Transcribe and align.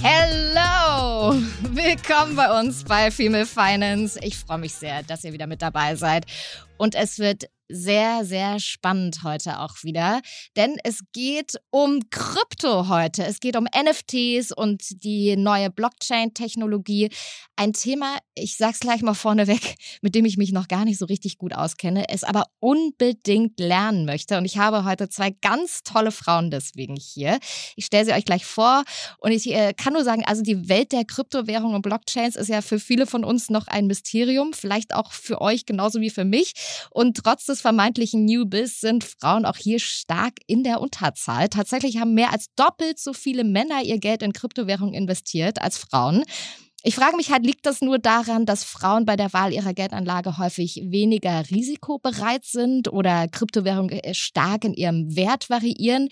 Hello! 0.00 1.34
Willkommen 1.62 2.36
bei 2.36 2.60
uns 2.60 2.84
bei 2.84 3.10
Female 3.10 3.46
Finance. 3.46 4.18
Ich 4.22 4.36
freue 4.36 4.58
mich 4.58 4.72
sehr, 4.72 5.02
dass 5.02 5.24
ihr 5.24 5.32
wieder 5.32 5.48
mit 5.48 5.60
dabei 5.60 5.96
seid. 5.96 6.24
Und 6.76 6.94
es 6.94 7.18
wird 7.18 7.50
sehr, 7.68 8.24
sehr 8.24 8.60
spannend 8.60 9.22
heute 9.22 9.60
auch 9.60 9.82
wieder, 9.82 10.20
denn 10.56 10.76
es 10.84 11.00
geht 11.12 11.54
um 11.70 12.00
Krypto 12.10 12.88
heute. 12.88 13.24
Es 13.24 13.40
geht 13.40 13.56
um 13.56 13.64
NFTs 13.64 14.52
und 14.52 15.02
die 15.04 15.36
neue 15.36 15.70
Blockchain-Technologie. 15.70 17.10
Ein 17.56 17.72
Thema, 17.72 18.16
ich 18.34 18.56
sag's 18.56 18.80
gleich 18.80 19.02
mal 19.02 19.14
vorneweg, 19.14 19.74
mit 20.02 20.14
dem 20.14 20.24
ich 20.24 20.36
mich 20.36 20.52
noch 20.52 20.68
gar 20.68 20.84
nicht 20.84 20.98
so 20.98 21.06
richtig 21.06 21.38
gut 21.38 21.54
auskenne, 21.54 22.08
es 22.08 22.24
aber 22.24 22.44
unbedingt 22.60 23.58
lernen 23.60 24.04
möchte. 24.04 24.38
Und 24.38 24.44
ich 24.44 24.58
habe 24.58 24.84
heute 24.84 25.08
zwei 25.08 25.30
ganz 25.30 25.82
tolle 25.82 26.10
Frauen 26.10 26.50
deswegen 26.50 26.96
hier. 26.96 27.38
Ich 27.76 27.86
stelle 27.86 28.06
sie 28.06 28.12
euch 28.12 28.24
gleich 28.24 28.46
vor 28.46 28.84
und 29.18 29.32
ich 29.32 29.52
äh, 29.52 29.74
kann 29.74 29.92
nur 29.92 30.04
sagen, 30.04 30.24
also 30.24 30.42
die 30.42 30.68
Welt 30.68 30.92
der 30.92 31.04
Kryptowährungen 31.04 31.76
und 31.76 31.82
Blockchains 31.82 32.36
ist 32.36 32.48
ja 32.48 32.62
für 32.62 32.78
viele 32.78 33.06
von 33.06 33.24
uns 33.24 33.50
noch 33.50 33.66
ein 33.66 33.86
Mysterium, 33.86 34.52
vielleicht 34.52 34.94
auch 34.94 35.12
für 35.12 35.40
euch 35.40 35.66
genauso 35.66 36.00
wie 36.00 36.10
für 36.10 36.24
mich. 36.24 36.54
Und 36.90 37.16
trotz 37.16 37.46
des 37.46 37.57
vermeintlichen 37.60 38.24
New 38.24 38.46
Biz 38.46 38.80
sind 38.80 39.04
Frauen 39.04 39.44
auch 39.44 39.56
hier 39.56 39.78
stark 39.78 40.34
in 40.46 40.64
der 40.64 40.80
Unterzahl. 40.80 41.48
Tatsächlich 41.48 41.98
haben 41.98 42.14
mehr 42.14 42.32
als 42.32 42.46
doppelt 42.56 42.98
so 42.98 43.12
viele 43.12 43.44
Männer 43.44 43.82
ihr 43.82 43.98
Geld 43.98 44.22
in 44.22 44.32
Kryptowährungen 44.32 44.94
investiert 44.94 45.60
als 45.60 45.78
Frauen. 45.78 46.24
Ich 46.84 46.94
frage 46.94 47.16
mich 47.16 47.32
halt, 47.32 47.44
liegt 47.44 47.66
das 47.66 47.80
nur 47.80 47.98
daran, 47.98 48.46
dass 48.46 48.62
Frauen 48.62 49.04
bei 49.04 49.16
der 49.16 49.32
Wahl 49.32 49.52
ihrer 49.52 49.74
Geldanlage 49.74 50.38
häufig 50.38 50.80
weniger 50.84 51.50
risikobereit 51.50 52.44
sind 52.44 52.92
oder 52.92 53.26
Kryptowährungen 53.26 53.90
äh, 53.90 54.14
stark 54.14 54.64
in 54.64 54.74
ihrem 54.74 55.16
Wert 55.16 55.50
variieren? 55.50 56.08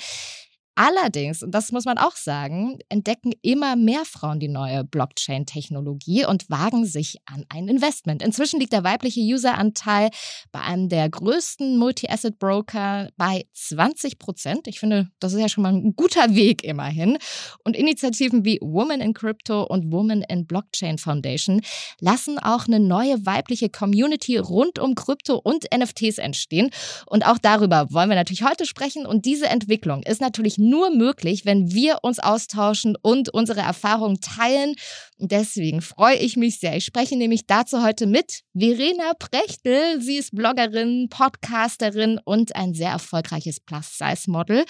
Allerdings, 0.78 1.42
und 1.42 1.52
das 1.52 1.72
muss 1.72 1.86
man 1.86 1.96
auch 1.96 2.16
sagen, 2.16 2.78
entdecken 2.90 3.32
immer 3.40 3.76
mehr 3.76 4.04
Frauen 4.04 4.40
die 4.40 4.48
neue 4.48 4.84
Blockchain-Technologie 4.84 6.26
und 6.26 6.50
wagen 6.50 6.84
sich 6.84 7.16
an 7.24 7.46
ein 7.48 7.66
Investment. 7.66 8.22
Inzwischen 8.22 8.60
liegt 8.60 8.74
der 8.74 8.84
weibliche 8.84 9.20
Useranteil 9.20 10.10
bei 10.52 10.60
einem 10.60 10.90
der 10.90 11.08
größten 11.08 11.78
Multi-Asset-Broker 11.78 13.08
bei 13.16 13.46
20 13.54 14.18
Prozent. 14.18 14.68
Ich 14.68 14.78
finde, 14.78 15.08
das 15.18 15.32
ist 15.32 15.40
ja 15.40 15.48
schon 15.48 15.62
mal 15.62 15.72
ein 15.72 15.96
guter 15.96 16.34
Weg 16.34 16.62
immerhin. 16.62 17.16
Und 17.64 17.74
Initiativen 17.74 18.44
wie 18.44 18.58
Women 18.60 19.00
in 19.00 19.14
Crypto 19.14 19.62
und 19.62 19.90
Women 19.90 20.20
in 20.28 20.46
Blockchain 20.46 20.98
Foundation 20.98 21.62
lassen 22.00 22.38
auch 22.38 22.66
eine 22.66 22.80
neue 22.80 23.24
weibliche 23.24 23.70
Community 23.70 24.36
rund 24.36 24.78
um 24.78 24.94
Krypto 24.94 25.36
und 25.36 25.64
NFTs 25.74 26.18
entstehen. 26.18 26.68
Und 27.06 27.26
auch 27.26 27.38
darüber 27.38 27.90
wollen 27.92 28.10
wir 28.10 28.16
natürlich 28.16 28.44
heute 28.44 28.66
sprechen. 28.66 29.06
Und 29.06 29.24
diese 29.24 29.46
Entwicklung 29.46 30.02
ist 30.02 30.20
natürlich 30.20 30.58
nur 30.68 30.90
möglich, 30.90 31.44
wenn 31.44 31.72
wir 31.72 31.98
uns 32.02 32.18
austauschen 32.18 32.96
und 33.00 33.28
unsere 33.28 33.60
Erfahrungen 33.60 34.20
teilen. 34.20 34.74
Deswegen 35.18 35.80
freue 35.80 36.16
ich 36.16 36.36
mich 36.36 36.58
sehr. 36.58 36.76
Ich 36.76 36.84
spreche 36.84 37.16
nämlich 37.16 37.46
dazu 37.46 37.82
heute 37.82 38.06
mit 38.06 38.42
Verena 38.54 39.14
Prechtel. 39.18 40.00
Sie 40.00 40.16
ist 40.16 40.34
Bloggerin, 40.34 41.08
Podcasterin 41.10 42.20
und 42.24 42.54
ein 42.56 42.74
sehr 42.74 42.90
erfolgreiches 42.90 43.60
Plus-Size-Model. 43.60 44.64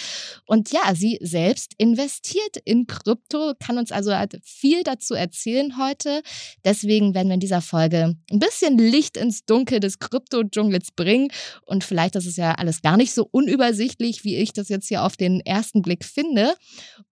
Und 0.47 0.73
ja, 0.73 0.95
sie 0.95 1.19
selbst 1.21 1.75
investiert 1.79 2.57
in 2.65 2.87
Krypto, 2.87 3.55
kann 3.59 3.79
uns 3.79 3.93
also 3.93 4.15
halt 4.15 4.39
viel 4.45 4.83
dazu 4.83 5.15
erzählen 5.15 5.79
heute. 5.79 6.23
Deswegen 6.65 7.15
werden 7.15 7.29
wir 7.29 7.35
in 7.35 7.41
dieser 7.41 7.63
Folge 7.63 8.15
ein 8.31 8.39
bisschen 8.39 8.79
Licht 8.79 9.17
ins 9.17 9.45
Dunkel 9.45 9.81
des 9.81 9.99
Krypto-Dschungels 9.99 10.93
bringen. 10.93 11.29
Und 11.65 11.85
vielleicht 11.85 12.17
ist 12.17 12.27
es 12.27 12.37
ja 12.37 12.53
alles 12.53 12.83
gar 12.83 12.97
nicht 12.97 13.13
so 13.13 13.29
unübersichtlich, 13.31 14.25
wie 14.25 14.37
ich 14.37 14.53
das 14.53 14.69
jetzt 14.69 14.89
hier 14.89 15.03
auf 15.03 15.17
den 15.17 15.41
ersten 15.41 15.83
Blick 15.83 16.05
finde. 16.05 16.55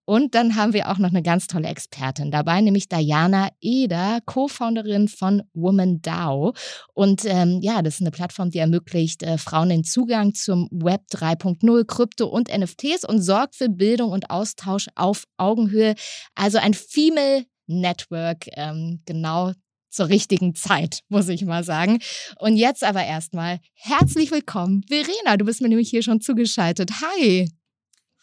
Und 0.05 0.35
dann 0.35 0.55
haben 0.55 0.73
wir 0.73 0.89
auch 0.89 0.99
noch 0.99 1.09
eine 1.09 1.23
ganz 1.23 1.47
tolle 1.47 1.67
Expertin 1.67 2.31
dabei, 2.31 2.61
nämlich 2.61 2.87
Diana 2.87 3.49
Eder, 3.59 4.19
Co-Founderin 4.25 5.07
von 5.07 5.43
Woman 5.53 6.01
DAO. 6.01 6.53
Und 6.93 7.25
ähm, 7.25 7.59
ja, 7.61 7.81
das 7.81 7.95
ist 7.95 8.01
eine 8.01 8.11
Plattform, 8.11 8.51
die 8.51 8.59
ermöglicht 8.59 9.23
äh, 9.23 9.37
Frauen 9.37 9.69
den 9.69 9.83
Zugang 9.83 10.33
zum 10.35 10.69
Web 10.71 11.01
3.0, 11.11 11.85
Krypto 11.85 12.27
und 12.27 12.55
NFTs 12.55 13.03
und 13.03 13.21
sorgt 13.21 13.55
für 13.55 13.69
Bildung 13.69 14.11
und 14.11 14.29
Austausch 14.29 14.87
auf 14.95 15.25
Augenhöhe. 15.37 15.95
Also 16.35 16.59
ein 16.59 16.73
Female 16.73 17.45
Network, 17.67 18.45
ähm, 18.53 19.01
genau 19.05 19.53
zur 19.89 20.09
richtigen 20.09 20.55
Zeit, 20.55 20.99
muss 21.09 21.29
ich 21.29 21.45
mal 21.45 21.63
sagen. 21.63 21.99
Und 22.39 22.57
jetzt 22.57 22.83
aber 22.83 23.03
erstmal 23.03 23.59
herzlich 23.73 24.29
willkommen, 24.29 24.83
Verena. 24.87 25.37
Du 25.37 25.45
bist 25.45 25.61
mir 25.61 25.69
nämlich 25.69 25.89
hier 25.89 26.03
schon 26.03 26.21
zugeschaltet. 26.21 26.91
Hi. 27.01 27.47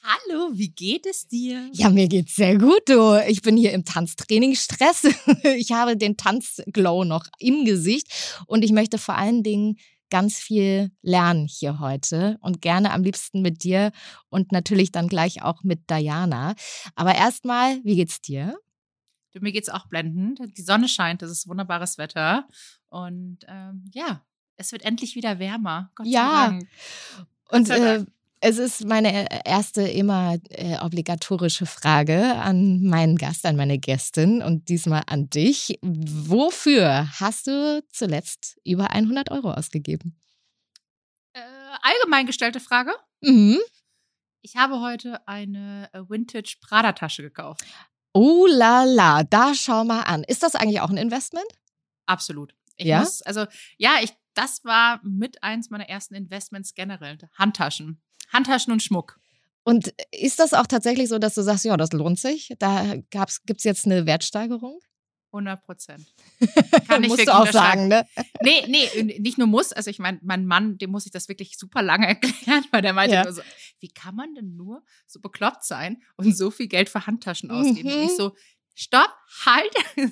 Hallo, 0.05 0.51
wie 0.55 0.71
geht 0.71 1.07
es 1.07 1.29
dir? 1.29 1.71
Ja, 1.73 1.89
mir 1.89 2.09
geht's 2.09 2.35
sehr 2.35 2.59
gut, 2.59 2.83
du. 2.87 3.23
Ich 3.29 3.41
bin 3.41 3.57
hier 3.57 3.73
im 3.73 3.85
Tanztraining 3.85 4.57
Stress. 4.57 5.05
Ich 5.45 5.71
habe 5.71 5.97
den 5.97 6.17
Tanzglow 6.17 7.05
noch 7.05 7.27
im 7.39 7.65
Gesicht 7.65 8.09
und 8.47 8.65
ich 8.65 8.73
möchte 8.73 8.99
vor 8.99 9.17
allen 9.17 9.45
Dingen 9.45 9.79
ganz 10.11 10.39
viel 10.39 10.91
lernen 11.03 11.47
hier 11.47 11.79
heute 11.79 12.37
und 12.41 12.61
gerne 12.61 12.91
am 12.91 13.05
liebsten 13.05 13.43
mit 13.43 13.63
dir 13.63 13.93
und 14.29 14.51
natürlich 14.51 14.91
dann 14.91 15.07
gleich 15.07 15.43
auch 15.43 15.63
mit 15.63 15.89
Diana. 15.89 16.57
Aber 16.97 17.15
erstmal, 17.15 17.79
wie 17.85 17.95
geht's 17.95 18.21
dir? 18.21 18.59
Du, 19.31 19.41
mir 19.41 19.53
geht's 19.53 19.69
auch 19.69 19.87
blendend. 19.87 20.41
Die 20.57 20.63
Sonne 20.63 20.89
scheint, 20.89 21.23
es 21.23 21.31
ist 21.31 21.49
wunderbares 21.49 21.97
Wetter 21.97 22.49
und 22.89 23.39
ähm, 23.47 23.85
ja, 23.95 24.21
es 24.57 24.73
wird 24.73 24.85
endlich 24.85 25.15
wieder 25.15 25.39
wärmer. 25.39 25.93
Gott 25.95 26.09
ja. 26.09 26.29
Sei 26.29 26.49
Dank. 26.49 26.69
Und 27.51 27.71
äh, 27.71 28.05
es 28.45 28.59
ist 28.59 28.85
meine 28.85 29.31
äh, 29.31 29.41
erste 29.45 29.83
immer 29.83 30.37
äh, 30.51 30.77
obligatorische 30.79 31.65
Frage 31.65 32.35
an 32.37 32.83
meinen 32.83 33.17
Gast, 33.17 33.47
an 33.47 33.55
meine 33.55 33.79
Gästin 33.79 34.43
und 34.43 34.69
diesmal 34.69 35.05
an 35.07 35.31
dich. 35.31 35.79
Wofür 35.81 37.09
hast 37.21 37.47
du 37.47 37.85
zuletzt 37.89 38.59
über 38.65 38.91
100 38.91 39.31
Euro 39.31 39.53
ausgegeben? 39.53 40.21
Äh, 41.35 41.41
allgemein 41.83 42.27
gestellte 42.27 42.59
Frage. 42.59 42.93
Mhm. 43.21 43.61
Ich 44.43 44.57
habe 44.57 44.81
heute 44.81 45.27
eine 45.29 45.89
äh, 45.93 46.01
Vintage 46.01 46.57
Prada-Tasche 46.61 47.23
gekauft. 47.23 47.65
Oh 48.13 48.47
la 48.49 48.83
la, 48.83 49.23
da 49.23 49.55
schau 49.55 49.85
mal 49.85 50.03
an. 50.03 50.25
Ist 50.25 50.43
das 50.43 50.57
eigentlich 50.57 50.81
auch 50.81 50.91
ein 50.91 50.97
Investment? 50.97 51.47
Absolut. 52.07 52.57
Ich 52.77 52.87
ja? 52.87 52.99
muss, 52.99 53.23
also 53.23 53.47
ja, 53.77 53.99
ich, 54.03 54.13
das 54.35 54.65
war 54.65 55.01
mit 55.05 55.45
eins 55.45 55.71
meiner 55.71 55.89
ersten 55.89 56.17
Investments 56.17 56.75
generell. 56.75 57.19
Handtaschen. 57.39 58.03
Handtaschen 58.33 58.73
und 58.73 58.83
Schmuck. 58.83 59.19
Und 59.65 59.95
ist 60.11 60.39
das 60.39 60.55
auch 60.55 60.67
tatsächlich 60.67 61.09
so, 61.09 61.19
dass 61.19 61.35
du 61.35 61.43
sagst, 61.43 61.65
ja, 61.65 61.77
das 61.77 61.93
lohnt 61.93 62.19
sich? 62.19 62.53
Da 62.59 62.97
gibt 63.47 63.59
es 63.59 63.65
jetzt 63.65 63.87
eine 63.87 64.07
Wertsteigerung? 64.07 64.81
100 65.33 65.65
Prozent. 65.65 66.15
Kann 66.89 67.03
ich 67.03 67.09
Musst 67.09 67.27
du 67.27 67.35
auch 67.35 67.51
sagen, 67.51 67.89
ne? 67.89 68.05
Nee, 68.43 68.65
nee, 68.69 69.19
nicht 69.19 69.39
nur 69.39 69.47
muss. 69.47 69.73
Also 69.73 69.89
ich 69.89 69.99
meine, 69.99 70.19
mein 70.23 70.47
Mann, 70.47 70.79
dem 70.79 70.91
muss 70.91 71.07
ich 71.07 71.13
das 71.13 71.29
wirklich 71.29 71.57
super 71.59 71.83
lange 71.83 72.07
erklären, 72.09 72.65
weil 72.71 72.83
der 72.83 72.93
meinte 72.93 73.15
ja. 73.15 73.25
nur 73.25 73.33
so, 73.33 73.43
wie 73.81 73.89
kann 73.89 74.15
man 74.15 74.35
denn 74.35 74.57
nur 74.57 74.85
so 75.07 75.21
bekloppt 75.21 75.65
sein 75.65 76.03
und 76.17 76.37
so 76.37 76.51
viel 76.51 76.69
Geld 76.69 76.89
für 76.89 77.07
Handtaschen 77.07 77.51
ausgeben? 77.51 77.89
Mhm. 77.89 77.95
Und 77.95 78.03
ich 78.03 78.11
mhm. 78.11 78.17
so, 78.17 78.37
stopp, 78.75 79.15
halt. 79.47 79.73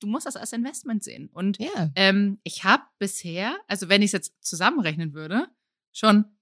du 0.00 0.06
musst 0.06 0.26
das 0.26 0.36
als 0.36 0.52
Investment 0.52 1.02
sehen. 1.02 1.30
Und 1.32 1.58
ja. 1.58 1.90
ähm, 1.94 2.38
ich 2.44 2.64
habe 2.64 2.82
bisher, 2.98 3.56
also 3.68 3.88
wenn 3.88 4.02
ich 4.02 4.08
es 4.08 4.12
jetzt 4.12 4.34
zusammenrechnen 4.40 5.14
würde, 5.14 5.48
schon 5.92 6.35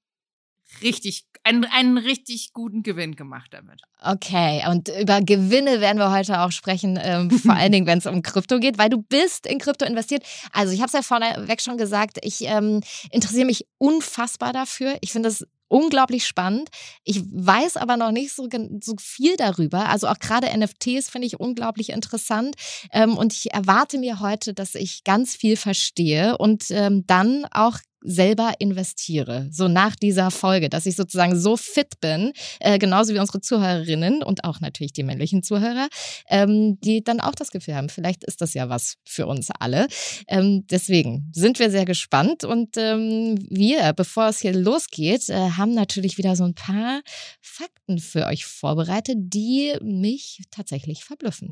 richtig, 0.83 1.25
einen, 1.43 1.65
einen 1.65 1.99
richtig 1.99 2.53
guten 2.53 2.83
Gewinn 2.83 3.17
gemacht 3.17 3.53
damit. 3.53 3.83
Okay, 4.03 4.63
und 4.69 4.89
über 4.89 5.21
Gewinne 5.21 5.81
werden 5.81 5.99
wir 5.99 6.11
heute 6.11 6.41
auch 6.41 6.53
sprechen, 6.53 6.99
ähm, 7.01 7.31
vor 7.31 7.55
allen 7.55 7.73
Dingen, 7.73 7.87
wenn 7.87 7.99
es 7.99 8.07
um 8.07 8.23
Krypto 8.23 8.59
geht, 8.59 8.79
weil 8.79 8.91
du 8.91 9.03
bist 9.03 9.47
in 9.47 9.59
Krypto 9.59 9.85
investiert. 9.85 10.25
Also 10.53 10.73
ich 10.73 10.81
habe 10.81 10.89
es 10.89 10.93
ja 10.93 11.03
vorneweg 11.03 11.61
schon 11.61 11.79
gesagt, 11.79 12.19
ich 12.23 12.43
ähm, 12.43 12.81
interessiere 13.11 13.47
mich 13.47 13.67
unfassbar 13.79 14.53
dafür. 14.53 14.97
Ich 15.01 15.13
finde 15.13 15.29
das 15.29 15.47
unglaublich 15.69 16.27
spannend. 16.27 16.69
Ich 17.03 17.23
weiß 17.25 17.77
aber 17.79 17.97
noch 17.97 18.13
nicht 18.13 18.33
so, 18.33 18.49
so 18.81 18.95
viel 19.01 19.37
darüber. 19.37 19.89
Also 19.89 20.07
auch 20.07 20.19
gerade 20.19 20.57
NFTs 20.57 21.11
finde 21.11 21.27
ich 21.27 21.41
unglaublich 21.41 21.91
interessant. 21.91 22.55
Ähm, 22.93 23.17
und 23.17 23.33
ich 23.33 23.53
erwarte 23.53 23.99
mir 23.99 24.21
heute, 24.21 24.55
dass 24.55 24.75
ich 24.75 25.03
ganz 25.05 25.35
viel 25.35 25.57
verstehe 25.57 26.39
und 26.39 26.71
ähm, 26.71 27.05
dann 27.07 27.47
auch 27.51 27.79
selber 28.05 28.53
investiere. 28.59 29.49
So 29.51 29.67
nach 29.67 29.97
dieser 29.97 30.31
Folge, 30.31 30.69
dass 30.69 30.87
ich 30.87 30.95
sozusagen 30.95 31.39
so 31.39 31.56
fit 31.56 32.01
bin, 32.01 32.33
äh, 32.61 32.79
genauso 32.79 33.15
wie 33.15 33.19
unsere 33.19 33.41
Zuhörerinnen 33.41 34.23
und 34.23 34.45
auch 34.45 34.61
natürlich 34.61 34.93
die 34.93 35.03
männlichen 35.03 35.43
Zuhörer, 35.43 35.89
ähm, 36.29 36.79
die 36.81 37.03
dann 37.03 37.21
auch 37.21 37.35
das 37.35 37.51
Gefühl 37.51 37.75
haben, 37.75 37.89
vielleicht 37.89 38.25
ist 38.25 38.41
das 38.41 38.55
ja 38.55 38.69
was 38.69 38.97
für 39.05 39.27
uns 39.27 39.49
alle. 39.59 39.89
Ähm, 40.29 40.67
deswegen 40.71 41.31
sind 41.33 41.59
wir 41.59 41.71
sehr 41.71 41.87
gespannt 41.87 42.45
und 42.45 42.77
ähm, 42.77 43.37
wir, 43.49 43.93
bevor 43.95 44.29
es 44.29 44.41
hier 44.41 44.53
losgeht, 44.53 45.29
äh, 45.31 45.51
haben 45.51 45.75
natürlich 45.75 46.19
wieder 46.19 46.37
so 46.37 46.45
ein 46.45 46.55
paar 46.55 47.01
Fakten 47.41 47.99
für 47.99 48.27
euch 48.27 48.45
vorbereitet, 48.45 49.17
die 49.19 49.73
mich 49.83 50.43
tatsächlich 50.51 51.05
verblüffen. 51.05 51.51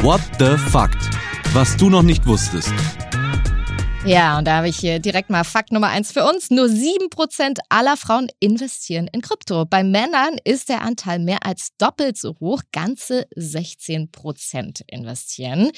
What 0.00 0.20
the 0.38 0.56
Fact? 0.70 1.10
Was 1.52 1.76
du 1.76 1.90
noch 1.90 2.02
nicht 2.02 2.26
wusstest. 2.26 2.72
Ja, 4.04 4.36
und 4.36 4.46
da 4.48 4.56
habe 4.56 4.68
ich 4.68 4.78
hier 4.78 4.98
direkt 4.98 5.30
mal 5.30 5.44
Fakt 5.44 5.70
Nummer 5.70 5.86
eins 5.88 6.10
für 6.10 6.24
uns. 6.24 6.50
Nur 6.50 6.68
sieben 6.68 7.08
Prozent 7.08 7.60
aller 7.68 7.96
Frauen 7.96 8.26
investieren 8.40 9.08
in 9.12 9.20
Krypto. 9.20 9.64
Bei 9.64 9.84
Männern 9.84 10.38
ist 10.42 10.68
der 10.68 10.82
Anteil 10.82 11.20
mehr 11.20 11.46
als 11.46 11.68
doppelt 11.78 12.18
so 12.18 12.34
hoch. 12.40 12.62
Ganze 12.72 13.28
16 13.36 14.10
Prozent 14.10 14.82
investieren. 14.88 15.70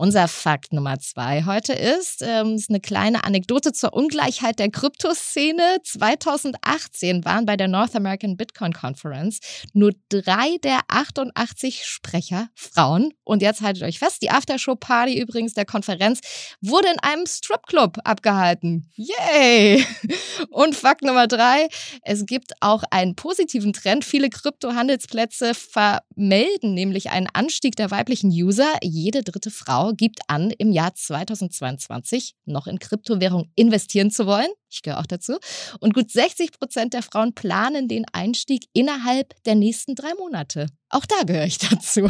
Unser 0.00 0.28
Fakt 0.28 0.72
Nummer 0.72 0.98
zwei 0.98 1.44
heute 1.44 1.74
ist, 1.74 2.22
ähm, 2.26 2.54
ist 2.54 2.70
eine 2.70 2.80
kleine 2.80 3.22
Anekdote 3.22 3.70
zur 3.72 3.92
Ungleichheit 3.92 4.58
der 4.58 4.70
Kryptoszene. 4.70 5.76
2018 5.84 7.26
waren 7.26 7.44
bei 7.44 7.58
der 7.58 7.68
North 7.68 7.94
American 7.94 8.38
Bitcoin 8.38 8.72
Conference 8.72 9.40
nur 9.74 9.92
drei 10.08 10.56
der 10.62 10.78
88 10.88 11.84
Sprecher 11.84 12.48
Frauen. 12.54 13.12
Und 13.24 13.42
jetzt 13.42 13.60
haltet 13.60 13.82
euch 13.82 13.98
fest, 13.98 14.22
die 14.22 14.30
Aftershow-Party 14.30 15.20
übrigens 15.20 15.52
der 15.52 15.66
Konferenz 15.66 16.20
wurde 16.62 16.88
in 16.88 16.98
einem 17.00 17.26
Stripclub 17.26 17.98
abgehalten. 18.02 18.88
Yay! 18.94 19.84
Und 20.50 20.76
Fakt 20.76 21.02
Nummer 21.02 21.26
drei, 21.26 21.68
es 22.04 22.24
gibt 22.24 22.54
auch 22.60 22.84
einen 22.90 23.16
positiven 23.16 23.74
Trend. 23.74 24.06
Viele 24.06 24.30
Kryptohandelsplätze 24.30 25.52
vermelden 25.52 26.72
nämlich 26.72 27.10
einen 27.10 27.28
Anstieg 27.34 27.76
der 27.76 27.90
weiblichen 27.90 28.30
User. 28.30 28.72
Jede 28.82 29.22
dritte 29.22 29.50
Frau 29.50 29.89
gibt 29.94 30.20
an, 30.28 30.50
im 30.50 30.72
Jahr 30.72 30.94
2022 30.94 32.34
noch 32.44 32.66
in 32.66 32.78
Kryptowährung 32.78 33.50
investieren 33.56 34.10
zu 34.10 34.26
wollen. 34.26 34.48
Ich 34.70 34.82
gehöre 34.82 35.00
auch 35.00 35.06
dazu. 35.06 35.38
Und 35.80 35.94
gut 35.94 36.10
60 36.10 36.52
Prozent 36.52 36.94
der 36.94 37.02
Frauen 37.02 37.34
planen 37.34 37.88
den 37.88 38.04
Einstieg 38.12 38.66
innerhalb 38.72 39.34
der 39.44 39.54
nächsten 39.54 39.94
drei 39.94 40.14
Monate. 40.18 40.66
Auch 40.88 41.06
da 41.06 41.22
gehöre 41.24 41.46
ich 41.46 41.58
dazu. 41.58 42.08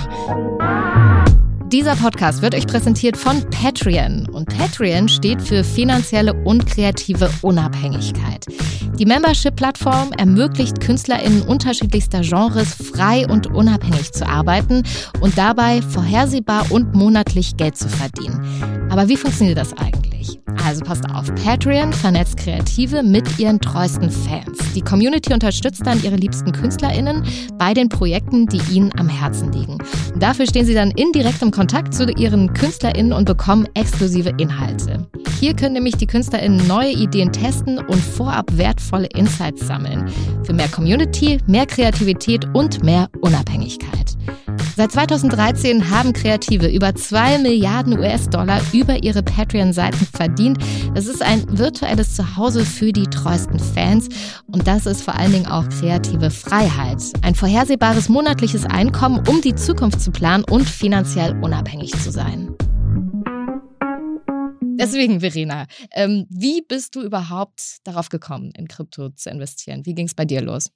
Dieser 1.72 1.94
Podcast 1.94 2.42
wird 2.42 2.56
euch 2.56 2.66
präsentiert 2.66 3.16
von 3.16 3.48
Patreon 3.50 4.28
und 4.28 4.48
Patreon 4.48 5.08
steht 5.08 5.40
für 5.40 5.62
finanzielle 5.62 6.34
und 6.34 6.66
kreative 6.66 7.30
Unabhängigkeit. 7.42 8.44
Die 8.98 9.06
Membership-Plattform 9.06 10.10
ermöglicht 10.18 10.80
KünstlerInnen 10.80 11.42
unterschiedlichster 11.42 12.22
Genres 12.22 12.74
frei 12.74 13.24
und 13.28 13.46
unabhängig 13.46 14.10
zu 14.10 14.26
arbeiten 14.26 14.82
und 15.20 15.38
dabei 15.38 15.80
vorhersehbar 15.80 16.66
und 16.70 16.96
monatlich 16.96 17.56
Geld 17.56 17.78
zu 17.78 17.88
verdienen. 17.88 18.40
Aber 18.90 19.08
wie 19.08 19.16
funktioniert 19.16 19.56
das 19.56 19.72
eigentlich? 19.78 20.40
Also 20.66 20.84
passt 20.84 21.08
auf, 21.14 21.32
Patreon 21.36 21.92
vernetzt 21.92 22.36
Kreative 22.36 23.02
mit 23.02 23.38
ihren 23.38 23.60
treuesten 23.60 24.10
Fans. 24.10 24.58
Die 24.74 24.82
Community 24.82 25.32
unterstützt 25.32 25.86
dann 25.86 26.02
ihre 26.02 26.16
liebsten 26.16 26.52
KünstlerInnen 26.52 27.24
bei 27.58 27.72
den 27.74 27.88
Projekten, 27.88 28.46
die 28.46 28.60
ihnen 28.70 28.92
am 28.98 29.08
Herzen 29.08 29.52
liegen. 29.52 29.78
Und 30.12 30.22
dafür 30.22 30.46
stehen 30.46 30.66
sie 30.66 30.74
dann 30.74 30.90
in 30.92 31.12
direktem 31.12 31.50
Kontakt 31.50 31.59
zu 31.68 32.10
ihren 32.10 32.52
KünstlerInnen 32.52 33.12
und 33.12 33.24
bekommen 33.24 33.66
exklusive 33.74 34.32
Inhalte. 34.38 35.06
Hier 35.38 35.54
können 35.54 35.74
nämlich 35.74 35.96
die 35.96 36.06
KünstlerInnen 36.06 36.66
neue 36.66 36.92
Ideen 36.92 37.32
testen 37.32 37.78
und 37.78 38.00
vorab 38.00 38.46
wertvolle 38.56 39.08
Insights 39.14 39.66
sammeln. 39.66 40.08
Für 40.44 40.52
mehr 40.52 40.68
Community, 40.68 41.38
mehr 41.46 41.66
Kreativität 41.66 42.46
und 42.54 42.82
mehr 42.82 43.08
Unabhängigkeit. 43.20 44.16
Seit 44.80 44.92
2013 44.92 45.90
haben 45.90 46.14
Kreative 46.14 46.66
über 46.66 46.94
2 46.94 47.36
Milliarden 47.36 47.98
US-Dollar 47.98 48.62
über 48.72 49.02
ihre 49.02 49.22
Patreon-Seiten 49.22 50.06
verdient. 50.06 50.56
Das 50.94 51.04
ist 51.04 51.20
ein 51.20 51.44
virtuelles 51.58 52.16
Zuhause 52.16 52.64
für 52.64 52.90
die 52.90 53.02
treuesten 53.02 53.58
Fans 53.58 54.08
und 54.46 54.66
das 54.66 54.86
ist 54.86 55.02
vor 55.02 55.16
allen 55.16 55.32
Dingen 55.32 55.46
auch 55.46 55.68
kreative 55.68 56.30
Freiheit. 56.30 57.02
Ein 57.20 57.34
vorhersehbares 57.34 58.08
monatliches 58.08 58.64
Einkommen, 58.64 59.22
um 59.28 59.42
die 59.42 59.54
Zukunft 59.54 60.00
zu 60.00 60.12
planen 60.12 60.44
und 60.44 60.66
finanziell 60.66 61.38
unabhängig 61.42 61.92
zu 62.02 62.10
sein. 62.10 62.48
Deswegen, 64.78 65.20
Verena, 65.20 65.66
ähm, 65.92 66.24
wie 66.30 66.62
bist 66.62 66.96
du 66.96 67.02
überhaupt 67.02 67.80
darauf 67.84 68.08
gekommen, 68.08 68.50
in 68.56 68.66
Krypto 68.66 69.10
zu 69.10 69.28
investieren? 69.28 69.84
Wie 69.84 69.94
ging 69.94 70.06
es 70.06 70.14
bei 70.14 70.24
dir 70.24 70.40
los? 70.40 70.70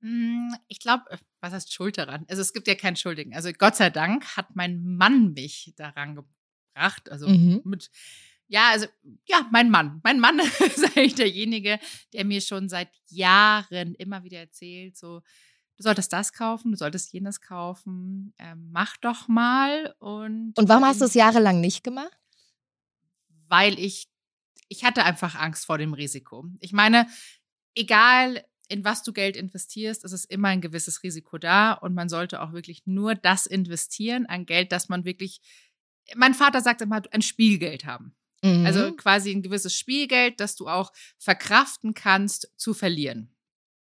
Hm, 0.00 0.54
ich 0.68 0.80
glaube, 0.80 1.04
äh, 1.10 1.18
was 1.40 1.52
heißt 1.52 1.72
Schuld 1.72 1.98
daran? 1.98 2.24
Also 2.28 2.42
es 2.42 2.52
gibt 2.52 2.68
ja 2.68 2.74
keinen 2.74 2.96
Schuldigen. 2.96 3.34
Also 3.34 3.50
Gott 3.52 3.76
sei 3.76 3.90
Dank 3.90 4.36
hat 4.36 4.54
mein 4.54 4.82
Mann 4.96 5.32
mich 5.32 5.72
daran 5.76 6.16
gebracht. 6.16 7.10
Also 7.10 7.28
mhm. 7.28 7.62
mit, 7.64 7.90
ja, 8.48 8.70
also 8.70 8.86
ja, 9.26 9.48
mein 9.50 9.70
Mann. 9.70 10.00
Mein 10.04 10.20
Mann 10.20 10.38
ist 10.60 10.96
eigentlich 10.96 11.14
derjenige, 11.14 11.78
der 12.12 12.24
mir 12.24 12.40
schon 12.40 12.68
seit 12.68 12.90
Jahren 13.08 13.94
immer 13.94 14.22
wieder 14.22 14.38
erzählt, 14.38 14.96
so, 14.96 15.20
du 15.76 15.82
solltest 15.82 16.12
das 16.12 16.32
kaufen, 16.32 16.72
du 16.72 16.76
solltest 16.76 17.12
jenes 17.12 17.40
kaufen, 17.40 18.34
ähm, 18.38 18.68
mach 18.70 18.96
doch 18.98 19.28
mal. 19.28 19.94
Und, 19.98 20.58
und 20.58 20.68
warum 20.68 20.84
hast 20.84 21.00
du 21.00 21.06
es 21.06 21.14
jahrelang 21.14 21.60
nicht 21.60 21.84
gemacht? 21.84 22.16
Weil 23.48 23.78
ich, 23.78 24.08
ich 24.68 24.84
hatte 24.84 25.04
einfach 25.04 25.34
Angst 25.36 25.66
vor 25.66 25.78
dem 25.78 25.94
Risiko. 25.94 26.46
Ich 26.60 26.72
meine, 26.72 27.06
egal 27.74 28.44
in 28.68 28.84
was 28.84 29.02
du 29.02 29.12
Geld 29.12 29.36
investierst, 29.36 30.04
ist 30.04 30.12
es 30.12 30.24
immer 30.24 30.48
ein 30.48 30.60
gewisses 30.60 31.02
Risiko 31.02 31.38
da 31.38 31.72
und 31.72 31.94
man 31.94 32.08
sollte 32.08 32.40
auch 32.42 32.52
wirklich 32.52 32.82
nur 32.86 33.14
das 33.14 33.46
investieren 33.46 34.26
an 34.26 34.46
Geld, 34.46 34.72
das 34.72 34.88
man 34.88 35.04
wirklich, 35.04 35.40
mein 36.14 36.34
Vater 36.34 36.60
sagt 36.60 36.80
immer, 36.82 37.02
ein 37.12 37.22
Spielgeld 37.22 37.84
haben. 37.84 38.16
Mhm. 38.42 38.66
Also 38.66 38.92
quasi 38.92 39.30
ein 39.30 39.42
gewisses 39.42 39.74
Spielgeld, 39.74 40.40
das 40.40 40.56
du 40.56 40.68
auch 40.68 40.92
verkraften 41.18 41.94
kannst 41.94 42.52
zu 42.56 42.74
verlieren. 42.74 43.34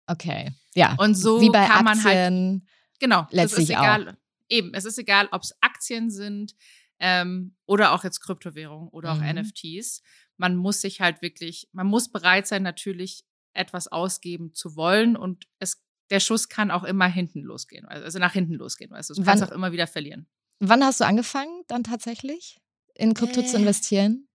Okay, 0.07 0.53
ja. 0.75 0.95
Und 0.97 1.15
so 1.15 1.41
Wie 1.41 1.49
bei 1.49 1.65
kann 1.65 1.87
Aktien 1.87 2.03
man 2.03 2.03
halt, 2.03 2.61
genau, 2.99 3.27
letztlich 3.31 3.69
ist 3.69 3.75
egal, 3.75 4.09
auch. 4.09 4.13
Eben, 4.49 4.73
es 4.75 4.85
ist 4.85 4.99
egal, 4.99 5.27
ob 5.31 5.41
es 5.41 5.55
Aktien 5.61 6.11
sind 6.11 6.55
ähm, 6.99 7.55
oder 7.65 7.93
auch 7.93 8.03
jetzt 8.03 8.19
Kryptowährungen 8.19 8.89
oder 8.89 9.13
auch 9.13 9.19
mhm. 9.19 9.39
NFTs. 9.39 10.03
Man 10.37 10.55
muss 10.55 10.81
sich 10.81 11.01
halt 11.01 11.21
wirklich, 11.23 11.67
man 11.71 11.87
muss 11.87 12.11
bereit 12.11 12.45
sein, 12.45 12.61
natürlich 12.61 13.25
etwas 13.55 13.87
ausgeben 13.87 14.53
zu 14.53 14.75
wollen 14.75 15.15
und 15.15 15.45
es, 15.59 15.83
der 16.09 16.19
Schuss 16.19 16.49
kann 16.49 16.71
auch 16.71 16.83
immer 16.83 17.07
hinten 17.07 17.41
losgehen, 17.41 17.85
also 17.85 18.19
nach 18.19 18.33
hinten 18.33 18.53
losgehen, 18.53 18.91
weißt 18.91 19.09
du, 19.09 19.13
du 19.15 19.23
kannst 19.23 19.43
auch 19.43 19.51
immer 19.51 19.71
wieder 19.71 19.87
verlieren. 19.87 20.27
Wann 20.59 20.83
hast 20.83 21.01
du 21.01 21.05
angefangen 21.05 21.63
dann 21.67 21.83
tatsächlich 21.83 22.61
in 22.95 23.13
Krypto 23.13 23.41
äh, 23.41 23.45
zu 23.45 23.57
investieren? 23.57 24.27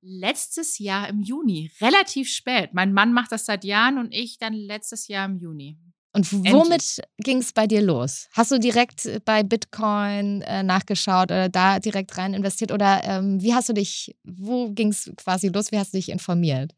Letztes 0.00 0.78
Jahr 0.78 1.08
im 1.08 1.20
Juni, 1.20 1.70
relativ 1.80 2.30
spät. 2.30 2.72
Mein 2.72 2.92
Mann 2.92 3.12
macht 3.12 3.32
das 3.32 3.46
seit 3.46 3.64
Jahren 3.64 3.98
und 3.98 4.14
ich 4.14 4.38
dann 4.38 4.54
letztes 4.54 5.08
Jahr 5.08 5.26
im 5.26 5.36
Juni. 5.36 5.78
Und 6.14 6.32
womit 6.32 7.02
ging 7.18 7.38
es 7.38 7.52
bei 7.52 7.66
dir 7.66 7.82
los? 7.82 8.28
Hast 8.32 8.50
du 8.50 8.58
direkt 8.58 9.08
bei 9.24 9.42
Bitcoin 9.42 10.42
äh, 10.42 10.62
nachgeschaut 10.62 11.30
oder 11.30 11.48
da 11.48 11.78
direkt 11.78 12.16
rein 12.16 12.34
investiert? 12.34 12.72
Oder 12.72 13.04
ähm, 13.04 13.42
wie 13.42 13.54
hast 13.54 13.68
du 13.68 13.72
dich, 13.72 14.16
wo 14.24 14.70
ging 14.70 14.88
es 14.88 15.12
quasi 15.16 15.48
los? 15.48 15.70
Wie 15.70 15.78
hast 15.78 15.92
du 15.92 15.98
dich 15.98 16.08
informiert? 16.08 16.74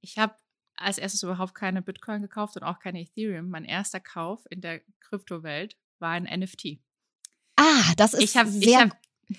Ich 0.00 0.16
habe 0.16 0.34
als 0.78 0.98
erstes 0.98 1.22
überhaupt 1.22 1.54
keine 1.54 1.82
Bitcoin 1.82 2.22
gekauft 2.22 2.56
und 2.56 2.62
auch 2.62 2.78
keine 2.78 3.00
Ethereum. 3.00 3.48
Mein 3.50 3.64
erster 3.64 4.00
Kauf 4.00 4.44
in 4.50 4.60
der 4.60 4.80
Kryptowelt 5.00 5.76
war 5.98 6.10
ein 6.10 6.24
NFT. 6.24 6.78
Ah, 7.56 7.92
das 7.96 8.14
ist 8.14 8.36
hab, 8.36 8.46
sehr 8.46 8.80
hab, 8.80 8.96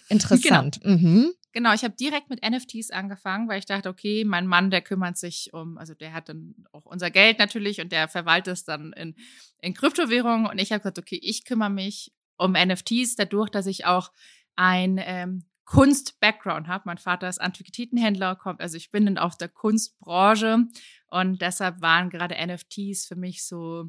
interessant. 0.10 0.82
Genau, 0.82 0.98
mhm. 0.98 1.32
genau 1.54 1.74
ich 1.74 1.84
habe 1.84 1.96
direkt 1.96 2.30
mit 2.30 2.44
NFTs 2.48 2.92
angefangen, 2.92 3.48
weil 3.48 3.60
ich 3.60 3.66
dachte, 3.66 3.90
okay, 3.90 4.26
mein 4.26 4.46
Mann, 4.46 4.72
der 4.72 4.82
kümmert 4.82 5.18
sich 5.18 5.54
um, 5.54 5.78
also 5.78 5.94
der 5.94 6.14
hat 6.14 6.28
dann 6.30 6.56
auch 6.74 6.86
unser 6.86 7.12
Geld 7.12 7.40
natürlich 7.40 7.80
und 7.80 7.92
der 7.92 8.10
verwaltet 8.10 8.54
es 8.54 8.66
dann 8.66 8.92
in, 8.94 9.16
in 9.60 9.74
Kryptowährungen. 9.74 10.48
Und 10.48 10.60
ich 10.60 10.72
habe 10.72 10.82
gesagt, 10.82 11.00
okay, 11.00 11.20
ich 11.22 11.46
kümmere 11.46 11.70
mich 11.70 12.12
um 12.38 12.52
NFTs, 12.54 13.16
dadurch, 13.16 13.50
dass 13.50 13.66
ich 13.66 13.86
auch 13.86 14.12
ein 14.56 15.00
ähm, 15.02 15.46
Kunst-Background 15.70 16.68
habe. 16.68 16.84
Mein 16.88 16.98
Vater 16.98 17.30
ist 17.30 17.40
Antiquitätenhändler, 17.40 18.36
kommt, 18.36 18.60
also 18.60 18.76
ich 18.76 18.90
bin 18.90 19.06
in 19.06 19.18
auf 19.18 19.38
der 19.38 19.50
Kunstbranche 19.50 20.66
und 21.12 21.42
deshalb 21.42 21.82
waren 21.82 22.10
gerade 22.10 22.36
NFTs 22.36 23.06
für 23.06 23.16
mich 23.16 23.46
so, 23.46 23.86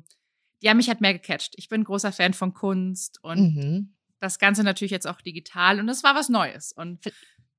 die 0.62 0.69
haben 0.69 0.77
mich 0.77 0.89
halt 0.89 1.00
mehr 1.00 1.15
gecatcht. 1.15 1.55
Ich 1.57 1.69
bin 1.69 1.85
großer 1.85 2.12
Fan 2.12 2.35
von 2.35 2.55
Kunst 2.55 3.19
und 3.23 3.55
mhm. 3.55 3.97
das 4.21 4.39
Ganze 4.39 4.62
natürlich 4.65 4.93
jetzt 4.93 5.07
auch 5.07 5.21
digital 5.21 5.81
und 5.81 5.89
es 5.89 6.03
war 6.03 6.15
was 6.15 6.29
Neues. 6.29 6.73
Und 6.73 7.00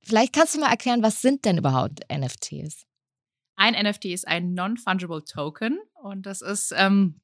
Vielleicht 0.04 0.34
kannst 0.34 0.56
du 0.56 0.60
mal 0.60 0.72
erklären, 0.72 1.04
was 1.04 1.22
sind 1.22 1.46
denn 1.46 1.58
überhaupt 1.58 2.02
NFTs? 2.12 2.86
Ein 3.56 3.74
NFT 3.74 4.06
ist 4.06 4.28
ein 4.28 4.54
Non-Fungible 4.54 5.24
Token 5.24 5.80
und 5.94 6.26
das 6.26 6.42
ist, 6.42 6.74
ähm, 6.76 7.22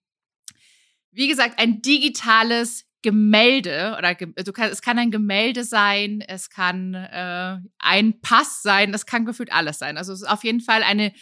wie 1.12 1.28
gesagt, 1.28 1.60
ein 1.60 1.82
digitales 1.82 2.86
Gemälde 3.02 3.96
oder 3.98 4.16
du 4.16 4.52
kann, 4.52 4.70
es 4.70 4.82
kann 4.82 5.00
ein 5.00 5.12
Gemälde 5.12 5.64
sein, 5.64 6.22
es 6.22 6.50
kann 6.50 6.94
äh, 6.94 7.58
ein 7.80 8.20
Pass 8.22 8.62
sein, 8.62 8.92
das 8.92 9.06
kann 9.06 9.26
gefühlt 9.26 9.52
alles 9.52 9.80
sein. 9.80 9.98
Also 9.98 10.14
es 10.14 10.22
ist 10.22 10.28
auf 10.28 10.44
jeden 10.44 10.62
Fall 10.62 10.84
eine 10.84 11.14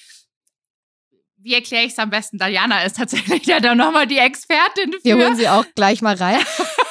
wie 1.45 1.53
erkläre 1.53 1.85
ich 1.85 1.91
es 1.91 1.99
am 1.99 2.09
besten? 2.09 2.39
Diana 2.39 2.81
ist 2.81 2.97
tatsächlich 2.97 3.45
ja 3.45 3.59
dann 3.59 3.77
nochmal 3.77 4.07
die 4.07 4.17
Expertin 4.17 4.93
für. 4.93 5.03
Wir 5.03 5.15
holen 5.15 5.35
sie 5.35 5.47
auch 5.47 5.63
gleich 5.75 6.01
mal 6.01 6.15
rein. 6.15 6.39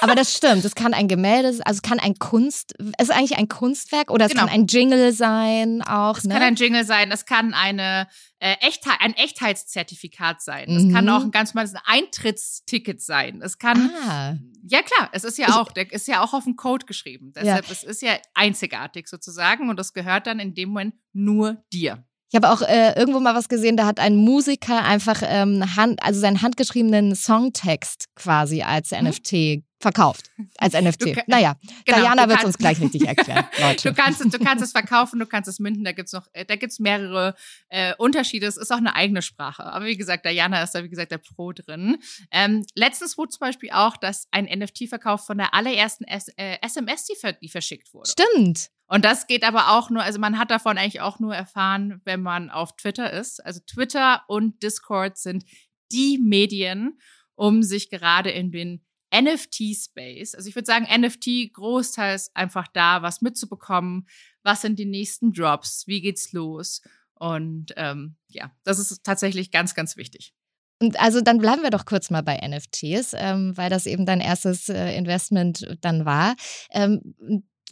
Aber 0.01 0.15
das 0.15 0.33
stimmt, 0.33 0.65
es 0.65 0.77
kann 0.77 0.95
ein 0.95 1.09
Gemälde, 1.09 1.49
also 1.49 1.63
es 1.79 1.83
kann 1.83 1.99
ein 1.99 2.15
Kunst, 2.21 2.75
es 2.99 3.09
ist 3.09 3.11
eigentlich 3.11 3.37
ein 3.37 3.49
Kunstwerk 3.49 4.13
oder 4.13 4.27
es 4.27 4.33
genau. 4.33 4.45
kann 4.45 4.55
ein 4.55 4.67
Jingle 4.69 5.13
sein 5.13 5.83
auch. 5.83 6.19
Es 6.19 6.25
ne? 6.25 6.35
kann 6.35 6.43
ein 6.43 6.55
Jingle 6.55 6.85
sein, 6.85 7.11
es 7.11 7.27
kann 7.27 7.53
eine 7.53 8.07
äh, 8.39 8.55
Echtheit, 8.61 8.99
ein 9.01 9.15
Echtheitszertifikat 9.15 10.41
sein. 10.41 10.71
Es 10.71 10.85
mhm. 10.85 10.93
kann 10.93 11.09
auch 11.09 11.23
ein 11.23 11.33
ganz 11.33 11.55
normales 11.55 11.75
Eintrittsticket 11.87 13.03
sein. 13.03 13.41
Es 13.43 13.59
kann, 13.59 13.91
ah. 14.07 14.37
ja 14.63 14.83
klar, 14.83 15.09
es 15.13 15.25
ist 15.25 15.37
ja 15.37 15.61
auch, 15.61 15.73
der 15.73 15.91
ist 15.91 16.07
ja 16.07 16.23
auch 16.23 16.33
auf 16.33 16.45
dem 16.45 16.55
Code 16.55 16.87
geschrieben. 16.87 17.33
Deshalb, 17.35 17.65
ja. 17.65 17.73
es 17.73 17.83
ist 17.83 18.03
ja 18.03 18.13
einzigartig 18.35 19.09
sozusagen 19.09 19.69
und 19.69 19.81
das 19.81 19.95
gehört 19.95 20.29
dann 20.29 20.39
in 20.39 20.55
dem 20.55 20.69
Moment 20.69 20.95
nur 21.13 21.65
dir. 21.73 22.05
Ich 22.35 22.43
habe 22.43 22.53
auch 22.53 22.63
äh, 22.63 22.99
irgendwo 22.99 23.21
mal 23.21 23.37
was 23.37 23.49
gesehen, 23.49 23.77
da 23.77 23.87
hat 23.87 24.01
ein 24.01 24.17
Musiker 24.17 24.83
einfach 24.85 25.23
ähm, 25.25 25.77
Hand, 25.77 26.03
also 26.03 26.19
seinen 26.19 26.43
handgeschriebenen 26.43 27.15
Songtext 27.15 28.07
quasi 28.17 28.63
als 28.63 28.91
mhm. 28.91 29.07
NFT 29.07 29.63
verkauft. 29.79 30.33
Als 30.59 30.75
NFT. 30.75 31.01
Du, 31.03 31.23
naja, 31.29 31.55
genau, 31.85 31.99
Diana 31.99 32.29
wird 32.29 32.41
es 32.41 32.45
uns 32.47 32.59
gleich 32.59 32.81
richtig 32.81 33.07
erklären. 33.07 33.45
Leute. 33.61 33.89
Du, 33.89 33.95
kannst, 33.95 34.21
du 34.21 34.39
kannst 34.41 34.65
es 34.65 34.73
verkaufen, 34.73 35.21
du 35.21 35.27
kannst 35.27 35.49
es 35.49 35.61
minden, 35.61 35.85
da 35.85 35.93
gibt 35.93 36.09
es 36.09 36.13
noch, 36.13 36.27
äh, 36.33 36.45
da 36.45 36.57
gibt's 36.57 36.81
mehrere 36.81 37.37
äh, 37.69 37.95
Unterschiede. 37.99 38.49
Es 38.49 38.57
ist 38.57 38.73
auch 38.73 38.79
eine 38.79 38.97
eigene 38.97 39.23
Sprache. 39.23 39.63
Aber 39.63 39.85
wie 39.85 39.97
gesagt, 39.97 40.27
Diana 40.27 40.61
ist 40.65 40.75
da, 40.75 40.83
wie 40.83 40.89
gesagt, 40.89 41.13
der 41.13 41.19
Pro 41.19 41.53
drin. 41.53 41.99
Ähm, 42.33 42.67
letztens 42.75 43.17
wurde 43.17 43.29
zum 43.29 43.41
Beispiel 43.47 43.71
auch, 43.71 43.97
dass 43.97 44.27
ein 44.33 44.47
NFT-Verkauf 44.47 45.25
von 45.25 45.39
der 45.39 45.55
allerersten 45.55 46.03
S 46.03 46.27
äh, 46.37 46.57
SMS, 46.63 47.05
die, 47.05 47.15
die 47.43 47.49
verschickt 47.49 47.95
wurde. 47.95 48.11
Stimmt. 48.11 48.71
Und 48.95 49.05
das 49.05 49.27
geht 49.27 49.43
aber 49.43 49.73
auch 49.73 49.91
nur, 49.91 50.05
also 50.05 50.21
man 50.21 50.39
hat 50.39 50.53
davon 50.53 50.79
eigentlich 50.79 51.01
auch 51.01 51.19
nur 51.19 51.35
erfahren, 51.35 52.01
wenn 52.05 52.23
man 52.23 52.49
auf 52.49 52.77
Twitter 52.77 53.13
ist. 53.13 53.45
Also 53.45 53.59
Twitter 53.67 54.23
und 54.29 54.63
Discord 54.63 55.19
sind 55.19 55.45
die 55.91 56.21
Medien, 56.23 57.01
um 57.35 57.65
sich 57.65 57.91
gerade 57.91 58.31
in 58.31 58.53
den 58.53 58.87
NFT-Space, 59.13 60.37
also 60.37 60.49
ich 60.49 60.55
würde 60.55 60.67
sagen, 60.67 60.87
NFT 60.89 61.53
großteils 61.55 62.37
einfach 62.37 62.69
da, 62.69 63.03
was 63.03 63.21
mitzubekommen, 63.21 64.07
was 64.45 64.63
sind 64.63 64.79
die 64.79 64.87
nächsten 64.87 65.33
Drops, 65.33 65.89
wie 65.89 66.01
geht's 66.01 66.33
los. 66.33 66.81
Und 67.15 67.73
ähm, 67.77 68.15
ja, 68.29 68.53
das 68.63 68.79
ist 68.79 69.03
tatsächlich 69.03 69.51
ganz, 69.51 69.75
ganz 69.75 69.97
wichtig. 69.97 70.35
Und 70.81 71.01
also 71.01 71.21
dann 71.21 71.39
bleiben 71.39 71.63
wir 71.63 71.71
doch 71.71 71.85
kurz 71.85 72.11
mal 72.11 72.23
bei 72.23 72.37
NFTs, 72.37 73.15
ähm, 73.15 73.57
weil 73.57 73.71
das 73.71 73.87
eben 73.87 74.07
dein 74.07 74.21
erstes 74.21 74.69
äh, 74.69 74.97
Investment 74.97 75.79
dann 75.81 76.05
war. 76.05 76.37
Ähm, 76.71 77.15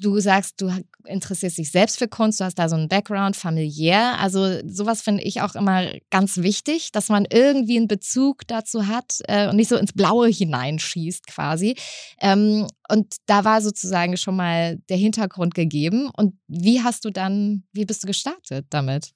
du 0.00 0.18
sagst, 0.20 0.61
du 0.61 0.70
interessierst 1.04 1.58
dich 1.58 1.70
selbst 1.70 1.99
für 1.99 2.08
Kunst, 2.08 2.40
du 2.40 2.44
hast 2.44 2.58
da 2.58 2.68
so 2.68 2.76
einen 2.76 2.88
Background 2.88 3.37
familiär. 3.37 4.18
Also 4.18 4.61
sowas 4.66 5.02
finde 5.02 5.22
ich 5.22 5.40
auch 5.40 5.54
immer 5.54 5.90
ganz 6.11 6.38
wichtig, 6.38 6.92
dass 6.92 7.08
man 7.08 7.26
irgendwie 7.30 7.76
einen 7.76 7.88
Bezug 7.88 8.46
dazu 8.46 8.87
hat 8.87 9.18
äh, 9.28 9.49
und 9.49 9.56
nicht 9.56 9.68
so 9.68 9.76
ins 9.76 9.92
Blaue 9.92 10.28
hineinschießt 10.28 11.26
quasi. 11.26 11.76
Ähm, 12.20 12.66
und 12.88 13.16
da 13.26 13.44
war 13.44 13.61
sozusagen 13.61 14.16
schon 14.16 14.37
mal 14.37 14.78
der 14.88 14.96
Hintergrund 14.96 15.54
gegeben. 15.54 16.11
Und 16.16 16.38
wie 16.46 16.82
hast 16.82 17.04
du 17.04 17.11
dann, 17.11 17.64
wie 17.72 17.84
bist 17.84 18.02
du 18.02 18.06
gestartet 18.06 18.66
damit? 18.70 19.12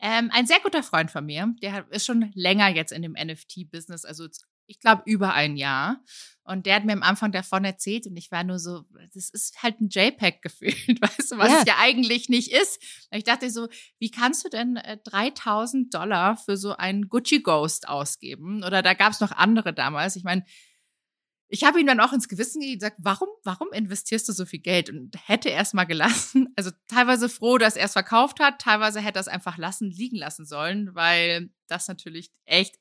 Ähm, 0.00 0.30
ein 0.32 0.46
sehr 0.46 0.60
guter 0.60 0.82
Freund 0.82 1.10
von 1.10 1.26
mir, 1.26 1.52
der 1.60 1.84
ist 1.90 2.06
schon 2.06 2.30
länger 2.34 2.68
jetzt 2.68 2.92
in 2.92 3.02
dem 3.02 3.14
NFT-Business, 3.14 4.04
also 4.04 4.28
ich 4.68 4.80
glaube, 4.80 5.02
über 5.06 5.32
ein 5.34 5.56
Jahr. 5.56 6.00
Und 6.48 6.64
der 6.64 6.76
hat 6.76 6.84
mir 6.86 6.94
am 6.94 7.02
Anfang 7.02 7.30
davon 7.30 7.62
erzählt 7.66 8.06
und 8.06 8.16
ich 8.16 8.30
war 8.30 8.42
nur 8.42 8.58
so, 8.58 8.84
das 9.12 9.28
ist 9.28 9.62
halt 9.62 9.82
ein 9.82 9.90
JPEG 9.90 10.40
gefühlt, 10.42 11.00
weißt 11.00 11.32
du, 11.32 11.38
was 11.38 11.50
ja. 11.50 11.58
es 11.58 11.64
ja 11.66 11.74
eigentlich 11.78 12.30
nicht 12.30 12.50
ist. 12.50 12.82
Und 13.10 13.18
ich 13.18 13.24
dachte 13.24 13.50
so, 13.50 13.68
wie 13.98 14.10
kannst 14.10 14.46
du 14.46 14.48
denn 14.48 14.76
äh, 14.76 14.96
3000 15.04 15.92
Dollar 15.92 16.38
für 16.38 16.56
so 16.56 16.74
einen 16.74 17.10
Gucci 17.10 17.40
Ghost 17.40 17.86
ausgeben? 17.86 18.64
Oder 18.64 18.80
da 18.80 18.94
gab 18.94 19.12
es 19.12 19.20
noch 19.20 19.32
andere 19.32 19.74
damals. 19.74 20.16
Ich 20.16 20.24
meine, 20.24 20.42
ich 21.48 21.64
habe 21.64 21.80
ihm 21.80 21.86
dann 21.86 22.00
auch 22.00 22.14
ins 22.14 22.28
Gewissen 22.28 22.62
gesagt, 22.62 22.96
warum, 22.98 23.28
warum 23.42 23.70
investierst 23.72 24.26
du 24.28 24.32
so 24.32 24.46
viel 24.46 24.60
Geld? 24.60 24.88
Und 24.88 25.16
hätte 25.28 25.50
er 25.50 25.60
es 25.60 25.74
mal 25.74 25.84
gelassen. 25.84 26.48
Also 26.56 26.70
teilweise 26.88 27.28
froh, 27.28 27.58
dass 27.58 27.76
er 27.76 27.84
es 27.84 27.92
verkauft 27.92 28.40
hat, 28.40 28.60
teilweise 28.60 29.00
hätte 29.00 29.18
er 29.18 29.20
es 29.20 29.28
einfach 29.28 29.58
lassen, 29.58 29.90
liegen 29.90 30.16
lassen 30.16 30.46
sollen, 30.46 30.94
weil 30.94 31.50
das 31.68 31.88
natürlich 31.88 32.30
echt 32.46 32.78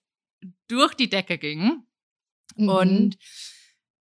durch 0.67 0.93
die 0.95 1.09
Decke 1.09 1.37
ging. 1.37 1.83
Mhm. 2.55 2.69
Und 2.69 3.17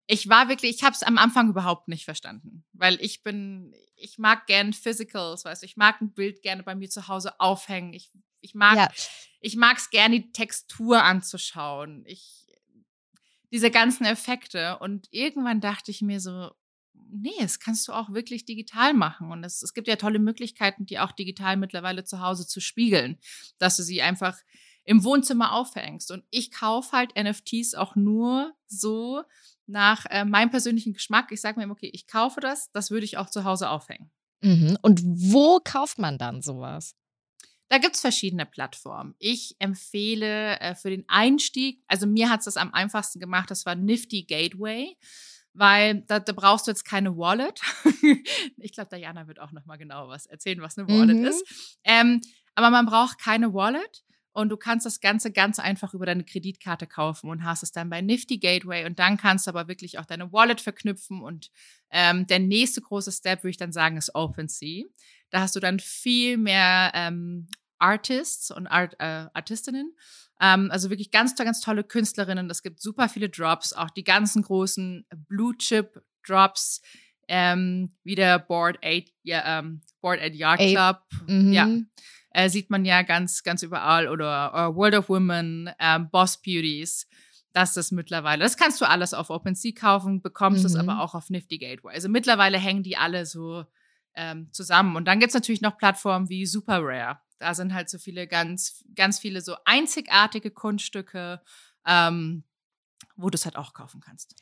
ich 0.06 0.28
war 0.28 0.48
wirklich, 0.48 0.76
ich 0.76 0.82
habe 0.82 0.94
es 0.94 1.02
am 1.02 1.18
Anfang 1.18 1.48
überhaupt 1.48 1.88
nicht 1.88 2.04
verstanden, 2.04 2.64
weil 2.72 2.98
ich 3.00 3.22
bin, 3.22 3.74
ich 3.96 4.18
mag 4.18 4.46
gern 4.46 4.72
Physicals, 4.72 5.44
weißt 5.44 5.62
du, 5.62 5.66
ich 5.66 5.76
mag 5.76 6.00
ein 6.00 6.12
Bild 6.12 6.42
gerne 6.42 6.62
bei 6.62 6.74
mir 6.74 6.90
zu 6.90 7.08
Hause 7.08 7.40
aufhängen. 7.40 7.94
Ich, 7.94 8.10
ich 8.40 8.54
mag, 8.54 8.76
ja. 8.76 8.88
ich 9.40 9.56
mag 9.56 9.78
es 9.78 9.90
gerne, 9.90 10.20
die 10.20 10.32
Textur 10.32 11.02
anzuschauen. 11.02 12.04
Ich, 12.06 12.46
diese 13.50 13.70
ganzen 13.70 14.04
Effekte. 14.04 14.78
Und 14.78 15.06
irgendwann 15.10 15.60
dachte 15.60 15.90
ich 15.90 16.02
mir 16.02 16.20
so, 16.20 16.50
nee, 16.92 17.30
das 17.40 17.60
kannst 17.60 17.88
du 17.88 17.92
auch 17.92 18.10
wirklich 18.12 18.44
digital 18.44 18.92
machen. 18.92 19.30
Und 19.30 19.44
es, 19.44 19.62
es 19.62 19.72
gibt 19.72 19.88
ja 19.88 19.96
tolle 19.96 20.18
Möglichkeiten, 20.18 20.86
die 20.86 20.98
auch 20.98 21.12
digital 21.12 21.56
mittlerweile 21.56 22.04
zu 22.04 22.20
Hause 22.20 22.46
zu 22.46 22.60
spiegeln, 22.60 23.18
dass 23.58 23.76
du 23.76 23.82
sie 23.82 24.02
einfach 24.02 24.36
im 24.84 25.04
Wohnzimmer 25.04 25.52
aufhängst. 25.52 26.10
Und 26.10 26.24
ich 26.30 26.50
kaufe 26.50 26.92
halt 26.92 27.12
NFTs 27.16 27.74
auch 27.74 27.96
nur 27.96 28.52
so 28.66 29.22
nach 29.66 30.06
äh, 30.06 30.24
meinem 30.24 30.50
persönlichen 30.50 30.92
Geschmack. 30.92 31.32
Ich 31.32 31.40
sage 31.40 31.58
mir, 31.58 31.70
okay, 31.70 31.90
ich 31.92 32.06
kaufe 32.06 32.40
das, 32.40 32.70
das 32.72 32.90
würde 32.90 33.04
ich 33.04 33.16
auch 33.16 33.30
zu 33.30 33.44
Hause 33.44 33.70
aufhängen. 33.70 34.10
Mhm. 34.42 34.78
Und 34.82 35.02
wo 35.04 35.60
kauft 35.62 35.98
man 35.98 36.18
dann 36.18 36.42
sowas? 36.42 36.96
Da 37.68 37.78
gibt 37.78 37.94
es 37.94 38.02
verschiedene 38.02 38.44
Plattformen. 38.44 39.14
Ich 39.18 39.56
empfehle 39.58 40.60
äh, 40.60 40.74
für 40.74 40.90
den 40.90 41.04
Einstieg, 41.08 41.82
also 41.88 42.06
mir 42.06 42.28
hat 42.28 42.40
es 42.40 42.44
das 42.44 42.56
am 42.58 42.74
einfachsten 42.74 43.20
gemacht, 43.20 43.50
das 43.50 43.64
war 43.64 43.74
Nifty 43.74 44.24
Gateway 44.24 44.96
weil 45.54 46.02
da, 46.02 46.18
da, 46.18 46.32
brauchst 46.32 46.66
du 46.66 46.72
jetzt 46.72 46.84
keine 46.84 47.16
Wallet. 47.16 47.60
ich 48.58 48.72
glaube, 48.72 48.94
Diana 48.94 49.28
wird 49.28 49.38
auch 49.38 49.52
noch 49.52 49.64
mal 49.64 49.76
genau 49.76 50.08
was 50.08 50.26
erzählen, 50.26 50.60
was 50.60 50.76
eine 50.76 50.88
Wallet 50.88 51.18
mhm. 51.18 51.24
ist. 51.24 51.78
Ähm, 51.84 52.20
aber 52.56 52.70
man 52.70 52.86
braucht 52.86 53.18
keine 53.18 53.54
Wallet 53.54 54.04
und 54.34 54.48
du 54.48 54.56
kannst 54.56 54.84
das 54.84 55.00
Ganze 55.00 55.30
ganz 55.30 55.60
einfach 55.60 55.94
über 55.94 56.06
deine 56.06 56.24
Kreditkarte 56.24 56.88
kaufen 56.88 57.30
und 57.30 57.44
hast 57.44 57.62
es 57.62 57.70
dann 57.70 57.88
bei 57.88 58.00
Nifty 58.00 58.38
Gateway 58.38 58.84
und 58.84 58.98
dann 58.98 59.16
kannst 59.16 59.46
du 59.46 59.50
aber 59.50 59.68
wirklich 59.68 59.98
auch 59.98 60.04
deine 60.04 60.32
Wallet 60.32 60.60
verknüpfen 60.60 61.22
und 61.22 61.52
ähm, 61.90 62.26
der 62.26 62.40
nächste 62.40 62.80
große 62.80 63.12
Step, 63.12 63.44
würde 63.44 63.50
ich 63.50 63.56
dann 63.56 63.72
sagen, 63.72 63.96
ist 63.96 64.14
OpenSea. 64.14 64.84
Da 65.30 65.40
hast 65.40 65.54
du 65.54 65.60
dann 65.60 65.78
viel 65.78 66.36
mehr 66.36 66.90
ähm, 66.94 67.46
Artists 67.78 68.50
und 68.50 68.66
Art, 68.66 68.94
äh, 68.98 69.28
Artistinnen, 69.32 69.94
ähm, 70.40 70.68
also 70.72 70.90
wirklich 70.90 71.12
ganz, 71.12 71.36
ganz 71.36 71.60
tolle 71.60 71.84
Künstlerinnen. 71.84 72.50
Es 72.50 72.64
gibt 72.64 72.80
super 72.80 73.08
viele 73.08 73.28
Drops, 73.28 73.72
auch 73.72 73.90
die 73.90 74.04
ganzen 74.04 74.42
großen 74.42 75.06
Blue 75.28 75.56
Chip 75.58 76.02
Drops, 76.26 76.82
ähm, 77.28 77.94
wie 78.02 78.16
der 78.16 78.40
Board 78.40 78.78
8, 78.84 79.12
ja, 79.22 79.60
ähm, 79.60 79.80
Board 80.00 80.20
8 80.20 80.34
Yard 80.34 80.58
Club. 80.58 81.02
Mhm. 81.28 81.52
Ja 81.52 81.68
äh, 82.34 82.50
sieht 82.50 82.68
man 82.68 82.84
ja 82.84 83.02
ganz, 83.02 83.42
ganz 83.42 83.62
überall 83.62 84.08
oder 84.08 84.52
uh, 84.52 84.74
World 84.74 84.96
of 84.96 85.08
Women, 85.08 85.70
ähm, 85.78 86.10
Boss 86.10 86.42
Beauties. 86.42 87.08
Das 87.52 87.76
ist 87.76 87.92
mittlerweile, 87.92 88.42
das 88.42 88.56
kannst 88.56 88.80
du 88.80 88.88
alles 88.88 89.14
auf 89.14 89.30
OpenSea 89.30 89.72
kaufen, 89.72 90.20
bekommst 90.20 90.64
es 90.64 90.74
mhm. 90.74 90.80
aber 90.80 91.00
auch 91.00 91.14
auf 91.14 91.30
Nifty 91.30 91.58
Gateway. 91.58 91.94
Also 91.94 92.08
mittlerweile 92.08 92.58
hängen 92.58 92.82
die 92.82 92.96
alle 92.96 93.24
so 93.24 93.64
ähm, 94.16 94.52
zusammen. 94.52 94.96
Und 94.96 95.06
dann 95.06 95.20
gibt's 95.20 95.34
natürlich 95.34 95.60
noch 95.60 95.78
Plattformen 95.78 96.28
wie 96.28 96.44
Super 96.44 96.80
Rare. 96.82 97.20
Da 97.38 97.54
sind 97.54 97.72
halt 97.72 97.88
so 97.88 97.98
viele 97.98 98.26
ganz, 98.26 98.84
ganz 98.96 99.20
viele 99.20 99.40
so 99.40 99.54
einzigartige 99.64 100.50
Kunststücke, 100.50 101.40
ähm, 101.86 102.42
wo 103.14 103.30
du 103.30 103.36
es 103.36 103.44
halt 103.44 103.56
auch 103.56 103.74
kaufen 103.74 104.00
kannst. 104.00 104.34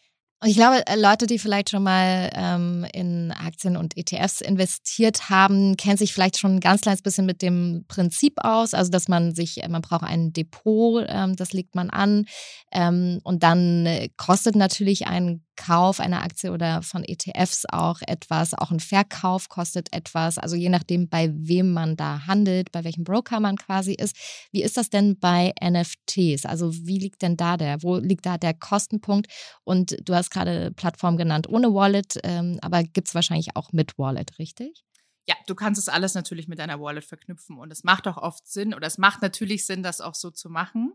Ich 0.45 0.57
glaube, 0.57 0.85
äh, 0.89 0.97
Leute, 0.97 1.27
die 1.27 1.39
vielleicht 1.39 1.71
schon 1.71 1.85
mal 1.85 2.29
ähm, 2.35 2.85
in 2.93 3.31
Aktien 3.31 3.77
und 3.77 3.97
ETFs 3.97 4.41
investiert 4.41 5.31
haben, 5.31 5.77
kennen 5.77 5.97
sich 5.97 6.13
vielleicht 6.13 6.37
schon 6.39 6.57
ein 6.57 6.61
ganz 6.61 6.81
kleines 6.81 7.01
bisschen 7.01 7.27
mit 7.27 7.43
dem 7.43 7.85
Prinzip 7.87 8.35
aus. 8.39 8.75
Also, 8.75 8.91
dass 8.91 9.07
man 9.07 9.37
sich, 9.37 9.63
äh, 9.63 9.69
man 9.69 9.83
braucht 9.83 10.03
ein 10.03 10.33
Depot, 10.33 11.05
ähm, 11.07 11.37
das 11.37 11.53
legt 11.53 11.77
man 11.77 11.91
an. 11.91 12.25
Ähm, 12.73 13.21
und 13.23 13.45
dann 13.45 13.87
äh, 13.87 14.09
kostet 14.17 14.57
natürlich 14.57 15.07
ein 15.07 15.45
Kauf 15.57 16.01
einer 16.01 16.23
Aktie 16.23 16.51
oder 16.51 16.83
von 16.83 17.05
ETFs 17.05 17.65
auch 17.71 18.01
etwas. 18.07 18.55
Auch 18.55 18.71
ein 18.71 18.81
Verkauf 18.81 19.49
kostet 19.49 19.93
etwas. 19.93 20.39
Also 20.39 20.57
je 20.57 20.69
nachdem, 20.69 21.09
bei 21.09 21.31
wem 21.33 21.73
man 21.73 21.97
da 21.97 22.27
handelt, 22.27 22.73
bei 22.73 22.85
welchem 22.85 23.05
Broker 23.05 23.41
man 23.41 23.57
quasi 23.57 23.93
ist. 23.93 24.17
Wie 24.51 24.63
ist 24.63 24.77
das 24.77 24.91
denn 24.91 25.19
bei 25.19 25.53
NFTs? 25.63 26.47
Also 26.47 26.73
wie 26.75 26.99
liegt 26.99 27.23
denn 27.23 27.37
da 27.37 27.57
der, 27.57 27.83
wo 27.83 27.97
liegt 27.97 28.27
da 28.27 28.39
der 28.39 28.55
Kostenpunkt? 28.55 29.27
Und 29.65 29.97
du 30.05 30.15
hast 30.15 30.31
gerade 30.31 30.73
Plattform 30.73 31.17
genannt 31.17 31.49
ohne 31.49 31.75
Wallet, 31.75 32.19
ähm, 32.25 32.59
aber 32.63 32.83
gibt 32.83 33.09
es 33.09 33.15
wahrscheinlich 33.15 33.57
auch 33.57 33.73
mit 33.73 33.99
Wallet, 33.99 34.39
richtig? 34.39 34.85
Ja, 35.27 35.37
du 35.47 35.55
kannst 35.55 35.79
es 35.79 35.89
alles 35.89 36.15
natürlich 36.15 36.49
mit 36.49 36.59
deiner 36.59 36.81
Wallet 36.81 37.05
verknüpfen 37.05 37.59
und 37.59 37.71
es 37.71 37.85
macht 37.85 38.09
auch 38.09 38.17
oft 38.17 38.47
Sinn 38.47 38.75
oder 38.75 38.89
es 38.89 38.99
macht 38.99 39.23
natürlich 39.23 39.67
Sinn, 39.67 39.83
das 39.85 40.01
auch 40.01 40.17
so 40.17 40.31
zu 40.31 40.51
machen, 40.51 40.93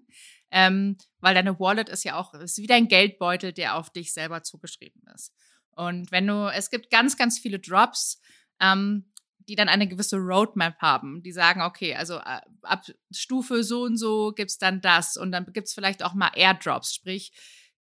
ähm, 0.52 0.98
weil 1.20 1.34
deine 1.34 1.60
Wallet 1.60 1.88
ist 1.88 2.04
ja 2.04 2.18
auch 2.18 2.34
ist 2.34 2.58
wie 2.58 2.68
dein 2.68 2.90
Geldbeutel, 2.90 3.54
der 3.54 3.76
auf 3.76 3.90
dich 3.90 4.14
selber 4.14 4.44
zugeschrieben 4.44 5.02
ist. 5.16 5.34
Und 5.72 6.12
wenn 6.12 6.28
du, 6.28 6.52
es 6.52 6.70
gibt 6.70 6.90
ganz, 6.90 7.16
ganz 7.16 7.40
viele 7.40 7.60
Drops, 7.60 8.20
ähm, 8.60 9.12
die 9.48 9.56
dann 9.56 9.70
eine 9.70 9.88
gewisse 9.88 10.18
Roadmap 10.18 10.78
haben, 10.82 11.24
die 11.24 11.32
sagen, 11.32 11.62
okay, 11.62 11.96
also 11.96 12.16
äh, 12.18 12.42
ab 12.64 12.86
Stufe 13.12 13.64
so 13.64 13.84
und 13.84 13.98
so 13.98 14.34
gibt's 14.34 14.58
dann 14.58 14.82
das 14.82 15.16
und 15.16 15.32
dann 15.32 15.46
gibt's 15.54 15.74
vielleicht 15.74 16.04
auch 16.04 16.14
mal 16.14 16.32
Airdrops, 16.36 16.94
sprich 16.94 17.32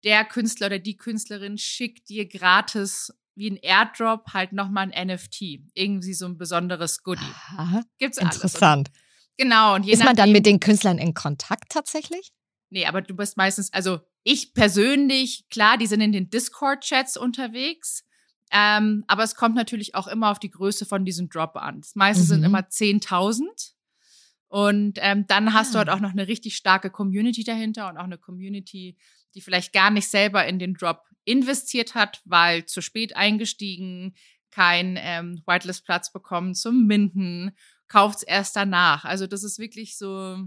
der 0.04 0.24
Künstler 0.24 0.66
oder 0.66 0.78
die 0.80 0.96
Künstlerin 0.96 1.58
schickt 1.58 2.08
dir 2.08 2.28
gratis 2.28 3.12
wie 3.34 3.50
ein 3.50 3.56
Airdrop 3.56 4.32
halt 4.32 4.52
nochmal 4.52 4.90
ein 4.92 5.08
NFT. 5.08 5.60
Irgendwie 5.74 6.14
so 6.14 6.26
ein 6.26 6.38
besonderes 6.38 7.02
Goodie. 7.02 7.22
Aha, 7.56 7.82
Gibt's 7.98 8.18
alles. 8.18 8.36
Interessant. 8.36 8.88
Und, 8.88 8.98
genau. 9.38 9.74
Und 9.74 9.84
je 9.84 9.92
Ist 9.92 10.04
man 10.04 10.16
dann 10.16 10.32
mit 10.32 10.46
den 10.46 10.60
Künstlern 10.60 10.98
in 10.98 11.14
Kontakt 11.14 11.70
tatsächlich? 11.70 12.32
Nee, 12.70 12.86
aber 12.86 13.02
du 13.02 13.14
bist 13.14 13.36
meistens, 13.36 13.72
also 13.72 14.00
ich 14.22 14.54
persönlich, 14.54 15.46
klar, 15.50 15.76
die 15.76 15.86
sind 15.86 16.00
in 16.00 16.12
den 16.12 16.30
Discord-Chats 16.30 17.16
unterwegs. 17.16 18.04
Ähm, 18.50 19.04
aber 19.08 19.24
es 19.24 19.34
kommt 19.34 19.54
natürlich 19.54 19.94
auch 19.94 20.06
immer 20.06 20.30
auf 20.30 20.38
die 20.38 20.50
Größe 20.50 20.84
von 20.84 21.04
diesem 21.04 21.28
Drop 21.30 21.56
an. 21.56 21.80
Das 21.80 21.94
meiste 21.94 22.22
mhm. 22.24 22.28
sind 22.28 22.44
immer 22.44 22.60
10.000. 22.60 23.44
Und 24.48 24.98
ähm, 25.00 25.26
dann 25.26 25.54
hast 25.54 25.70
ah. 25.70 25.72
du 25.72 25.78
halt 25.78 25.88
auch 25.88 26.00
noch 26.00 26.10
eine 26.10 26.28
richtig 26.28 26.56
starke 26.56 26.90
Community 26.90 27.44
dahinter 27.44 27.88
und 27.88 27.96
auch 27.96 28.04
eine 28.04 28.18
Community, 28.18 28.98
die 29.34 29.40
vielleicht 29.40 29.72
gar 29.72 29.90
nicht 29.90 30.08
selber 30.08 30.46
in 30.46 30.58
den 30.58 30.74
Drop 30.74 31.02
investiert 31.24 31.94
hat, 31.94 32.20
weil 32.24 32.66
zu 32.66 32.80
spät 32.80 33.16
eingestiegen, 33.16 34.14
kein 34.50 34.98
ähm, 35.00 35.42
Whitelist-Platz 35.46 36.12
bekommen 36.12 36.54
zum 36.54 36.86
Minden, 36.86 37.52
kauft 37.88 38.18
es 38.18 38.22
erst 38.22 38.56
danach. 38.56 39.04
Also 39.04 39.26
das 39.26 39.42
ist 39.42 39.58
wirklich 39.58 39.96
so 39.96 40.38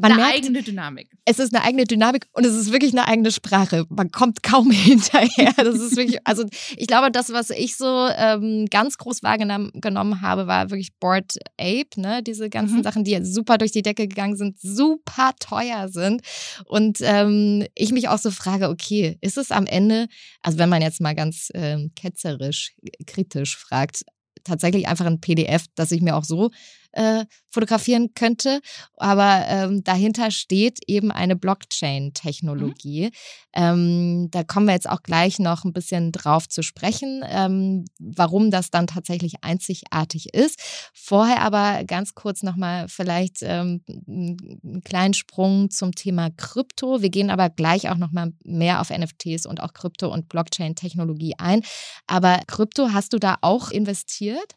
man 0.00 0.12
eine 0.12 0.22
merkt, 0.22 0.36
eigene 0.36 0.62
Dynamik. 0.62 1.10
Es 1.24 1.38
ist 1.38 1.54
eine 1.54 1.64
eigene 1.64 1.84
Dynamik 1.84 2.26
und 2.32 2.44
es 2.44 2.54
ist 2.54 2.72
wirklich 2.72 2.92
eine 2.92 3.06
eigene 3.06 3.30
Sprache. 3.30 3.84
Man 3.88 4.10
kommt 4.10 4.42
kaum 4.42 4.70
hinterher. 4.70 5.52
Das 5.56 5.76
ist 5.76 5.96
wirklich, 5.96 6.18
also 6.24 6.44
ich 6.76 6.86
glaube, 6.86 7.10
das, 7.10 7.32
was 7.32 7.50
ich 7.50 7.76
so 7.76 8.08
ähm, 8.16 8.66
ganz 8.70 8.98
groß 8.98 9.22
wahrgenommen 9.22 10.20
habe, 10.20 10.46
war 10.46 10.70
wirklich 10.70 10.92
Board 10.98 11.36
Ape, 11.58 12.00
ne? 12.00 12.22
Diese 12.22 12.50
ganzen 12.50 12.78
mhm. 12.78 12.82
Sachen, 12.82 13.04
die 13.04 13.18
super 13.24 13.58
durch 13.58 13.72
die 13.72 13.82
Decke 13.82 14.08
gegangen 14.08 14.36
sind, 14.36 14.60
super 14.60 15.32
teuer 15.38 15.88
sind. 15.88 16.22
Und 16.64 16.98
ähm, 17.02 17.66
ich 17.74 17.92
mich 17.92 18.08
auch 18.08 18.18
so 18.18 18.30
frage, 18.30 18.68
okay, 18.68 19.18
ist 19.20 19.38
es 19.38 19.50
am 19.50 19.66
Ende, 19.66 20.06
also 20.42 20.58
wenn 20.58 20.68
man 20.68 20.82
jetzt 20.82 21.00
mal 21.00 21.14
ganz 21.14 21.50
ähm, 21.54 21.92
ketzerisch, 21.94 22.74
kritisch 23.06 23.56
fragt, 23.56 24.02
tatsächlich 24.44 24.88
einfach 24.88 25.06
ein 25.06 25.20
PDF, 25.20 25.66
das 25.74 25.92
ich 25.92 26.02
mir 26.02 26.16
auch 26.16 26.24
so 26.24 26.50
äh, 26.92 27.24
fotografieren 27.50 28.14
könnte. 28.14 28.60
Aber 28.96 29.44
ähm, 29.48 29.82
dahinter 29.84 30.30
steht 30.30 30.78
eben 30.86 31.10
eine 31.10 31.34
mhm. 31.34 31.40
Blockchain-Technologie. 31.40 33.06
Mhm. 33.06 33.10
Ähm, 33.52 34.28
da 34.30 34.44
kommen 34.44 34.66
wir 34.66 34.74
jetzt 34.74 34.88
auch 34.88 35.02
gleich 35.02 35.38
noch 35.38 35.64
ein 35.64 35.72
bisschen 35.72 36.12
drauf 36.12 36.48
zu 36.48 36.62
sprechen, 36.62 37.24
ähm, 37.28 37.84
warum 37.98 38.50
das 38.50 38.70
dann 38.70 38.86
tatsächlich 38.86 39.42
einzigartig 39.42 40.32
ist. 40.34 40.60
Vorher 40.94 41.42
aber 41.42 41.84
ganz 41.84 42.14
kurz 42.14 42.42
nochmal 42.42 42.86
vielleicht 42.88 43.38
ähm, 43.42 43.82
einen 43.88 44.82
kleinen 44.84 45.14
Sprung 45.14 45.70
zum 45.70 45.94
Thema 45.94 46.30
Krypto. 46.30 47.02
Wir 47.02 47.10
gehen 47.10 47.30
aber 47.30 47.50
gleich 47.50 47.90
auch 47.90 47.96
nochmal 47.96 48.32
mehr 48.44 48.80
auf 48.80 48.90
NFTs 48.90 49.46
und 49.46 49.60
auch 49.60 49.72
Krypto- 49.72 50.12
und 50.12 50.28
Blockchain-Technologie 50.28 51.34
ein. 51.38 51.62
Aber 52.06 52.40
Krypto, 52.46 52.90
hast 52.92 53.12
du 53.12 53.18
da 53.18 53.36
auch 53.40 53.70
investiert? 53.70 54.56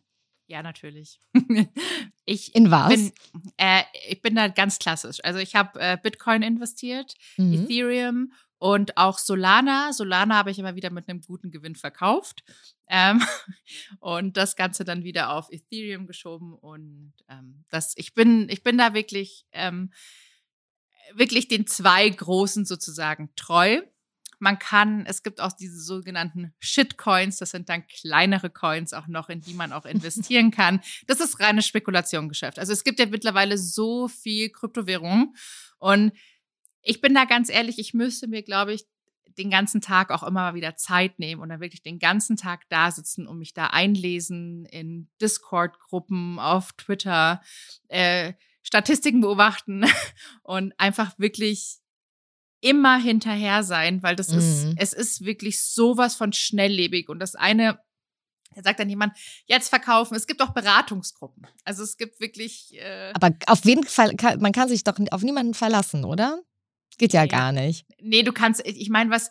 Ja, 0.53 0.61
natürlich. 0.61 1.19
ich 2.25 2.53
In 2.53 2.69
was? 2.69 2.93
Bin, 2.93 3.11
äh, 3.57 3.81
ich 4.07 4.21
bin 4.21 4.35
da 4.35 4.49
ganz 4.49 4.77
klassisch. 4.77 5.17
Also 5.23 5.39
ich 5.39 5.55
habe 5.55 5.79
äh, 5.79 5.97
Bitcoin 5.97 6.43
investiert, 6.43 7.15
mhm. 7.37 7.53
Ethereum 7.53 8.33
und 8.59 8.95
auch 8.95 9.17
Solana. 9.17 9.93
Solana 9.93 10.35
habe 10.35 10.51
ich 10.51 10.59
immer 10.59 10.75
wieder 10.75 10.91
mit 10.91 11.09
einem 11.09 11.21
guten 11.21 11.49
Gewinn 11.49 11.75
verkauft. 11.75 12.43
Ähm, 12.87 13.19
und 13.99 14.37
das 14.37 14.55
Ganze 14.55 14.83
dann 14.83 15.03
wieder 15.03 15.31
auf 15.31 15.51
Ethereum 15.51 16.05
geschoben. 16.05 16.53
Und 16.53 17.13
ähm, 17.29 17.65
das, 17.71 17.93
ich 17.97 18.13
bin, 18.13 18.47
ich 18.47 18.61
bin 18.61 18.77
da 18.77 18.93
wirklich, 18.93 19.47
ähm, 19.53 19.91
wirklich 21.15 21.47
den 21.47 21.65
zwei 21.65 22.07
großen 22.07 22.65
sozusagen 22.65 23.31
treu. 23.35 23.81
Man 24.43 24.59
kann, 24.59 25.05
es 25.05 25.23
gibt 25.23 25.39
auch 25.39 25.53
diese 25.53 25.79
sogenannten 25.79 26.53
Shitcoins, 26.59 27.37
das 27.37 27.51
sind 27.51 27.69
dann 27.69 27.87
kleinere 27.87 28.49
Coins 28.49 28.91
auch 28.91 29.07
noch, 29.07 29.29
in 29.29 29.39
die 29.39 29.53
man 29.53 29.71
auch 29.71 29.85
investieren 29.85 30.51
kann. 30.51 30.81
Das 31.07 31.21
ist 31.21 31.39
reine 31.39 31.61
Spekulationsgeschäft. 31.61 32.59
Also 32.59 32.73
es 32.73 32.83
gibt 32.83 32.99
ja 32.99 33.05
mittlerweile 33.05 33.57
so 33.57 34.09
viel 34.09 34.49
Kryptowährungen 34.49 35.33
und 35.79 36.11
ich 36.81 36.99
bin 36.99 37.13
da 37.13 37.23
ganz 37.23 37.49
ehrlich, 37.49 37.79
ich 37.79 37.93
müsste 37.93 38.27
mir, 38.27 38.43
glaube 38.43 38.73
ich, 38.73 38.83
den 39.37 39.49
ganzen 39.49 39.79
Tag 39.79 40.11
auch 40.11 40.23
immer 40.23 40.41
mal 40.41 40.55
wieder 40.55 40.75
Zeit 40.75 41.19
nehmen 41.19 41.41
und 41.41 41.47
dann 41.47 41.61
wirklich 41.61 41.81
den 41.81 41.97
ganzen 41.97 42.35
Tag 42.35 42.67
da 42.67 42.91
sitzen 42.91 43.27
und 43.27 43.39
mich 43.39 43.53
da 43.53 43.67
einlesen 43.67 44.65
in 44.65 45.07
Discord-Gruppen, 45.21 46.37
auf 46.37 46.73
Twitter, 46.73 47.41
äh, 47.87 48.33
Statistiken 48.61 49.21
beobachten 49.21 49.85
und 50.43 50.77
einfach 50.77 51.17
wirklich 51.17 51.79
immer 52.63 52.97
hinterher 52.97 53.61
sein, 53.63 54.01
weil 54.03 54.15
das 54.15 54.29
mhm. 54.29 54.37
ist, 54.37 54.67
es 54.77 54.93
ist 54.93 55.25
wirklich 55.25 55.61
sowas 55.61 56.15
von 56.15 56.31
schnelllebig. 56.31 57.09
Und 57.09 57.19
das 57.19 57.35
eine, 57.35 57.77
da 58.55 58.63
sagt 58.63 58.79
dann 58.79 58.89
jemand, 58.89 59.17
jetzt 59.45 59.67
verkaufen. 59.67 60.15
Es 60.15 60.27
gibt 60.27 60.41
auch 60.41 60.53
Beratungsgruppen. 60.53 61.45
Also 61.65 61.83
es 61.83 61.97
gibt 61.97 62.21
wirklich. 62.21 62.73
Äh 62.79 63.11
Aber 63.13 63.35
auf 63.47 63.65
jeden 63.65 63.83
Fall, 63.83 64.15
kann, 64.15 64.39
man 64.39 64.53
kann 64.53 64.69
sich 64.69 64.83
doch 64.85 64.97
auf 65.11 65.23
niemanden 65.23 65.53
verlassen, 65.53 66.05
oder? 66.05 66.41
Geht 66.97 67.11
ja 67.11 67.23
nee, 67.23 67.27
gar 67.27 67.51
nicht. 67.51 67.85
Nee, 67.99 68.23
du 68.23 68.31
kannst, 68.31 68.65
ich 68.65 68.89
meine, 68.89 69.09
was. 69.09 69.29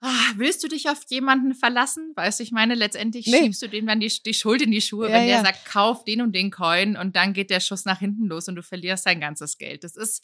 Ah, 0.00 0.32
willst 0.36 0.62
du 0.62 0.68
dich 0.68 0.88
auf 0.88 1.00
jemanden 1.08 1.54
verlassen? 1.54 2.12
Weißt 2.14 2.38
du, 2.38 2.44
ich 2.44 2.52
meine, 2.52 2.76
letztendlich 2.76 3.26
nee. 3.26 3.38
schiebst 3.38 3.62
du 3.62 3.68
dem 3.68 3.84
dann 3.84 3.98
die, 3.98 4.12
die 4.24 4.34
Schuld 4.34 4.62
in 4.62 4.70
die 4.70 4.80
Schuhe, 4.80 5.08
ja, 5.08 5.14
wenn 5.14 5.26
der 5.26 5.38
ja. 5.38 5.44
sagt, 5.44 5.64
kauf 5.64 6.04
den 6.04 6.22
und 6.22 6.36
den 6.36 6.52
Coin 6.52 6.96
und 6.96 7.16
dann 7.16 7.32
geht 7.32 7.50
der 7.50 7.58
Schuss 7.58 7.84
nach 7.84 7.98
hinten 7.98 8.26
los 8.26 8.46
und 8.46 8.54
du 8.54 8.62
verlierst 8.62 9.06
dein 9.06 9.20
ganzes 9.20 9.58
Geld. 9.58 9.82
Das 9.82 9.96
ist, 9.96 10.22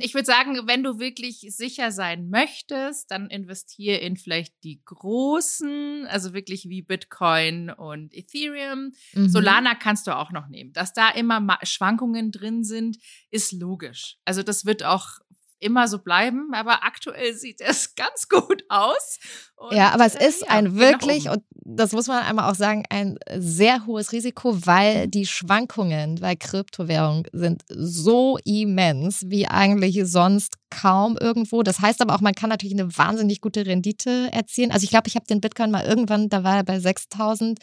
ich 0.00 0.14
würde 0.14 0.24
sagen, 0.24 0.66
wenn 0.66 0.82
du 0.82 0.98
wirklich 0.98 1.40
sicher 1.40 1.92
sein 1.92 2.30
möchtest, 2.30 3.10
dann 3.10 3.28
investiere 3.28 3.98
in 3.98 4.16
vielleicht 4.16 4.54
die 4.64 4.80
großen, 4.84 6.06
also 6.06 6.32
wirklich 6.32 6.68
wie 6.70 6.80
Bitcoin 6.80 7.70
und 7.70 8.14
Ethereum. 8.14 8.92
Mhm. 9.12 9.28
Solana 9.28 9.74
kannst 9.74 10.06
du 10.06 10.16
auch 10.16 10.32
noch 10.32 10.48
nehmen. 10.48 10.72
Dass 10.72 10.94
da 10.94 11.10
immer 11.10 11.58
Schwankungen 11.64 12.32
drin 12.32 12.64
sind, 12.64 12.96
ist 13.30 13.52
logisch. 13.52 14.16
Also 14.24 14.42
das 14.42 14.64
wird 14.64 14.84
auch 14.84 15.18
immer 15.60 15.88
so 15.88 15.98
bleiben, 15.98 16.50
aber 16.54 16.84
aktuell 16.84 17.34
sieht 17.34 17.60
es 17.60 17.94
ganz 17.96 18.28
gut 18.28 18.64
aus. 18.68 19.18
Und, 19.56 19.74
ja, 19.74 19.90
aber 19.90 20.06
es 20.06 20.14
äh, 20.14 20.26
ist 20.26 20.42
ja, 20.42 20.48
ein 20.48 20.76
wirklich, 20.76 21.28
und 21.28 21.42
das 21.50 21.92
muss 21.92 22.06
man 22.06 22.22
einmal 22.22 22.50
auch 22.50 22.54
sagen, 22.54 22.84
ein 22.90 23.18
sehr 23.36 23.86
hohes 23.86 24.12
Risiko, 24.12 24.66
weil 24.66 25.08
die 25.08 25.26
Schwankungen 25.26 26.16
bei 26.16 26.36
Kryptowährungen 26.36 27.24
sind 27.32 27.62
so 27.68 28.38
immens 28.44 29.24
wie 29.26 29.48
eigentlich 29.48 30.00
sonst 30.04 30.54
kaum 30.70 31.16
irgendwo. 31.16 31.62
Das 31.62 31.80
heißt 31.80 32.00
aber 32.00 32.14
auch, 32.14 32.20
man 32.20 32.34
kann 32.34 32.50
natürlich 32.50 32.78
eine 32.78 32.96
wahnsinnig 32.96 33.40
gute 33.40 33.66
Rendite 33.66 34.28
erzielen. 34.32 34.70
Also 34.70 34.84
ich 34.84 34.90
glaube, 34.90 35.08
ich 35.08 35.16
habe 35.16 35.26
den 35.26 35.40
Bitcoin 35.40 35.70
mal 35.70 35.84
irgendwann, 35.84 36.28
da 36.28 36.44
war 36.44 36.56
er 36.56 36.64
bei 36.64 36.78
6000 36.78 37.58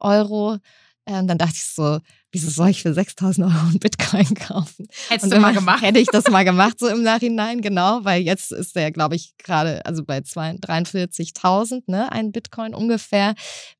Euro. 0.00 0.58
Ähm, 1.06 1.26
dann 1.26 1.38
dachte 1.38 1.54
ich 1.56 1.64
so, 1.64 1.98
wieso 2.32 2.50
soll 2.50 2.70
ich 2.70 2.82
für 2.82 2.92
6000 2.92 3.46
Euro 3.46 3.66
einen 3.68 3.78
Bitcoin 3.78 4.34
kaufen? 4.34 4.88
Hättest 5.08 5.32
du 5.32 5.38
mal 5.38 5.52
gemacht. 5.52 5.82
Hätte 5.82 6.00
ich 6.00 6.08
das 6.08 6.28
mal 6.28 6.44
gemacht, 6.44 6.80
so 6.80 6.88
im 6.88 7.02
Nachhinein, 7.02 7.60
genau, 7.60 8.00
weil 8.04 8.22
jetzt 8.22 8.52
ist 8.52 8.74
der, 8.74 8.90
glaube 8.90 9.14
ich, 9.14 9.36
gerade, 9.36 9.84
also 9.86 10.02
bei 10.02 10.18
43.000, 10.18 11.82
ne, 11.86 12.10
ein 12.10 12.32
Bitcoin 12.32 12.74
ungefähr. 12.74 13.34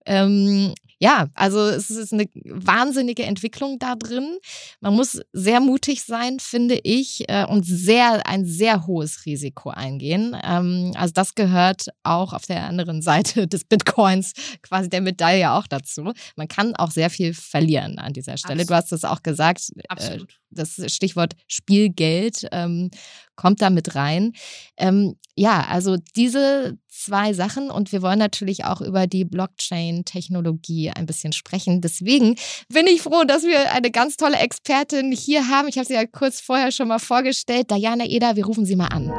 Ähm, 0.04 0.74
ja, 1.02 1.26
also 1.34 1.58
es 1.66 1.90
ist 1.90 2.12
eine 2.12 2.28
wahnsinnige 2.44 3.24
Entwicklung 3.24 3.80
da 3.80 3.96
drin. 3.96 4.38
Man 4.80 4.94
muss 4.94 5.20
sehr 5.32 5.58
mutig 5.58 6.04
sein, 6.04 6.38
finde 6.38 6.78
ich, 6.80 7.28
äh, 7.28 7.44
und 7.44 7.64
sehr, 7.64 8.24
ein 8.28 8.44
sehr 8.44 8.86
hohes 8.86 9.26
Risiko 9.26 9.70
eingehen. 9.70 10.36
Ähm, 10.44 10.92
also 10.94 11.12
das 11.12 11.34
gehört 11.34 11.88
auch 12.04 12.32
auf 12.32 12.46
der 12.46 12.68
anderen 12.68 13.02
Seite 13.02 13.48
des 13.48 13.64
Bitcoins 13.64 14.34
quasi 14.62 14.88
der 14.90 15.00
Medaille 15.00 15.50
auch 15.50 15.66
dazu. 15.66 16.12
Man 16.36 16.46
kann 16.46 16.76
auch 16.76 16.92
sehr 16.92 17.10
viel 17.10 17.34
verlieren 17.34 17.98
an 17.98 18.12
dieser 18.12 18.36
Stelle. 18.42 18.62
Absolut. 18.62 18.70
Du 18.70 18.74
hast 18.74 18.92
es 18.92 19.04
auch 19.04 19.22
gesagt. 19.22 19.70
Äh, 19.76 19.82
Absolut. 19.88 20.38
das 20.50 20.80
Stichwort 20.92 21.34
Spielgeld 21.48 22.46
ähm, 22.52 22.90
kommt 23.36 23.62
da 23.62 23.70
mit 23.70 23.94
rein. 23.94 24.32
Ähm, 24.76 25.16
ja, 25.34 25.66
also 25.68 25.96
diese 26.14 26.76
zwei 26.88 27.32
Sachen 27.32 27.70
und 27.70 27.90
wir 27.90 28.02
wollen 28.02 28.18
natürlich 28.18 28.64
auch 28.64 28.80
über 28.80 29.06
die 29.06 29.24
Blockchain-Technologie 29.24 30.90
ein 30.90 31.06
bisschen 31.06 31.32
sprechen. 31.32 31.80
Deswegen 31.80 32.36
bin 32.68 32.86
ich 32.86 33.02
froh, 33.02 33.24
dass 33.24 33.42
wir 33.42 33.72
eine 33.72 33.90
ganz 33.90 34.16
tolle 34.16 34.36
Expertin 34.36 35.10
hier 35.10 35.48
haben. 35.48 35.68
Ich 35.68 35.78
habe 35.78 35.86
sie 35.86 35.94
ja 35.94 36.06
kurz 36.06 36.40
vorher 36.40 36.70
schon 36.70 36.88
mal 36.88 36.98
vorgestellt. 36.98 37.70
Diana 37.70 38.04
Eder, 38.04 38.36
wir 38.36 38.44
rufen 38.44 38.66
sie 38.66 38.76
mal 38.76 38.88
an. 38.88 39.10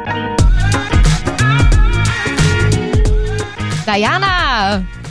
Diana! 3.86 5.03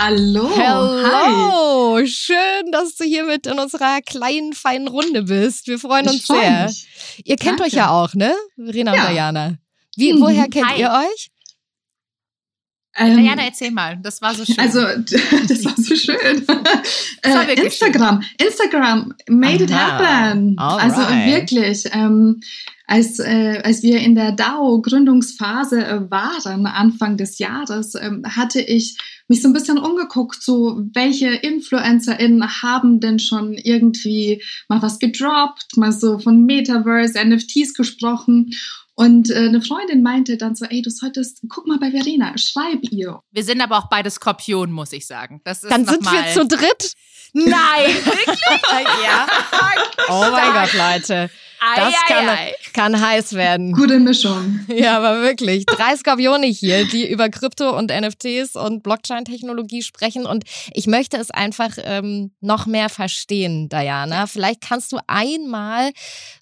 Hallo. 0.00 0.48
Hallo. 0.56 1.96
Hi. 1.98 2.06
Schön, 2.06 2.70
dass 2.70 2.94
du 2.94 3.02
hier 3.02 3.24
mit 3.24 3.48
in 3.48 3.58
unserer 3.58 4.00
kleinen, 4.00 4.52
feinen 4.52 4.86
Runde 4.86 5.24
bist. 5.24 5.66
Wir 5.66 5.80
freuen 5.80 6.06
uns 6.06 6.24
freu 6.24 6.38
sehr. 6.38 6.66
Mich. 6.66 6.86
Ihr 7.24 7.34
kennt 7.34 7.58
Danke. 7.58 7.64
euch 7.64 7.72
ja 7.72 7.90
auch, 7.90 8.14
ne? 8.14 8.32
Verena 8.54 8.94
ja. 8.94 9.06
und 9.06 9.12
Diana. 9.12 9.54
Wie, 9.96 10.12
mhm. 10.12 10.20
woher 10.20 10.46
kennt 10.46 10.68
Hi. 10.68 10.80
ihr 10.80 10.90
euch? 10.90 11.30
Ähm, 12.96 13.16
Diana, 13.16 13.42
erzähl 13.42 13.72
mal, 13.72 13.98
das 14.00 14.22
war 14.22 14.36
so 14.36 14.44
schön. 14.44 14.58
Also, 14.60 14.82
das 15.48 15.64
war 15.64 15.74
so 15.76 15.96
schön. 15.96 16.46
äh, 17.22 17.60
Instagram, 17.60 18.22
schön. 18.22 18.46
Instagram 18.46 19.14
made 19.28 19.64
Aha. 19.64 19.64
it 19.64 19.72
happen. 19.72 20.58
All 20.58 20.78
also 20.78 21.00
wirklich, 21.00 21.86
ähm, 21.92 22.40
als, 22.86 23.18
äh, 23.18 23.60
als 23.64 23.82
wir 23.82 23.98
in 23.98 24.14
der 24.14 24.30
DAO-Gründungsphase 24.30 25.84
äh, 25.84 26.10
waren, 26.10 26.66
Anfang 26.66 27.16
des 27.16 27.38
Jahres, 27.38 27.96
ähm, 27.96 28.22
hatte 28.24 28.60
ich 28.60 28.96
mich 29.28 29.42
so 29.42 29.48
ein 29.48 29.52
bisschen 29.52 29.78
umgeguckt, 29.78 30.42
so 30.42 30.80
welche 30.94 31.28
InfluencerInnen 31.28 32.62
haben 32.62 33.00
denn 33.00 33.18
schon 33.18 33.54
irgendwie 33.54 34.42
mal 34.68 34.82
was 34.82 34.98
gedroppt, 34.98 35.76
mal 35.76 35.92
so 35.92 36.18
von 36.18 36.44
Metaverse, 36.44 37.22
NFTs 37.22 37.74
gesprochen. 37.74 38.50
Und 38.94 39.30
äh, 39.30 39.36
eine 39.36 39.62
Freundin 39.62 40.02
meinte 40.02 40.36
dann 40.38 40.56
so, 40.56 40.64
ey, 40.64 40.82
du 40.82 40.90
solltest, 40.90 41.42
guck 41.48 41.68
mal 41.68 41.78
bei 41.78 41.92
Verena, 41.92 42.36
schreib 42.36 42.80
ihr. 42.90 43.20
Wir 43.30 43.44
sind 43.44 43.60
aber 43.60 43.78
auch 43.78 43.88
beide 43.88 44.10
Skorpion, 44.10 44.72
muss 44.72 44.92
ich 44.92 45.06
sagen. 45.06 45.40
Das 45.44 45.62
ist 45.62 45.70
dann 45.70 45.86
sind 45.86 46.04
wir 46.04 46.32
zu 46.32 46.44
dritt. 46.48 46.94
Nein, 47.32 47.94
wirklich? 48.04 48.26
ja. 49.04 49.26
Oh 50.08 50.26
mein 50.32 50.52
Gott, 50.52 50.72
Leute. 50.72 51.30
Das 51.76 51.94
kann, 52.06 52.38
kann 52.72 53.00
heiß 53.00 53.34
werden. 53.34 53.72
Gute 53.72 53.98
Mischung. 53.98 54.60
Ja, 54.68 54.96
aber 54.98 55.22
wirklich. 55.22 55.66
Drei 55.66 55.96
Skorpione 55.96 56.46
hier, 56.46 56.86
die 56.86 57.08
über 57.08 57.28
Krypto 57.28 57.76
und 57.76 57.90
NFTs 57.90 58.54
und 58.54 58.82
Blockchain-Technologie 58.82 59.82
sprechen. 59.82 60.26
Und 60.26 60.44
ich 60.72 60.86
möchte 60.86 61.16
es 61.16 61.30
einfach 61.30 61.76
ähm, 61.78 62.32
noch 62.40 62.66
mehr 62.66 62.88
verstehen, 62.88 63.68
Diana. 63.68 64.26
Vielleicht 64.26 64.60
kannst 64.60 64.92
du 64.92 64.98
einmal 65.06 65.90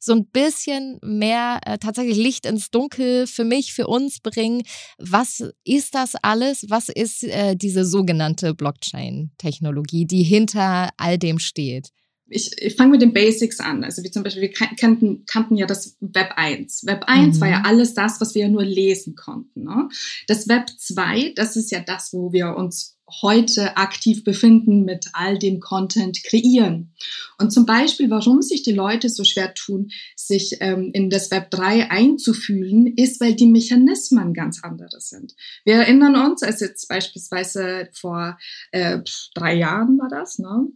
so 0.01 0.13
ein 0.13 0.27
bisschen 0.27 0.99
mehr 1.03 1.61
äh, 1.65 1.79
tatsächlich 1.79 2.17
Licht 2.17 2.47
ins 2.47 2.71
Dunkel 2.71 3.27
für 3.27 3.45
mich, 3.45 3.73
für 3.73 3.87
uns 3.87 4.21
bringen. 4.21 4.63
Was 4.99 5.43
ist 5.65 5.95
das 5.95 6.15
alles? 6.23 6.67
Was 6.69 6.89
ist 6.89 7.25
äh, 7.25 7.57
diese 7.57 7.85
sogenannte 7.85 8.55
Blockchain-Technologie, 8.55 10.07
die 10.07 10.23
hinter 10.23 10.91
all 10.97 11.19
dem 11.19 11.39
steht? 11.39 11.91
Ich, 12.29 12.61
ich 12.61 12.75
fange 12.77 12.93
mit 12.93 13.03
den 13.03 13.13
Basics 13.13 13.61
an. 13.61 13.85
Also 13.85 14.03
wie 14.03 14.11
zum 14.11 14.23
Beispiel, 14.23 14.43
wir 14.43 14.53
kannten, 14.53 15.25
kannten 15.27 15.57
ja 15.57 15.67
das 15.67 15.97
Web 16.01 16.33
1. 16.37 16.87
Web 16.87 17.05
1 17.07 17.37
mhm. 17.37 17.41
war 17.41 17.49
ja 17.49 17.59
mhm. 17.61 17.65
alles 17.67 17.95
das, 17.95 18.21
was 18.21 18.35
wir 18.35 18.43
ja 18.43 18.49
nur 18.49 18.65
lesen 18.65 19.15
konnten. 19.15 19.65
Ne? 19.65 19.89
Das 20.27 20.49
Web 20.49 20.69
2, 20.77 21.35
das 21.37 21.57
ist 21.57 21.71
ja 21.71 21.81
das, 21.81 22.13
wo 22.13 22.33
wir 22.33 22.57
uns 22.57 22.97
heute 23.23 23.77
aktiv 23.77 24.25
befinden 24.25 24.85
mit 24.85 25.07
all 25.13 25.39
dem 25.39 25.61
Content 25.61 26.25
kreieren. 26.25 26.93
Und 27.39 27.53
zum 27.53 27.65
Beispiel, 27.65 28.11
warum 28.11 28.43
sich 28.43 28.65
die 28.65 28.73
Leute 28.73 29.09
so 29.09 29.23
schwer 29.23 29.55
tun, 29.55 29.91
sich 30.17 30.57
ähm, 30.59 30.91
in 30.93 31.09
das 31.09 31.31
Web 31.31 31.53
3 31.53 31.91
einzufühlen, 31.93 32.87
ist, 32.97 33.21
weil 33.21 33.37
die 33.37 33.47
Mechanismen 33.47 34.35
ganz 34.35 34.65
andere 34.65 35.01
sind. 35.01 35.37
Wir 35.65 35.77
erinnern 35.77 36.17
uns, 36.17 36.43
als 36.43 36.59
jetzt 36.59 36.89
beispielsweise 36.89 37.89
vor 37.93 38.37
äh, 38.73 38.99
drei 39.35 39.55
Jahren 39.55 39.99
war 39.99 40.09
das, 40.09 40.41
ne? 40.41 40.67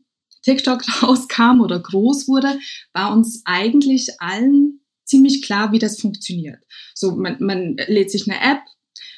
TikTok 0.43 0.83
rauskam 1.03 1.61
oder 1.61 1.79
groß 1.79 2.29
wurde, 2.29 2.59
war 2.93 3.13
uns 3.13 3.43
eigentlich 3.45 4.09
allen 4.19 4.81
ziemlich 5.05 5.43
klar, 5.43 5.73
wie 5.73 5.79
das 5.79 6.01
funktioniert. 6.01 6.61
So, 6.95 7.17
man, 7.17 7.37
man 7.41 7.77
lädt 7.89 8.11
sich 8.11 8.31
eine 8.31 8.41
App, 8.41 8.61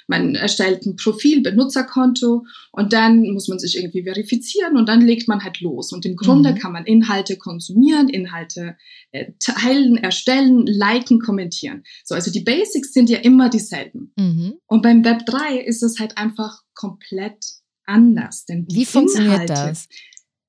man 0.08 0.34
erstellt 0.34 0.84
ein 0.86 0.96
Profil, 0.96 1.42
Benutzerkonto 1.42 2.44
und 2.72 2.92
dann 2.92 3.30
muss 3.30 3.48
man 3.48 3.58
sich 3.58 3.76
irgendwie 3.76 4.02
verifizieren 4.02 4.76
und 4.76 4.88
dann 4.88 5.00
legt 5.00 5.28
man 5.28 5.42
halt 5.44 5.60
los. 5.60 5.92
Und 5.92 6.04
im 6.04 6.16
Grunde 6.16 6.52
mhm. 6.52 6.58
kann 6.58 6.72
man 6.72 6.84
Inhalte 6.86 7.36
konsumieren, 7.36 8.08
Inhalte 8.08 8.76
äh, 9.12 9.32
teilen, 9.38 9.96
erstellen, 9.96 10.66
liken, 10.66 11.20
kommentieren. 11.20 11.84
So, 12.04 12.14
also 12.14 12.30
die 12.30 12.40
Basics 12.42 12.92
sind 12.92 13.10
ja 13.10 13.18
immer 13.18 13.48
dieselben. 13.48 14.12
Mhm. 14.16 14.54
Und 14.66 14.82
beim 14.82 15.04
Web 15.04 15.24
3 15.26 15.58
ist 15.58 15.82
es 15.82 15.98
halt 15.98 16.18
einfach 16.18 16.62
komplett 16.74 17.44
anders. 17.84 18.44
Denn 18.44 18.66
Wie 18.70 18.84
funktioniert 18.84 19.42
Inhalte, 19.42 19.52
das? 19.52 19.88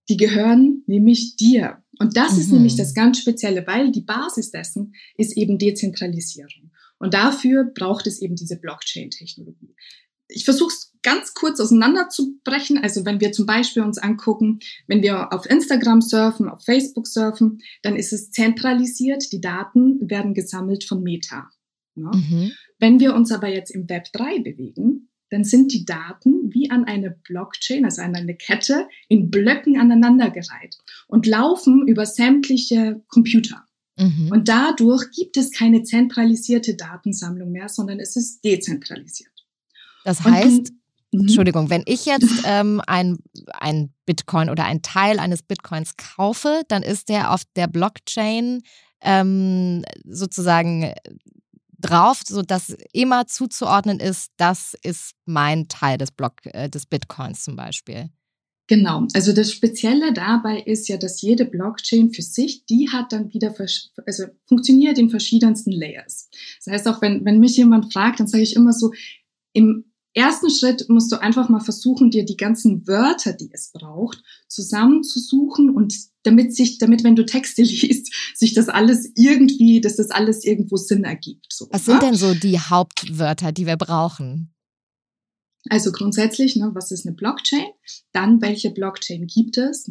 Die 0.09 0.17
gehören 0.17 0.83
nämlich 0.87 1.35
dir. 1.35 1.83
Und 1.99 2.17
das 2.17 2.33
mhm. 2.33 2.39
ist 2.39 2.51
nämlich 2.51 2.75
das 2.75 2.93
ganz 2.93 3.19
Spezielle, 3.19 3.65
weil 3.67 3.91
die 3.91 4.01
Basis 4.01 4.51
dessen 4.51 4.93
ist 5.17 5.37
eben 5.37 5.57
Dezentralisierung. 5.57 6.71
Und 6.99 7.13
dafür 7.13 7.65
braucht 7.65 8.07
es 8.07 8.21
eben 8.21 8.35
diese 8.35 8.57
Blockchain-Technologie. 8.59 9.75
Ich 10.29 10.45
versuche 10.45 10.73
es 10.73 10.93
ganz 11.03 11.33
kurz 11.33 11.59
auseinanderzubrechen. 11.59 12.77
Also 12.79 13.05
wenn 13.05 13.19
wir 13.19 13.31
zum 13.31 13.45
Beispiel 13.45 13.83
uns 13.83 13.97
angucken, 13.97 14.59
wenn 14.87 15.03
wir 15.03 15.31
auf 15.33 15.45
Instagram 15.45 16.01
surfen, 16.01 16.49
auf 16.49 16.63
Facebook 16.63 17.07
surfen, 17.07 17.59
dann 17.81 17.95
ist 17.95 18.13
es 18.13 18.31
zentralisiert. 18.31 19.31
Die 19.31 19.41
Daten 19.41 20.09
werden 20.09 20.33
gesammelt 20.33 20.85
von 20.85 21.03
Meta. 21.03 21.49
Ne? 21.95 22.11
Mhm. 22.13 22.51
Wenn 22.79 22.99
wir 22.99 23.13
uns 23.13 23.31
aber 23.31 23.47
jetzt 23.47 23.71
im 23.71 23.87
Web 23.89 24.05
3 24.13 24.39
bewegen, 24.39 25.09
dann 25.33 25.43
sind 25.43 25.73
die 25.73 25.83
Daten 25.83 26.53
wie 26.53 26.69
an 26.69 26.85
eine 26.85 27.09
Blockchain, 27.09 27.85
also 27.85 28.03
an 28.03 28.15
eine 28.15 28.35
Kette, 28.35 28.87
in 29.07 29.31
Blöcken 29.31 29.79
aneinandergereiht 29.79 30.77
und 31.07 31.25
laufen 31.25 31.87
über 31.87 32.05
sämtliche 32.05 33.01
Computer. 33.07 33.65
Mhm. 33.97 34.29
Und 34.31 34.47
dadurch 34.47 35.09
gibt 35.09 35.35
es 35.37 35.51
keine 35.51 35.81
zentralisierte 35.81 36.75
Datensammlung 36.75 37.51
mehr, 37.51 37.67
sondern 37.67 37.99
es 37.99 38.15
ist 38.15 38.45
dezentralisiert. 38.45 39.31
Das 40.05 40.23
heißt, 40.23 40.69
und, 40.69 40.71
mhm. 41.11 41.21
Entschuldigung, 41.21 41.71
wenn 41.71 41.83
ich 41.87 42.05
jetzt 42.05 42.29
ähm, 42.45 42.79
ein, 42.85 43.17
ein 43.53 43.91
Bitcoin 44.05 44.51
oder 44.51 44.65
ein 44.65 44.83
Teil 44.83 45.17
eines 45.17 45.41
Bitcoins 45.41 45.97
kaufe, 45.97 46.61
dann 46.67 46.83
ist 46.83 47.09
der 47.09 47.33
auf 47.33 47.41
der 47.55 47.65
Blockchain 47.65 48.61
ähm, 49.01 49.83
sozusagen 50.05 50.93
drauf, 51.83 52.21
sodass 52.25 52.75
immer 52.91 53.27
zuzuordnen 53.27 53.99
ist, 53.99 54.31
das 54.37 54.75
ist 54.83 55.11
mein 55.25 55.67
Teil 55.67 55.97
des 55.97 56.11
Block, 56.11 56.33
äh, 56.45 56.69
des 56.69 56.85
Bitcoins 56.85 57.43
zum 57.43 57.55
Beispiel. 57.55 58.09
Genau, 58.67 59.05
also 59.13 59.33
das 59.33 59.51
Spezielle 59.51 60.13
dabei 60.13 60.61
ist 60.61 60.87
ja, 60.87 60.95
dass 60.97 61.21
jede 61.21 61.43
Blockchain 61.43 62.11
für 62.11 62.21
sich, 62.21 62.65
die 62.65 62.89
hat 62.89 63.11
dann 63.11 63.33
wieder, 63.33 63.53
also 64.05 64.23
funktioniert 64.47 64.97
in 64.97 65.09
verschiedensten 65.09 65.71
Layers. 65.71 66.29
Das 66.63 66.73
heißt 66.73 66.87
auch, 66.87 67.01
wenn, 67.01 67.25
wenn 67.25 67.39
mich 67.39 67.57
jemand 67.57 67.91
fragt, 67.91 68.21
dann 68.21 68.27
sage 68.27 68.43
ich 68.43 68.55
immer 68.55 68.71
so, 68.71 68.93
im 69.51 69.92
ersten 70.13 70.49
Schritt 70.49 70.85
musst 70.89 71.11
du 71.11 71.21
einfach 71.21 71.49
mal 71.49 71.59
versuchen, 71.59 72.11
dir 72.11 72.25
die 72.25 72.37
ganzen 72.37 72.87
Wörter, 72.87 73.33
die 73.33 73.49
es 73.51 73.71
braucht, 73.71 74.21
zusammenzusuchen 74.47 75.69
und 75.69 75.93
damit 76.23 76.55
sich, 76.55 76.77
damit, 76.77 77.03
wenn 77.03 77.15
du 77.15 77.25
Texte 77.25 77.61
liest, 77.63 78.13
sich 78.35 78.53
das 78.53 78.69
alles 78.69 79.11
irgendwie, 79.15 79.81
dass 79.81 79.97
das 79.97 80.11
alles 80.11 80.43
irgendwo 80.43 80.77
Sinn 80.77 81.03
ergibt. 81.03 81.47
So, 81.49 81.67
was 81.71 81.85
sind 81.85 82.01
denn 82.01 82.15
so 82.15 82.33
die 82.33 82.59
Hauptwörter, 82.59 83.51
die 83.51 83.65
wir 83.65 83.77
brauchen? 83.77 84.53
Also 85.69 85.93
grundsätzlich, 85.93 86.57
ne, 86.57 86.71
was 86.73 86.91
ist 86.91 87.05
eine 87.05 87.15
Blockchain? 87.15 87.71
Dann, 88.11 88.41
welche 88.41 88.69
Blockchain 88.69 89.27
gibt 89.27 89.57
es? 89.57 89.89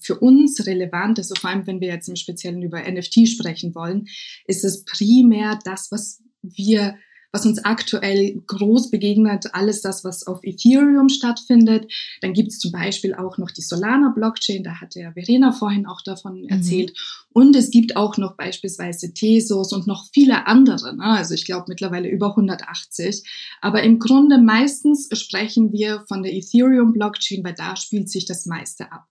Für 0.00 0.18
uns 0.18 0.66
relevant, 0.66 1.18
also 1.18 1.34
vor 1.34 1.50
allem, 1.50 1.66
wenn 1.66 1.80
wir 1.80 1.88
jetzt 1.88 2.08
im 2.08 2.16
Speziellen 2.16 2.62
über 2.62 2.80
NFT 2.80 3.28
sprechen 3.28 3.74
wollen, 3.74 4.06
ist 4.46 4.64
es 4.64 4.84
primär 4.84 5.58
das, 5.64 5.88
was 5.90 6.22
wir 6.40 6.96
was 7.30 7.44
uns 7.44 7.64
aktuell 7.64 8.42
groß 8.46 8.90
begegnet, 8.90 9.54
alles 9.54 9.82
das, 9.82 10.02
was 10.02 10.26
auf 10.26 10.40
Ethereum 10.42 11.08
stattfindet. 11.08 11.92
Dann 12.22 12.32
gibt 12.32 12.48
es 12.48 12.58
zum 12.58 12.72
Beispiel 12.72 13.14
auch 13.14 13.36
noch 13.36 13.50
die 13.50 13.60
Solana-Blockchain, 13.60 14.64
da 14.64 14.80
hat 14.80 14.94
der 14.94 15.12
Verena 15.12 15.52
vorhin 15.52 15.86
auch 15.86 16.00
davon 16.02 16.42
mhm. 16.42 16.48
erzählt. 16.48 16.92
Und 17.32 17.54
es 17.54 17.70
gibt 17.70 17.96
auch 17.96 18.16
noch 18.16 18.36
beispielsweise 18.36 19.12
Tesos 19.12 19.72
und 19.72 19.86
noch 19.86 20.06
viele 20.12 20.46
andere. 20.46 20.96
Ne? 20.96 21.04
Also 21.04 21.34
ich 21.34 21.44
glaube 21.44 21.66
mittlerweile 21.68 22.08
über 22.08 22.30
180. 22.30 23.22
Aber 23.60 23.82
im 23.82 23.98
Grunde 23.98 24.38
meistens 24.38 25.08
sprechen 25.12 25.72
wir 25.72 26.04
von 26.08 26.22
der 26.22 26.34
Ethereum-Blockchain, 26.34 27.44
weil 27.44 27.54
da 27.54 27.76
spielt 27.76 28.10
sich 28.10 28.24
das 28.24 28.46
meiste 28.46 28.90
ab. 28.90 29.04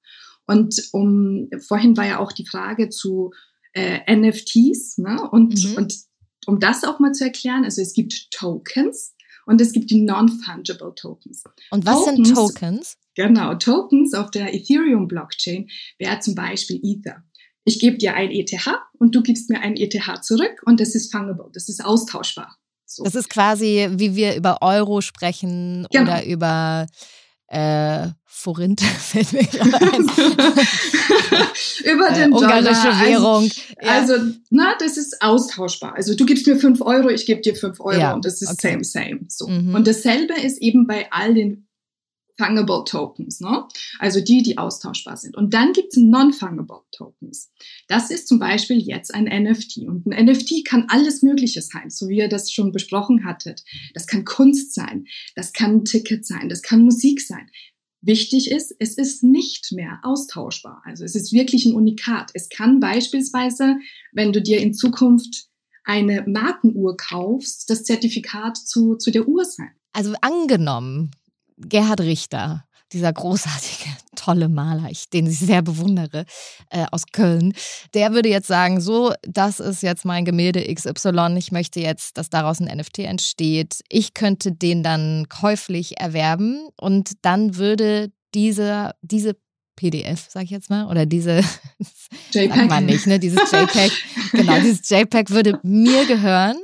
Und 0.47 0.81
um, 0.93 1.49
vorhin 1.67 1.95
war 1.97 2.07
ja 2.07 2.19
auch 2.19 2.31
die 2.31 2.47
Frage 2.47 2.89
zu 2.89 3.31
äh, 3.73 3.99
NFTs 4.15 4.97
ne? 4.97 5.29
und, 5.29 5.63
mhm. 5.63 5.75
und 5.75 6.06
um 6.47 6.59
das 6.59 6.83
auch 6.83 6.99
mal 6.99 7.11
zu 7.11 7.25
erklären, 7.25 7.63
also 7.65 7.81
es 7.81 7.93
gibt 7.93 8.31
Tokens 8.31 9.13
und 9.45 9.61
es 9.61 9.73
gibt 9.73 9.91
die 9.91 10.01
Non-Fungible 10.01 10.95
Tokens. 10.95 11.43
Und 11.71 11.85
was 11.85 11.99
Tokens, 11.99 12.27
sind 12.27 12.35
Tokens? 12.35 12.97
Genau, 13.15 13.53
Tokens 13.55 14.13
auf 14.13 14.31
der 14.31 14.53
Ethereum-Blockchain 14.53 15.69
wäre 15.99 16.19
zum 16.19 16.35
Beispiel 16.35 16.79
Ether. 16.81 17.23
Ich 17.65 17.79
gebe 17.79 17.97
dir 17.97 18.13
ein 18.13 18.31
ETH 18.31 18.67
und 18.97 19.13
du 19.13 19.21
gibst 19.21 19.49
mir 19.49 19.59
ein 19.59 19.75
ETH 19.75 20.23
zurück 20.23 20.61
und 20.65 20.79
das 20.79 20.95
ist 20.95 21.11
fungible, 21.11 21.49
das 21.53 21.67
ist 21.67 21.83
austauschbar. 21.83 22.57
So. 22.85 23.03
Das 23.03 23.15
ist 23.15 23.29
quasi, 23.29 23.89
wie 23.91 24.15
wir 24.15 24.35
über 24.35 24.61
Euro 24.61 25.01
sprechen 25.01 25.85
genau. 25.91 26.03
oder 26.03 26.25
über 26.25 26.87
äh, 27.47 28.07
Forint 28.25 28.81
fällt 28.99 29.33
mir 29.33 29.43
gerade 29.43 29.93
ein. 29.93 30.09
Über 31.83 32.11
den 32.11 32.31
äh, 32.31 32.35
ungarische 32.35 32.83
Dollar. 32.83 32.99
Also, 32.99 33.05
Währung. 33.05 33.43
Also, 33.43 34.13
ja. 34.13 34.17
also, 34.19 34.33
na, 34.49 34.75
das 34.79 34.97
ist 34.97 35.21
austauschbar. 35.21 35.95
Also 35.95 36.15
du 36.15 36.25
gibst 36.25 36.45
mir 36.45 36.57
fünf 36.57 36.81
Euro, 36.81 37.09
ich 37.09 37.25
gebe 37.25 37.41
dir 37.41 37.55
fünf 37.55 37.79
Euro 37.79 37.99
ja, 37.99 38.13
und 38.13 38.25
das 38.25 38.41
ist 38.41 38.51
okay. 38.51 38.71
same, 38.71 38.83
same. 38.83 39.19
So. 39.27 39.47
Mhm. 39.47 39.75
Und 39.75 39.87
dasselbe 39.87 40.33
ist 40.33 40.61
eben 40.61 40.87
bei 40.87 41.07
all 41.11 41.33
den 41.33 41.66
Fungible 42.37 42.83
Tokens, 42.85 43.39
ne? 43.39 43.65
also 43.99 44.21
die, 44.21 44.43
die 44.43 44.57
austauschbar 44.57 45.17
sind. 45.17 45.35
Und 45.35 45.53
dann 45.53 45.73
gibt 45.73 45.93
es 45.93 45.97
Non-Fungible 45.97 46.81
Tokens. 46.91 47.51
Das 47.87 48.11
ist 48.11 48.27
zum 48.27 48.39
Beispiel 48.39 48.77
jetzt 48.77 49.13
ein 49.13 49.25
NFT. 49.25 49.79
Und 49.87 50.05
ein 50.05 50.25
NFT 50.25 50.65
kann 50.65 50.85
alles 50.89 51.23
Mögliche 51.23 51.61
sein, 51.61 51.89
so 51.89 52.07
wie 52.07 52.17
ihr 52.17 52.29
das 52.29 52.51
schon 52.51 52.71
besprochen 52.71 53.25
hattet. 53.25 53.63
Das 53.93 54.05
kann 54.05 54.23
Kunst 54.23 54.73
sein, 54.73 55.05
das 55.35 55.53
kann 55.53 55.77
ein 55.77 55.85
Ticket 55.85 56.25
sein, 56.25 56.49
das 56.49 56.61
kann 56.61 56.81
Musik 56.81 57.21
sein. 57.21 57.49
Wichtig 58.01 58.51
ist, 58.51 58.75
es 58.79 58.93
ist 58.93 59.23
nicht 59.23 59.71
mehr 59.71 59.99
austauschbar. 60.03 60.83
Also 60.85 61.03
es 61.03 61.15
ist 61.15 61.33
wirklich 61.33 61.65
ein 61.65 61.73
Unikat. 61.73 62.29
Es 62.35 62.47
kann 62.47 62.79
beispielsweise, 62.79 63.77
wenn 64.13 64.31
du 64.31 64.41
dir 64.41 64.61
in 64.61 64.73
Zukunft 64.73 65.47
eine 65.83 66.23
Markenuhr 66.27 66.95
kaufst, 66.95 67.69
das 67.69 67.83
Zertifikat 67.83 68.57
zu, 68.57 68.95
zu 68.95 69.09
der 69.09 69.27
Uhr 69.27 69.45
sein. 69.45 69.71
Also 69.93 70.13
angenommen, 70.21 71.11
Gerhard 71.57 72.01
Richter, 72.01 72.63
dieser 72.91 73.11
großartige, 73.11 73.89
tolle 74.15 74.49
Maler, 74.49 74.89
ich, 74.89 75.09
den 75.09 75.27
ich 75.27 75.39
sehr 75.39 75.61
bewundere, 75.61 76.25
äh, 76.69 76.85
aus 76.91 77.03
Köln, 77.11 77.53
der 77.93 78.13
würde 78.13 78.29
jetzt 78.29 78.47
sagen, 78.47 78.81
so, 78.81 79.13
das 79.23 79.59
ist 79.59 79.83
jetzt 79.83 80.05
mein 80.05 80.25
Gemälde 80.25 80.73
XY, 80.73 81.35
ich 81.37 81.51
möchte 81.51 81.79
jetzt, 81.79 82.17
dass 82.17 82.29
daraus 82.29 82.59
ein 82.59 82.77
NFT 82.77 82.99
entsteht. 82.99 83.81
Ich 83.89 84.13
könnte 84.13 84.51
den 84.51 84.83
dann 84.83 85.27
käuflich 85.29 85.99
erwerben 85.99 86.67
und 86.77 87.13
dann 87.21 87.57
würde 87.57 88.11
diese, 88.33 88.91
diese 89.01 89.35
PDF, 89.75 90.25
sag 90.29 90.43
ich 90.43 90.49
jetzt 90.49 90.69
mal, 90.69 90.87
oder 90.87 91.05
diese, 91.05 91.39
JPEG. 92.31 92.53
sagt 92.53 92.69
man 92.69 92.85
nicht, 92.85 93.07
ne, 93.07 93.19
dieses 93.19 93.39
JPEG, 93.51 93.91
genau, 94.31 94.55
dieses 94.61 94.89
JPEG 94.89 95.29
würde 95.29 95.59
mir 95.63 96.05
gehören, 96.05 96.57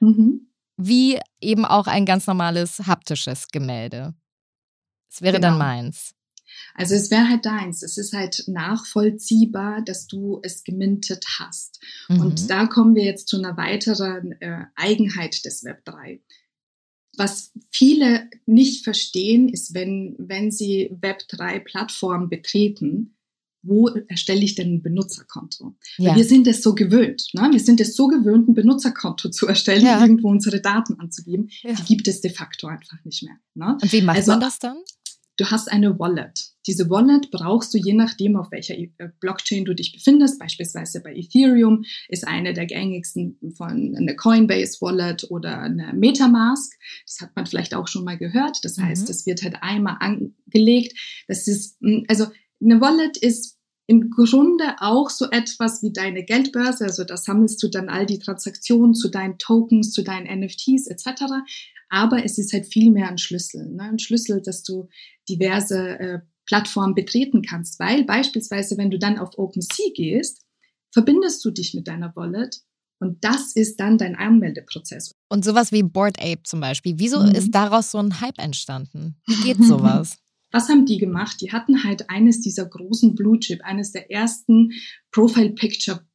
mhm. 0.00 0.48
wie 0.76 1.18
eben 1.40 1.64
auch 1.64 1.86
ein 1.86 2.04
ganz 2.04 2.26
normales 2.26 2.80
haptisches 2.86 3.48
Gemälde. 3.48 4.14
Es 5.10 5.22
wäre 5.22 5.36
genau. 5.36 5.48
dann 5.48 5.58
meins. 5.58 6.14
Also 6.74 6.94
es 6.94 7.10
wäre 7.10 7.28
halt 7.28 7.44
deins. 7.44 7.82
Es 7.82 7.98
ist 7.98 8.12
halt 8.12 8.44
nachvollziehbar, 8.46 9.82
dass 9.82 10.06
du 10.06 10.40
es 10.42 10.64
gemintet 10.64 11.24
hast. 11.38 11.80
Mhm. 12.08 12.20
Und 12.20 12.50
da 12.50 12.66
kommen 12.66 12.94
wir 12.94 13.04
jetzt 13.04 13.28
zu 13.28 13.38
einer 13.38 13.56
weiteren 13.56 14.32
äh, 14.40 14.64
Eigenheit 14.76 15.44
des 15.44 15.64
Web 15.64 15.84
3. 15.84 16.20
Was 17.16 17.52
viele 17.72 18.30
nicht 18.46 18.84
verstehen, 18.84 19.48
ist, 19.48 19.74
wenn, 19.74 20.14
wenn 20.18 20.52
sie 20.52 20.96
Web 21.00 21.26
3 21.28 21.58
Plattformen 21.60 22.28
betreten, 22.28 23.16
wo 23.62 23.88
erstelle 23.88 24.42
ich 24.42 24.54
denn 24.54 24.74
ein 24.74 24.82
Benutzerkonto? 24.82 25.74
Ja. 25.96 26.14
Wir 26.14 26.24
sind 26.24 26.46
es 26.46 26.62
so 26.62 26.74
gewöhnt. 26.74 27.28
Ne? 27.32 27.48
Wir 27.50 27.60
sind 27.60 27.80
es 27.80 27.96
so 27.96 28.06
gewöhnt, 28.06 28.48
ein 28.48 28.54
Benutzerkonto 28.54 29.30
zu 29.30 29.46
erstellen, 29.48 29.84
ja. 29.84 30.00
irgendwo 30.00 30.28
unsere 30.28 30.60
Daten 30.60 30.98
anzugeben. 31.00 31.50
Ja. 31.62 31.72
Die 31.72 31.84
gibt 31.84 32.06
es 32.06 32.20
de 32.20 32.30
facto 32.30 32.68
einfach 32.68 33.04
nicht 33.04 33.24
mehr. 33.24 33.36
Ne? 33.54 33.76
Und 33.82 33.92
wie 33.92 34.02
macht 34.02 34.18
also, 34.18 34.32
man 34.32 34.40
das 34.40 34.60
dann? 34.60 34.78
Du 35.38 35.48
hast 35.50 35.70
eine 35.70 35.98
Wallet. 36.00 36.50
Diese 36.66 36.90
Wallet 36.90 37.30
brauchst 37.30 37.72
du 37.72 37.78
je 37.78 37.94
nachdem, 37.94 38.36
auf 38.36 38.50
welcher 38.50 38.76
äh, 38.76 38.88
Blockchain 39.20 39.64
du 39.64 39.72
dich 39.72 39.92
befindest. 39.92 40.40
Beispielsweise 40.40 41.00
bei 41.00 41.14
Ethereum 41.14 41.84
ist 42.08 42.26
eine 42.26 42.52
der 42.52 42.66
gängigsten 42.66 43.38
von 43.56 43.94
eine 43.96 44.16
Coinbase 44.16 44.80
Wallet 44.80 45.30
oder 45.30 45.60
eine 45.60 45.92
Metamask. 45.94 46.76
Das 47.06 47.20
hat 47.20 47.36
man 47.36 47.46
vielleicht 47.46 47.72
auch 47.72 47.86
schon 47.86 48.04
mal 48.04 48.18
gehört. 48.18 48.58
Das 48.64 48.78
heißt, 48.78 49.02
mhm. 49.02 49.06
das 49.06 49.26
wird 49.26 49.44
halt 49.44 49.62
einmal 49.62 49.96
angelegt. 50.00 50.98
Das 51.28 51.46
ist, 51.46 51.80
hm, 51.80 52.04
also 52.08 52.26
eine 52.60 52.80
Wallet 52.80 53.16
ist 53.16 53.58
im 53.86 54.10
Grunde 54.10 54.76
auch 54.80 55.08
so 55.08 55.30
etwas 55.30 55.82
wie 55.82 55.92
deine 55.92 56.22
Geldbörse, 56.22 56.84
also 56.84 57.04
da 57.04 57.16
sammelst 57.16 57.62
du 57.62 57.68
dann 57.68 57.88
all 57.88 58.04
die 58.04 58.18
Transaktionen 58.18 58.92
zu 58.92 59.08
deinen 59.08 59.38
Tokens, 59.38 59.92
zu 59.92 60.02
deinen 60.02 60.26
NFTs 60.40 60.88
etc. 60.88 61.22
Aber 61.88 62.24
es 62.24 62.38
ist 62.38 62.52
halt 62.52 62.66
viel 62.66 62.90
mehr 62.90 63.08
ein 63.08 63.18
Schlüssel, 63.18 63.70
ne? 63.70 63.84
ein 63.84 63.98
Schlüssel, 63.98 64.42
dass 64.42 64.62
du 64.62 64.88
diverse 65.28 65.98
äh, 65.98 66.18
Plattformen 66.46 66.94
betreten 66.94 67.42
kannst, 67.42 67.78
weil 67.78 68.04
beispielsweise, 68.04 68.78
wenn 68.78 68.90
du 68.90 68.98
dann 68.98 69.18
auf 69.18 69.36
OpenSea 69.36 69.90
gehst, 69.94 70.44
verbindest 70.92 71.44
du 71.44 71.50
dich 71.50 71.74
mit 71.74 71.88
deiner 71.88 72.14
Wallet 72.16 72.62
und 73.00 73.22
das 73.22 73.54
ist 73.54 73.78
dann 73.78 73.98
dein 73.98 74.16
Anmeldeprozess. 74.16 75.12
Und 75.28 75.44
sowas 75.44 75.72
wie 75.72 75.82
Board 75.82 76.18
Ape 76.20 76.42
zum 76.44 76.60
Beispiel, 76.60 76.94
wieso 76.96 77.20
mhm. 77.20 77.32
ist 77.32 77.54
daraus 77.54 77.90
so 77.90 77.98
ein 77.98 78.20
Hype 78.20 78.38
entstanden? 78.38 79.16
Wie 79.26 79.36
geht 79.44 79.62
sowas? 79.62 80.18
Was 80.50 80.68
haben 80.70 80.86
die 80.86 80.96
gemacht? 80.96 81.40
Die 81.42 81.52
hatten 81.52 81.84
halt 81.84 82.08
eines 82.08 82.40
dieser 82.40 82.64
großen 82.64 83.14
Blue 83.14 83.38
Chip, 83.38 83.60
eines 83.62 83.92
der 83.92 84.10
ersten 84.10 84.72
Profile 85.12 85.50
Picture 85.50 86.07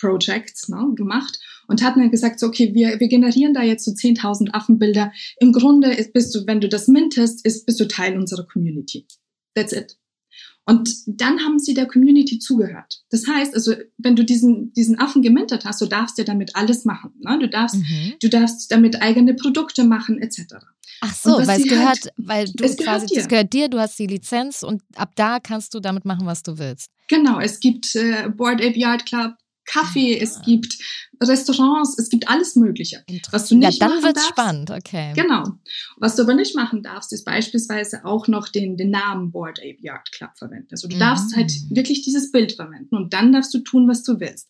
Projects 0.00 0.68
ne, 0.68 0.92
gemacht 0.94 1.38
und 1.68 1.82
hatten 1.82 2.00
dann 2.00 2.10
gesagt, 2.10 2.40
so, 2.40 2.46
okay, 2.46 2.74
wir, 2.74 2.98
wir 2.98 3.08
generieren 3.08 3.54
da 3.54 3.62
jetzt 3.62 3.84
so 3.84 3.92
10.000 3.92 4.52
Affenbilder. 4.52 5.12
Im 5.38 5.52
Grunde 5.52 5.92
ist, 5.92 6.12
bist 6.12 6.34
du, 6.34 6.46
wenn 6.46 6.60
du 6.60 6.68
das 6.68 6.88
mintest, 6.88 7.44
ist, 7.44 7.66
bist 7.66 7.78
du 7.78 7.86
Teil 7.86 8.18
unserer 8.18 8.46
Community. 8.46 9.06
That's 9.54 9.72
it. 9.72 9.96
Und 10.66 10.90
dann 11.06 11.40
haben 11.40 11.58
sie 11.58 11.74
der 11.74 11.86
Community 11.86 12.38
zugehört. 12.38 13.02
Das 13.10 13.26
heißt, 13.26 13.54
also, 13.54 13.74
wenn 13.98 14.14
du 14.14 14.24
diesen, 14.24 14.72
diesen 14.74 15.00
Affen 15.00 15.22
gemintet 15.22 15.64
hast, 15.64 15.80
du 15.80 15.86
darfst 15.86 16.18
ja 16.18 16.24
damit 16.24 16.54
alles 16.54 16.84
machen. 16.84 17.12
Ne? 17.20 17.38
Du 17.40 17.48
darfst, 17.48 17.76
mhm. 17.76 18.14
du 18.20 18.28
darfst 18.28 18.70
damit 18.70 19.02
eigene 19.02 19.34
Produkte 19.34 19.84
machen, 19.84 20.20
etc. 20.20 20.56
Ach 21.00 21.14
so, 21.14 21.30
weil 21.30 21.60
es 21.60 21.66
gehört, 21.66 21.86
halt, 21.86 22.08
weil 22.16 22.44
du 22.46 22.64
quasi, 22.64 23.06
gehört 23.06 23.16
das 23.16 23.28
gehört 23.28 23.52
dir, 23.52 23.68
du 23.68 23.80
hast 23.80 23.98
die 23.98 24.06
Lizenz 24.06 24.62
und 24.62 24.82
ab 24.94 25.12
da 25.16 25.40
kannst 25.40 25.74
du 25.74 25.80
damit 25.80 26.04
machen, 26.04 26.26
was 26.26 26.42
du 26.42 26.58
willst. 26.58 26.90
Genau, 27.08 27.40
es 27.40 27.58
gibt 27.58 27.96
äh, 27.96 28.28
Board 28.28 28.62
Ape 28.62 28.78
Yard 28.78 29.06
Club, 29.06 29.32
Kaffee, 29.66 30.16
ja. 30.16 30.22
es 30.22 30.40
gibt 30.42 30.78
Restaurants, 31.22 31.98
es 31.98 32.08
gibt 32.08 32.28
alles 32.28 32.56
Mögliche. 32.56 33.04
Was 33.30 33.48
du 33.48 33.56
nicht 33.56 33.80
ja, 33.80 33.88
dann 33.88 34.02
wird 34.02 34.18
spannend, 34.20 34.70
okay. 34.70 35.12
Genau. 35.14 35.44
Was 35.98 36.16
du 36.16 36.22
aber 36.22 36.34
nicht 36.34 36.56
machen 36.56 36.82
darfst, 36.82 37.12
ist 37.12 37.24
beispielsweise 37.24 38.04
auch 38.04 38.26
noch 38.26 38.48
den, 38.48 38.76
den 38.76 38.90
Namen 38.90 39.30
Board 39.30 39.58
Ape 39.60 39.78
Yard 39.80 40.10
Club 40.12 40.30
verwenden. 40.36 40.68
Also 40.70 40.88
du 40.88 40.96
mhm. 40.96 41.00
darfst 41.00 41.36
halt 41.36 41.52
wirklich 41.70 42.02
dieses 42.02 42.32
Bild 42.32 42.52
verwenden 42.52 42.96
und 42.96 43.12
dann 43.12 43.32
darfst 43.32 43.52
du 43.54 43.58
tun, 43.58 43.88
was 43.88 44.02
du 44.02 44.18
willst. 44.18 44.48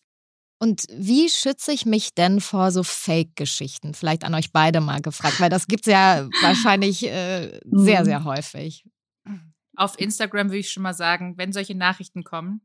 Und 0.59 0.85
wie 0.95 1.27
schütze 1.27 1.71
ich 1.71 1.87
mich 1.87 2.13
denn 2.13 2.39
vor 2.39 2.71
so 2.71 2.83
Fake-Geschichten? 2.83 3.95
Vielleicht 3.95 4.23
an 4.23 4.35
euch 4.35 4.51
beide 4.51 4.79
mal 4.79 5.01
gefragt, 5.01 5.39
weil 5.39 5.49
das 5.49 5.65
gibt 5.65 5.87
es 5.87 5.91
ja 5.91 6.29
wahrscheinlich 6.41 7.03
äh, 7.03 7.59
sehr, 7.65 8.01
mhm. 8.01 8.05
sehr 8.05 8.23
häufig. 8.23 8.85
Auf 9.75 9.99
Instagram 9.99 10.49
würde 10.49 10.59
ich 10.59 10.71
schon 10.71 10.83
mal 10.83 10.93
sagen, 10.93 11.35
wenn 11.37 11.51
solche 11.51 11.73
Nachrichten 11.73 12.23
kommen, 12.23 12.61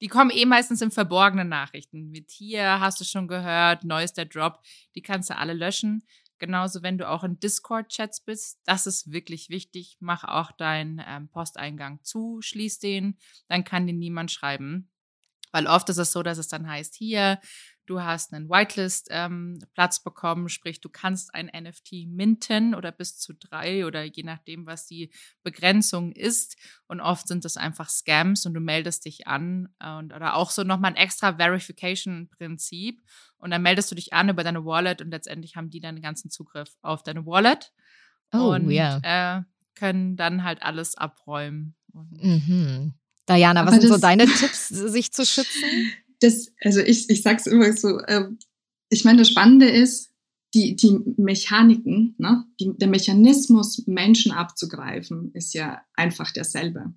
die 0.00 0.08
kommen 0.08 0.30
eh 0.30 0.44
meistens 0.44 0.82
in 0.82 0.90
verborgenen 0.90 1.48
Nachrichten. 1.48 2.10
Mit 2.10 2.30
hier 2.30 2.80
hast 2.80 3.00
du 3.00 3.04
schon 3.04 3.28
gehört, 3.28 3.84
neuester 3.84 4.24
Drop, 4.24 4.60
die 4.94 5.02
kannst 5.02 5.30
du 5.30 5.36
alle 5.36 5.54
löschen. 5.54 6.04
Genauso, 6.38 6.82
wenn 6.82 6.98
du 6.98 7.08
auch 7.08 7.24
in 7.24 7.40
Discord-Chats 7.40 8.20
bist, 8.20 8.60
das 8.64 8.86
ist 8.86 9.10
wirklich 9.10 9.50
wichtig. 9.50 9.96
Mach 9.98 10.22
auch 10.22 10.52
deinen 10.52 11.02
ähm, 11.04 11.28
Posteingang 11.28 11.98
zu, 12.04 12.40
schließ 12.40 12.78
den, 12.78 13.18
dann 13.48 13.64
kann 13.64 13.86
dir 13.86 13.94
niemand 13.94 14.30
schreiben. 14.30 14.88
Weil 15.50 15.66
oft 15.66 15.88
ist 15.88 15.98
es 15.98 16.12
so, 16.12 16.22
dass 16.22 16.38
es 16.38 16.48
dann 16.48 16.68
heißt, 16.68 16.94
hier, 16.94 17.40
du 17.88 18.02
hast 18.02 18.34
einen 18.34 18.50
Whitelist-Platz 18.50 19.96
ähm, 19.98 20.04
bekommen, 20.04 20.48
sprich, 20.48 20.80
du 20.80 20.90
kannst 20.90 21.34
ein 21.34 21.46
NFT 21.46 22.06
minten 22.06 22.74
oder 22.74 22.92
bis 22.92 23.18
zu 23.18 23.32
drei 23.32 23.86
oder 23.86 24.04
je 24.04 24.22
nachdem, 24.24 24.66
was 24.66 24.86
die 24.86 25.10
Begrenzung 25.42 26.12
ist. 26.12 26.56
Und 26.86 27.00
oft 27.00 27.26
sind 27.26 27.44
das 27.44 27.56
einfach 27.56 27.88
Scams 27.88 28.44
und 28.44 28.54
du 28.54 28.60
meldest 28.60 29.06
dich 29.06 29.26
an 29.26 29.68
und, 29.80 30.12
oder 30.12 30.34
auch 30.34 30.50
so 30.50 30.64
nochmal 30.64 30.92
ein 30.92 30.96
extra 30.96 31.36
Verification-Prinzip. 31.38 33.00
Und 33.38 33.50
dann 33.50 33.62
meldest 33.62 33.90
du 33.90 33.94
dich 33.94 34.12
an 34.12 34.28
über 34.28 34.44
deine 34.44 34.64
Wallet 34.64 35.00
und 35.00 35.10
letztendlich 35.10 35.56
haben 35.56 35.70
die 35.70 35.80
dann 35.80 35.96
den 35.96 36.02
ganzen 36.02 36.30
Zugriff 36.30 36.76
auf 36.82 37.02
deine 37.02 37.24
Wallet. 37.24 37.72
Oh, 38.32 38.52
und 38.52 38.68
yeah. 38.70 39.38
äh, 39.38 39.42
können 39.74 40.16
dann 40.16 40.44
halt 40.44 40.62
alles 40.62 40.94
abräumen. 40.96 41.74
Mhm. 41.94 42.92
Diana, 43.26 43.64
was 43.64 43.80
sind 43.80 43.88
so 43.88 43.98
deine 43.98 44.26
Tipps, 44.26 44.68
sich 44.68 45.12
zu 45.12 45.24
schützen? 45.24 45.92
Das, 46.20 46.52
also 46.62 46.80
ich, 46.80 47.08
ich 47.10 47.22
sag's 47.22 47.46
immer 47.46 47.72
so, 47.72 47.98
äh, 48.00 48.28
ich 48.90 49.04
meine, 49.04 49.18
das 49.18 49.28
Spannende 49.28 49.68
ist, 49.68 50.10
die, 50.54 50.76
die 50.76 50.98
Mechaniken, 51.16 52.14
ne? 52.18 52.44
Die, 52.58 52.72
der 52.76 52.88
Mechanismus, 52.88 53.86
Menschen 53.86 54.32
abzugreifen, 54.32 55.30
ist 55.34 55.52
ja 55.52 55.82
einfach 55.94 56.30
derselbe. 56.30 56.94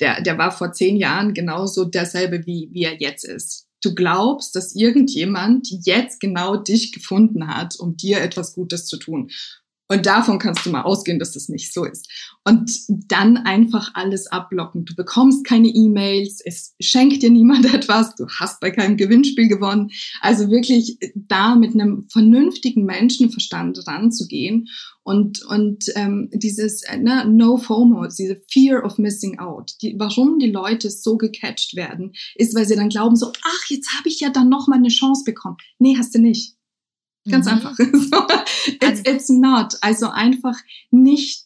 Der, 0.00 0.22
der 0.22 0.38
war 0.38 0.50
vor 0.50 0.72
zehn 0.72 0.96
Jahren 0.96 1.34
genauso 1.34 1.84
derselbe, 1.84 2.46
wie, 2.46 2.70
wie 2.72 2.84
er 2.84 2.98
jetzt 2.98 3.24
ist. 3.24 3.68
Du 3.82 3.94
glaubst, 3.94 4.56
dass 4.56 4.74
irgendjemand 4.74 5.68
jetzt 5.84 6.20
genau 6.20 6.56
dich 6.56 6.92
gefunden 6.92 7.46
hat, 7.46 7.76
um 7.78 7.96
dir 7.96 8.20
etwas 8.20 8.54
Gutes 8.54 8.86
zu 8.86 8.96
tun. 8.96 9.30
Und 9.88 10.06
davon 10.06 10.38
kannst 10.38 10.66
du 10.66 10.70
mal 10.70 10.82
ausgehen, 10.82 11.18
dass 11.18 11.32
das 11.32 11.48
nicht 11.48 11.72
so 11.72 11.84
ist. 11.84 12.10
Und 12.44 12.70
dann 12.88 13.36
einfach 13.36 13.92
alles 13.94 14.26
abblocken. 14.26 14.84
Du 14.84 14.96
bekommst 14.96 15.44
keine 15.44 15.68
E-Mails, 15.68 16.40
es 16.44 16.74
schenkt 16.80 17.22
dir 17.22 17.30
niemand 17.30 17.66
etwas, 17.74 18.14
du 18.16 18.26
hast 18.28 18.60
bei 18.60 18.70
keinem 18.70 18.96
Gewinnspiel 18.96 19.48
gewonnen. 19.48 19.90
Also 20.20 20.50
wirklich 20.50 20.98
da 21.14 21.54
mit 21.54 21.74
einem 21.74 22.08
vernünftigen 22.10 22.84
Menschenverstand 22.84 23.86
ranzugehen 23.86 24.68
und, 25.04 25.44
und 25.44 25.84
ähm, 25.94 26.30
dieses 26.32 26.82
ne, 26.98 27.24
No 27.28 27.56
FOMO, 27.58 28.08
diese 28.08 28.42
Fear 28.50 28.84
of 28.84 28.98
Missing 28.98 29.38
Out. 29.38 29.70
Die, 29.80 29.94
warum 29.96 30.40
die 30.40 30.50
Leute 30.50 30.90
so 30.90 31.16
gecatcht 31.16 31.76
werden, 31.76 32.12
ist, 32.34 32.56
weil 32.56 32.66
sie 32.66 32.74
dann 32.74 32.88
glauben 32.88 33.14
so, 33.14 33.30
ach, 33.44 33.64
jetzt 33.68 33.96
habe 33.96 34.08
ich 34.08 34.18
ja 34.18 34.30
dann 34.30 34.48
noch 34.48 34.66
mal 34.66 34.78
eine 34.78 34.88
Chance 34.88 35.22
bekommen. 35.24 35.58
Nee, 35.78 35.96
hast 35.96 36.12
du 36.16 36.18
nicht. 36.18 36.55
Ganz 37.30 37.46
mhm. 37.46 37.52
einfach. 37.52 37.78
it's, 38.80 39.00
it's 39.04 39.28
not. 39.28 39.74
Also 39.80 40.08
einfach 40.10 40.56
nicht 40.90 41.44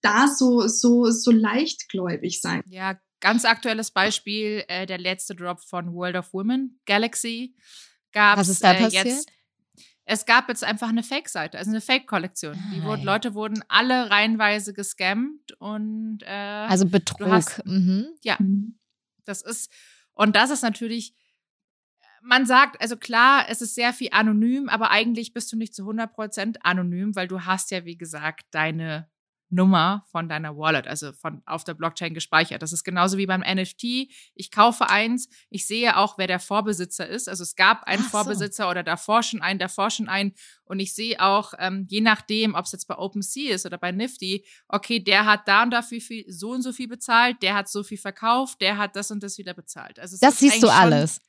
da 0.00 0.26
so, 0.28 0.66
so, 0.68 1.10
so 1.10 1.30
leichtgläubig 1.30 2.40
sein. 2.40 2.62
Ja, 2.66 2.98
ganz 3.20 3.44
aktuelles 3.44 3.90
Beispiel, 3.92 4.64
äh, 4.68 4.86
der 4.86 4.98
letzte 4.98 5.34
Drop 5.34 5.60
von 5.60 5.92
World 5.94 6.16
of 6.16 6.32
Women, 6.32 6.80
Galaxy, 6.86 7.54
gab 8.12 8.38
Was 8.38 8.48
ist 8.48 8.64
da 8.64 8.72
äh, 8.72 8.82
passiert? 8.82 9.04
jetzt. 9.06 9.28
Es 10.04 10.26
gab 10.26 10.48
jetzt 10.48 10.64
einfach 10.64 10.88
eine 10.88 11.04
Fake-Seite, 11.04 11.56
also 11.56 11.70
eine 11.70 11.80
Fake-Kollektion. 11.80 12.58
Die 12.74 12.80
Ah, 12.80 12.84
wurden, 12.84 13.02
ja. 13.02 13.12
Leute 13.12 13.34
wurden 13.34 13.62
alle 13.68 14.10
reihenweise 14.10 14.74
gescammt 14.74 15.52
und 15.60 16.18
äh, 16.22 16.26
Also 16.26 16.86
Betrug. 16.86 17.28
hast- 17.28 17.64
mhm. 17.64 18.08
ja, 18.24 18.36
Mhm. 18.40 18.78
das 19.24 19.42
ist, 19.42 19.70
und 20.14 20.34
das 20.34 20.50
ist 20.50 20.62
natürlich, 20.62 21.14
man 22.22 22.46
sagt, 22.46 22.80
also 22.80 22.96
klar, 22.96 23.46
es 23.48 23.62
ist 23.62 23.74
sehr 23.74 23.92
viel 23.92 24.08
anonym, 24.12 24.68
aber 24.68 24.90
eigentlich 24.90 25.32
bist 25.32 25.52
du 25.52 25.56
nicht 25.56 25.74
zu 25.74 25.82
100% 25.84 26.56
anonym, 26.62 27.14
weil 27.16 27.28
du 27.28 27.44
hast 27.44 27.70
ja, 27.70 27.84
wie 27.84 27.96
gesagt, 27.98 28.46
deine 28.52 29.08
Nummer 29.54 30.06
von 30.10 30.30
deiner 30.30 30.56
Wallet, 30.56 30.86
also 30.86 31.12
von 31.12 31.42
auf 31.44 31.62
der 31.62 31.74
Blockchain 31.74 32.14
gespeichert. 32.14 32.62
Das 32.62 32.72
ist 32.72 32.84
genauso 32.84 33.18
wie 33.18 33.26
beim 33.26 33.42
NFT. 33.42 34.08
Ich 34.34 34.50
kaufe 34.50 34.88
eins, 34.88 35.28
ich 35.50 35.66
sehe 35.66 35.98
auch, 35.98 36.16
wer 36.16 36.26
der 36.26 36.40
Vorbesitzer 36.40 37.06
ist. 37.06 37.28
Also 37.28 37.42
es 37.42 37.54
gab 37.54 37.82
einen 37.84 38.02
so. 38.02 38.08
Vorbesitzer 38.08 38.70
oder 38.70 38.82
davor 38.82 39.22
schon 39.22 39.42
einen, 39.42 39.58
davor 39.58 39.90
schon 39.90 40.08
einen. 40.08 40.32
Und 40.64 40.80
ich 40.80 40.94
sehe 40.94 41.20
auch, 41.20 41.52
ähm, 41.58 41.86
je 41.90 42.00
nachdem, 42.00 42.54
ob 42.54 42.64
es 42.64 42.72
jetzt 42.72 42.86
bei 42.88 42.96
OpenSea 42.96 43.54
ist 43.54 43.66
oder 43.66 43.76
bei 43.76 43.92
Nifty, 43.92 44.46
okay, 44.68 45.00
der 45.00 45.26
hat 45.26 45.46
da 45.46 45.64
und 45.64 45.70
dafür 45.70 46.00
viel, 46.00 46.24
so 46.32 46.52
und 46.52 46.62
so 46.62 46.72
viel 46.72 46.88
bezahlt, 46.88 47.42
der 47.42 47.54
hat 47.54 47.68
so 47.68 47.82
viel 47.82 47.98
verkauft, 47.98 48.58
der 48.62 48.78
hat 48.78 48.96
das 48.96 49.10
und 49.10 49.22
das 49.22 49.36
wieder 49.36 49.52
bezahlt. 49.52 49.98
Also 49.98 50.16
Das 50.18 50.38
siehst 50.38 50.62
du 50.62 50.68
eigentlich 50.68 50.80
schon- 50.80 50.92
alles. 50.92 51.20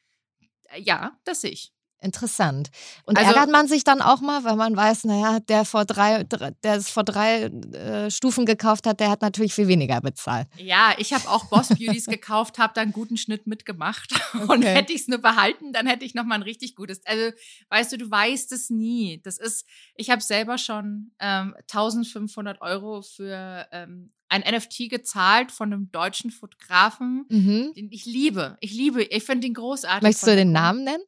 Ja, 0.78 1.18
das 1.24 1.42
sehe 1.42 1.52
ich. 1.52 1.72
Interessant. 2.02 2.70
Und 3.06 3.18
Also- 3.18 3.30
ärgert 3.32 3.50
man 3.50 3.66
sich 3.70 3.86
dann 3.86 4.02
auch 4.02 4.20
mal, 4.20 4.44
weil 4.44 4.58
man 4.58 4.76
weiß, 4.76 5.06
naja, 5.06 5.40
der 5.40 5.64
vor 5.64 5.86
drei, 5.86 6.26
dr- 6.26 6.52
der 6.62 6.76
es 6.76 6.90
vor 6.90 7.06
drei 7.06 7.44
äh, 7.44 8.12
Stufen 8.12 8.46
gekauft 8.46 8.86
hat, 8.86 9.00
der 9.00 9.10
hat 9.10 9.22
natürlich 9.22 9.54
viel 9.54 9.70
weniger 9.70 10.02
bezahlt. 10.02 10.48
Ja, 10.58 10.94
ich 10.98 11.14
habe 11.14 11.30
auch 11.30 11.46
Boss 11.46 11.70
Beauties 11.70 12.08
gekauft, 12.08 12.60
habe 12.60 12.74
da 12.76 12.82
einen 12.82 12.92
guten 12.92 13.16
Schnitt 13.16 13.48
mitgemacht. 13.48 14.12
Und 14.34 14.50
Okay. 14.50 14.74
hätte 14.76 14.92
ich 14.92 15.04
es 15.04 15.08
nur 15.08 15.20
behalten, 15.20 15.72
dann 15.72 15.88
hätte 15.88 16.04
ich 16.04 16.14
noch 16.14 16.26
mal 16.26 16.36
ein 16.36 16.42
richtig 16.42 16.76
gutes. 16.76 17.00
Also, 17.06 17.32
weißt 17.70 17.94
du, 17.94 17.98
du 17.98 18.12
weißt 18.12 18.52
es 18.52 18.70
nie. 18.70 19.22
Das 19.24 19.38
ist, 19.38 19.66
ich 19.96 20.10
habe 20.10 20.22
selber 20.22 20.58
schon 20.58 21.12
ähm, 21.20 21.56
1500 21.72 22.60
Euro 22.60 23.02
für 23.02 23.66
ähm, 23.72 24.12
ein 24.34 24.42
NFT 24.56 24.90
gezahlt 24.90 25.52
von 25.52 25.72
einem 25.72 25.92
deutschen 25.92 26.32
Fotografen, 26.32 27.26
Mhm. 27.30 27.74
den 27.76 27.92
ich 27.92 28.06
liebe. 28.06 28.58
Ich 28.62 28.74
liebe, 28.74 29.04
ich 29.04 29.24
finde 29.24 29.48
ihn 29.48 29.54
großartig. 29.54 30.02
Möchtest 30.04 30.28
du 30.28 30.36
den. 30.36 30.52
Namen 30.52 30.84
nennen? 30.84 31.04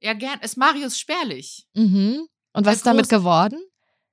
Ja, 0.00 0.12
gern. 0.14 0.38
Ist 0.40 0.56
Marius 0.56 0.98
Sperlich. 0.98 1.66
Mhm. 1.74 2.26
Und 2.52 2.66
was 2.66 2.76
ist 2.76 2.86
damit 2.86 3.08
geworden? 3.08 3.58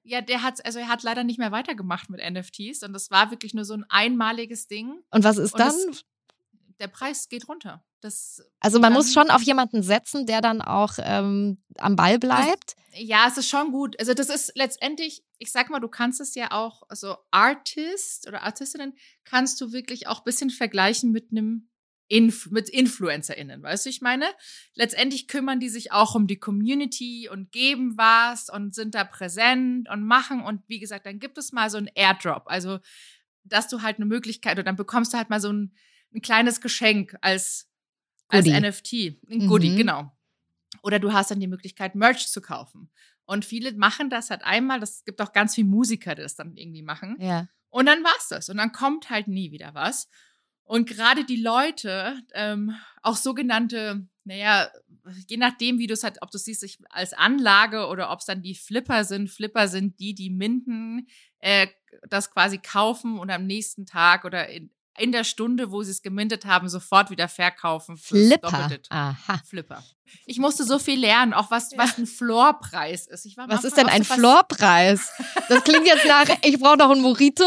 Ja, 0.04 0.22
der 0.22 0.44
hat, 0.44 0.64
also 0.66 0.80
er 0.80 0.88
hat 0.88 1.02
leider 1.04 1.24
nicht 1.24 1.40
mehr 1.40 1.52
weitergemacht 1.52 2.10
mit 2.10 2.22
NFTs 2.22 2.84
und 2.84 2.94
das 2.94 3.10
war 3.12 3.32
wirklich 3.32 3.54
nur 3.54 3.66
so 3.66 3.74
ein 3.74 3.86
einmaliges 3.90 4.68
Ding. 4.68 5.00
Und 5.12 5.24
was 5.24 5.38
ist 5.38 5.54
Und 5.54 5.60
dann? 5.60 5.70
es- 5.90 6.04
Der 6.80 6.88
Preis 6.88 7.30
geht 7.30 7.48
runter. 7.48 7.84
Das, 8.02 8.42
Also 8.60 8.80
man 8.80 8.94
muss 8.94 9.14
schon 9.14 9.32
auf 9.32 9.42
jemanden 9.42 9.82
setzen, 9.82 10.26
der 10.26 10.42
dann 10.42 10.62
auch 10.62 10.94
ähm, 11.00 11.64
am 11.78 11.96
Ball 11.96 12.20
bleibt. 12.20 12.76
ja, 12.94 13.28
es 13.28 13.38
ist 13.38 13.50
schon 13.50 13.72
gut. 13.72 14.00
Also 14.00 14.14
das 14.14 14.30
ist 14.30 14.52
letztendlich, 14.56 15.24
ich 15.40 15.52
sag 15.52 15.70
mal, 15.70 15.80
du 15.80 15.88
kannst 15.88 16.22
es 16.22 16.36
ja 16.36 16.52
auch, 16.52 16.84
also 16.88 17.16
Artist 17.32 18.28
oder 18.28 18.44
Artistinnen 18.44 18.94
kannst 19.24 19.60
du 19.60 19.72
wirklich 19.72 20.08
auch 20.08 20.20
ein 20.20 20.26
bisschen 20.26 20.50
vergleichen 20.50 21.12
mit 21.12 21.32
einem 21.32 21.70
Inf 22.08 22.52
mit 22.52 22.70
InfluencerInnen, 22.70 23.64
weißt 23.64 23.86
du, 23.86 23.90
ich 23.90 24.02
meine? 24.02 24.26
Letztendlich 24.76 25.28
kümmern 25.28 25.60
die 25.60 25.70
sich 25.70 25.92
auch 25.92 26.14
um 26.14 26.28
die 26.28 26.38
Community 26.38 27.28
und 27.30 27.52
geben 27.52 27.98
was 27.98 28.50
und 28.50 28.76
sind 28.76 28.94
da 28.94 29.04
präsent 29.04 29.90
und 29.90 30.04
machen 30.04 30.44
und 30.44 30.62
wie 30.68 30.80
gesagt, 30.80 31.08
dann 31.08 31.18
gibt 31.18 31.40
es 31.40 31.52
mal 31.52 31.72
so 31.72 31.78
ein 31.78 31.90
Airdrop, 31.96 32.44
also 32.46 32.78
dass 33.44 33.68
du 33.68 33.82
halt 33.82 33.98
eine 33.98 34.06
Möglichkeit 34.06 34.54
oder 34.54 34.64
dann 34.64 34.76
bekommst 34.76 35.14
du 35.14 35.18
halt 35.18 35.32
mal 35.32 35.42
so 35.42 35.52
ein, 35.52 35.76
ein 36.16 36.22
kleines 36.22 36.62
Geschenk 36.62 37.16
als, 37.22 37.68
als 38.28 38.46
Goodie. 38.46 38.60
NFT, 38.60 38.94
ein 39.30 39.48
Goodie, 39.48 39.72
Mhm. 39.72 39.78
genau. 39.78 40.12
Oder 40.82 41.00
du 41.00 41.14
hast 41.14 41.32
dann 41.32 41.40
die 41.40 41.48
Möglichkeit, 41.48 41.96
Merch 41.96 42.28
zu 42.30 42.42
kaufen. 42.42 42.90
Und 43.26 43.44
viele 43.46 43.74
machen 43.74 44.10
das 44.10 44.30
halt 44.30 44.44
einmal. 44.44 44.80
Das 44.80 45.04
gibt 45.04 45.22
auch 45.22 45.34
ganz 45.34 45.56
viele 45.56 45.68
Musiker, 45.68 46.14
die 46.16 46.22
das 46.22 46.36
dann 46.36 46.56
irgendwie 46.58 46.84
machen. 46.84 47.18
Ja. 47.20 47.48
Und 47.70 47.88
dann 47.88 48.04
war's 48.04 48.28
das. 48.30 48.50
Und 48.50 48.58
dann 48.58 48.72
kommt 48.72 49.10
halt 49.10 49.28
nie 49.28 49.52
wieder 49.52 49.74
was. 49.74 50.08
Und 50.64 50.88
gerade 50.88 51.26
die 51.26 51.42
Leute, 51.42 52.20
ähm, 52.34 52.76
auch 53.02 53.16
sogenannte, 53.18 54.08
naja, 54.24 54.70
je 55.28 55.38
nachdem, 55.38 55.78
wie 55.80 55.88
du 55.88 55.94
es 55.94 56.04
halt, 56.04 56.22
ob 56.22 56.32
du 56.32 56.38
es 56.38 56.46
siehst, 56.46 56.62
sich 56.62 56.80
als 56.90 57.14
Anlage 57.14 57.88
oder 57.88 58.12
ob 58.12 58.20
es 58.20 58.26
dann 58.26 58.42
die 58.42 58.56
Flipper 58.56 59.04
sind. 59.04 59.30
Flipper 59.30 59.68
sind 59.68 60.00
die, 60.00 60.14
die 60.16 60.30
minden, 60.30 61.08
äh, 61.40 61.68
das 62.10 62.32
quasi 62.32 62.58
kaufen 62.58 63.18
und 63.20 63.30
am 63.32 63.46
nächsten 63.46 63.86
Tag 63.86 64.26
oder 64.26 64.50
in, 64.50 64.72
in 64.98 65.12
der 65.12 65.24
Stunde, 65.24 65.72
wo 65.72 65.84
sie 65.84 65.92
es 65.92 66.02
gemintet 66.02 66.46
haben, 66.46 66.70
sofort 66.70 67.10
wieder 67.10 67.28
verkaufen. 67.28 67.98
Flipper. 67.98 68.70
Aha. 68.90 69.42
Flipper. 69.46 69.84
Ich 70.26 70.38
musste 70.38 70.64
so 70.64 70.78
viel 70.80 71.00
lernen, 71.00 71.34
auch 71.34 71.52
was, 71.52 71.72
was 71.78 71.98
ein 71.98 72.06
Floorpreis 72.06 73.08
ist. 73.08 73.26
Was 73.48 73.64
ist 73.64 73.76
denn 73.76 73.88
ein 73.88 74.04
Floorpreis? 74.04 75.10
Das 75.50 75.64
klingt 75.64 75.86
jetzt 75.88 76.06
nach, 76.08 76.26
ich 76.44 76.60
brauche 76.60 76.78
noch 76.78 76.92
einen 76.92 77.02
Mojito 77.02 77.44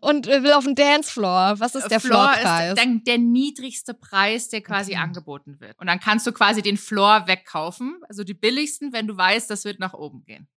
und 0.00 0.26
äh, 0.26 0.42
will 0.42 0.52
auf 0.52 0.64
den 0.64 0.74
Dancefloor. 0.74 1.54
Was 1.58 1.74
ist 1.74 1.88
der 1.88 2.00
Floor 2.00 2.32
Floorpreis? 2.34 2.70
ist 2.76 2.84
der, 2.84 2.94
der 3.06 3.18
niedrigste 3.18 3.94
Preis, 3.94 4.48
der 4.48 4.60
quasi 4.62 4.92
Okay. 4.92 5.00
angeboten 5.00 5.60
wird. 5.60 5.78
Und 5.78 5.86
dann 5.86 6.00
kannst 6.00 6.26
du 6.26 6.32
quasi 6.32 6.62
den 6.62 6.76
Floor 6.76 7.26
wegkaufen, 7.26 8.00
also 8.08 8.24
die 8.24 8.34
billigsten, 8.34 8.92
wenn 8.92 9.06
du 9.06 9.16
weißt, 9.16 9.48
das 9.48 9.64
wird 9.64 9.78
nach 9.78 9.94
oben 9.94 10.24
gehen. 10.24 10.48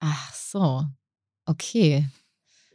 Ach 0.00 0.32
so. 0.32 0.84
Okay. 1.46 2.08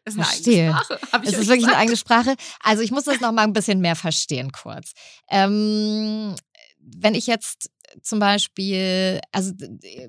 Ist 0.10 0.15
eine 0.17 0.26
Verstehe. 0.26 0.63
eigene 0.69 0.78
Sprache. 0.84 1.00
Hab 1.12 1.24
ich 1.24 1.30
Es 1.30 1.38
ist 1.38 1.48
wirklich 1.48 1.65
eine 1.65 1.65
gesagt. 1.67 1.78
eigene 1.82 1.98
Sprache. 1.98 2.36
Also 2.63 2.84
ich 2.84 2.91
muss 2.91 3.04
das 3.06 3.19
noch 3.22 3.32
mal 3.32 3.43
ein 3.43 3.54
bisschen 3.54 3.80
mehr 3.80 3.95
verstehen 3.95 4.52
kurz. 4.52 4.91
Ähm, 5.30 6.36
wenn 6.80 7.15
ich 7.15 7.28
jetzt 7.28 7.69
zum 8.02 8.19
Beispiel, 8.19 9.19
also 9.32 9.54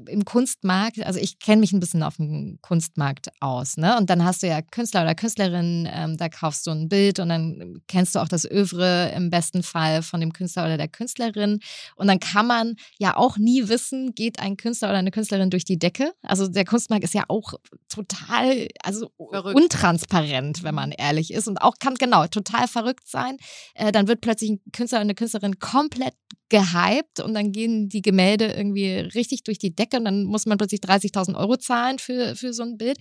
im 0.09 0.25
Kunstmarkt, 0.25 1.05
also 1.05 1.19
ich 1.19 1.39
kenne 1.39 1.61
mich 1.61 1.73
ein 1.73 1.81
bisschen 1.81 2.03
auf 2.03 2.17
dem 2.17 2.59
Kunstmarkt 2.63 3.29
aus, 3.41 3.77
ne? 3.77 3.97
Und 3.99 4.11
dann 4.11 4.25
hast 4.25 4.43
du 4.43 4.47
ja 4.47 4.61
Künstler 4.63 5.03
oder 5.03 5.15
Künstlerin, 5.15 5.89
ähm, 5.93 6.17
da 6.17 6.29
kaufst 6.29 6.67
du 6.67 6.71
ein 6.71 6.89
Bild 6.89 7.19
und 7.19 7.29
dann 7.29 7.81
kennst 7.87 8.15
du 8.15 8.21
auch 8.21 8.29
das 8.29 8.45
Övre 8.45 9.13
im 9.15 9.31
besten 9.31 9.63
Fall 9.63 10.03
von 10.03 10.21
dem 10.21 10.33
Künstler 10.33 10.65
oder 10.65 10.77
der 10.77 10.89
Künstlerin. 10.89 11.61
Und 11.97 12.09
dann 12.09 12.21
kann 12.21 12.47
man 12.47 12.77
ja 12.99 13.17
auch 13.17 13.39
nie 13.39 13.69
wissen, 13.69 14.15
geht 14.15 14.41
ein 14.41 14.57
Künstler 14.57 14.89
oder 14.89 14.99
eine 14.99 15.11
Künstlerin 15.11 15.51
durch 15.51 15.65
die 15.65 15.79
Decke. 15.79 16.13
Also 16.23 16.49
der 16.49 16.65
Kunstmarkt 16.65 17.05
ist 17.05 17.15
ja 17.15 17.25
auch 17.29 17.55
total, 17.89 18.69
also 18.83 19.11
Verrückt. 19.17 19.57
untransparent, 19.57 20.63
wenn 20.63 20.75
man 20.75 20.93
ehrlich 20.93 21.33
ist. 21.33 21.49
Und 21.49 21.59
auch 21.59 21.75
kann 21.79 21.95
genau 21.95 22.27
total 22.27 22.69
verrückt 22.69 23.09
sein. 23.09 23.37
Äh, 23.75 23.93
dann 23.93 24.09
wird 24.09 24.21
plötzlich 24.21 24.51
ein 24.51 24.61
Künstler 24.73 24.99
oder 24.99 25.05
eine 25.05 25.15
Künstlerin 25.15 25.59
komplett 25.59 26.15
gehypt 26.51 27.21
und 27.21 27.33
dann 27.35 27.53
gehen 27.53 27.70
die 27.89 28.03
Gemälde 28.03 28.47
irgendwie 28.47 28.89
richtig 28.89 29.45
durch 29.45 29.59
die 29.59 29.75
Decke 29.75 29.99
und 29.99 30.05
dann 30.05 30.25
muss 30.25 30.47
man 30.47 30.59
plötzlich 30.59 30.81
30.000 30.81 31.37
Euro 31.37 31.57
zahlen 31.57 31.99
für, 31.99 32.37
für 32.37 32.53
so 32.53 32.63
ein 32.63 32.77
Bild. 32.77 32.99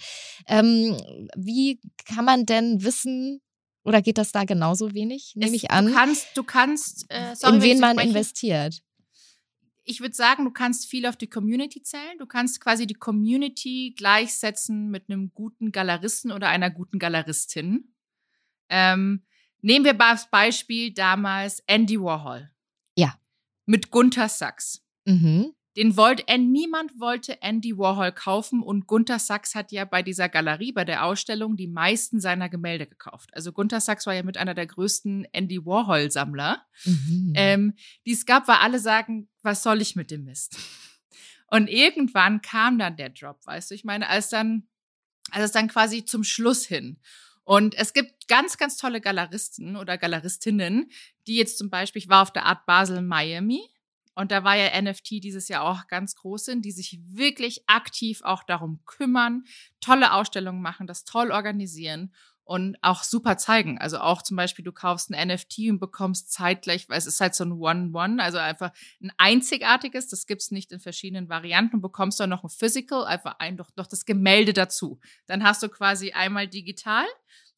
Ähm, 0.48 0.98
wie 1.36 1.80
kann 2.06 2.26
man 2.26 2.46
denn 2.46 2.84
wissen, 2.84 3.42
oder 3.84 4.02
geht 4.02 4.18
das 4.18 4.32
da 4.32 4.44
genauso 4.44 4.94
wenig, 4.94 5.34
nehme 5.36 5.56
ich 5.56 5.72
an, 5.72 5.88
Du 5.88 5.94
kannst, 5.94 6.28
du 6.36 6.44
kannst, 6.44 7.06
äh, 7.10 7.36
sorry, 7.36 7.56
in 7.56 7.62
wen 7.62 7.80
man 7.80 8.00
investiert? 8.00 8.82
ich 9.90 10.02
würde 10.02 10.14
sagen, 10.14 10.46
du 10.46 10.52
kannst 10.52 10.86
viel 10.86 11.08
auf 11.08 11.18
die 11.18 11.30
Community 11.30 11.82
zählen. 11.82 12.20
Du 12.20 12.28
kannst 12.28 12.62
quasi 12.62 12.86
die 12.86 12.94
Community 12.94 13.96
gleichsetzen 13.98 14.92
mit 14.92 15.10
einem 15.10 15.34
guten 15.34 15.72
Galeristen 15.72 16.32
oder 16.32 16.48
einer 16.48 16.70
guten 16.70 17.00
Galeristin. 17.00 17.96
Ähm, 18.70 19.24
nehmen 19.62 19.86
wir 19.86 20.00
als 20.00 20.30
Beispiel 20.30 20.94
damals 20.94 21.64
Andy 21.66 22.00
Warhol. 22.00 22.52
Mit 23.70 23.92
Gunther 23.92 24.30
Sachs. 24.30 24.84
Mhm. 25.06 25.54
Den 25.78 25.96
wollte, 25.96 26.28
äh, 26.28 26.40
niemand 26.40 27.00
wollte 27.00 27.40
Andy 27.44 27.78
Warhol 27.78 28.12
kaufen 28.12 28.64
und 28.64 28.88
Gunther 28.88 29.20
Sachs 29.20 29.54
hat 29.54 29.72
ja 29.72 29.86
bei 29.86 30.02
dieser 30.02 30.28
Galerie, 30.28 30.72
bei 30.72 30.86
der 30.86 31.06
Ausstellung, 31.06 31.56
die 31.56 31.68
meisten 31.68 32.20
seiner 32.20 32.50
Gemälde 32.50 32.88
gekauft. 32.88 33.30
Also 33.34 33.52
Gunther 33.52 33.80
Sachs 33.80 34.08
war 34.08 34.16
ja 34.16 34.24
mit 34.24 34.38
einer 34.38 34.56
der 34.56 34.66
größten 34.66 35.26
Andy 35.34 35.64
Warhol-Sammler 35.64 36.66
Mhm. 36.84 37.34
ähm, 37.36 37.74
die 38.08 38.14
es 38.14 38.26
gab, 38.26 38.48
weil 38.48 38.56
alle 38.56 38.80
sagen, 38.80 39.30
was 39.44 39.62
soll 39.62 39.82
ich 39.82 39.96
mit 39.96 40.10
dem 40.10 40.24
Mist? 40.24 40.58
Und 41.46 41.68
irgendwann 41.68 42.42
kam 42.42 42.80
dann 42.80 42.98
der 42.98 43.10
Drop, 43.10 43.46
weißt 43.46 43.70
du, 43.70 43.76
ich 43.76 43.84
meine, 43.84 44.10
als 44.10 44.30
dann, 44.30 44.68
als 45.30 45.46
es 45.46 45.52
dann 45.52 45.68
quasi 45.68 46.06
zum 46.06 46.24
Schluss 46.24 46.66
hin. 46.66 47.00
Und 47.50 47.74
es 47.80 47.94
gibt 47.94 48.28
ganz, 48.28 48.60
ganz 48.60 48.78
tolle 48.78 49.02
Galeristen 49.02 49.76
oder 49.76 49.98
Galeristinnen, 49.98 50.92
die 51.26 51.36
jetzt 51.36 51.58
zum 51.58 51.72
Beispiel, 51.72 52.00
ich 52.00 52.08
war 52.08 52.22
auf 52.22 52.32
der 52.32 52.46
Art 52.46 52.68
Basel 52.68 53.02
Miami 53.02 53.68
und 54.14 54.32
da 54.32 54.44
war 54.44 54.56
ja 54.56 54.80
NFT 54.80 55.24
dieses 55.24 55.48
Jahr 55.48 55.64
auch 55.64 55.88
ganz 55.88 56.14
groß 56.14 56.46
sind, 56.46 56.64
die 56.64 56.72
sich 56.72 57.00
wirklich 57.08 57.64
aktiv 57.66 58.22
auch 58.24 58.44
darum 58.44 58.82
kümmern, 58.86 59.46
tolle 59.82 60.14
Ausstellungen 60.14 60.62
machen, 60.62 60.86
das 60.86 61.06
toll 61.06 61.32
organisieren 61.32 62.14
und 62.50 62.78
auch 62.82 63.04
super 63.04 63.38
zeigen. 63.38 63.78
Also 63.78 64.00
auch 64.00 64.24
zum 64.24 64.36
Beispiel, 64.36 64.66
du 64.66 64.72
kaufst 64.72 65.12
ein 65.12 65.28
NFT 65.28 65.70
und 65.70 65.78
bekommst 65.78 66.32
zeitgleich, 66.32 66.90
weil 66.90 66.98
es 66.98 67.06
ist 67.06 67.22
halt 67.22 67.36
so 67.36 67.44
ein 67.44 67.52
One-One, 67.52 68.24
also 68.24 68.40
einfach 68.40 68.72
ein 69.04 69.12
einzigartiges, 69.18 70.08
das 70.08 70.26
gibt's 70.26 70.50
nicht 70.50 70.72
in 70.72 70.80
verschiedenen 70.80 71.30
Varianten 71.30 71.76
und 71.76 71.82
bekommst 71.82 72.20
dann 72.20 72.32
noch 72.32 72.44
ein 72.44 72.50
Physical, 72.50 73.06
einfach 73.06 73.36
ein, 73.38 73.56
doch, 73.56 73.70
doch 73.76 73.86
das 73.86 74.04
Gemälde 74.04 74.54
dazu. 74.54 75.00
Dann 75.28 75.44
hast 75.44 75.62
du 75.62 75.70
quasi 75.70 76.14
einmal 76.14 76.48
digital, 76.48 77.06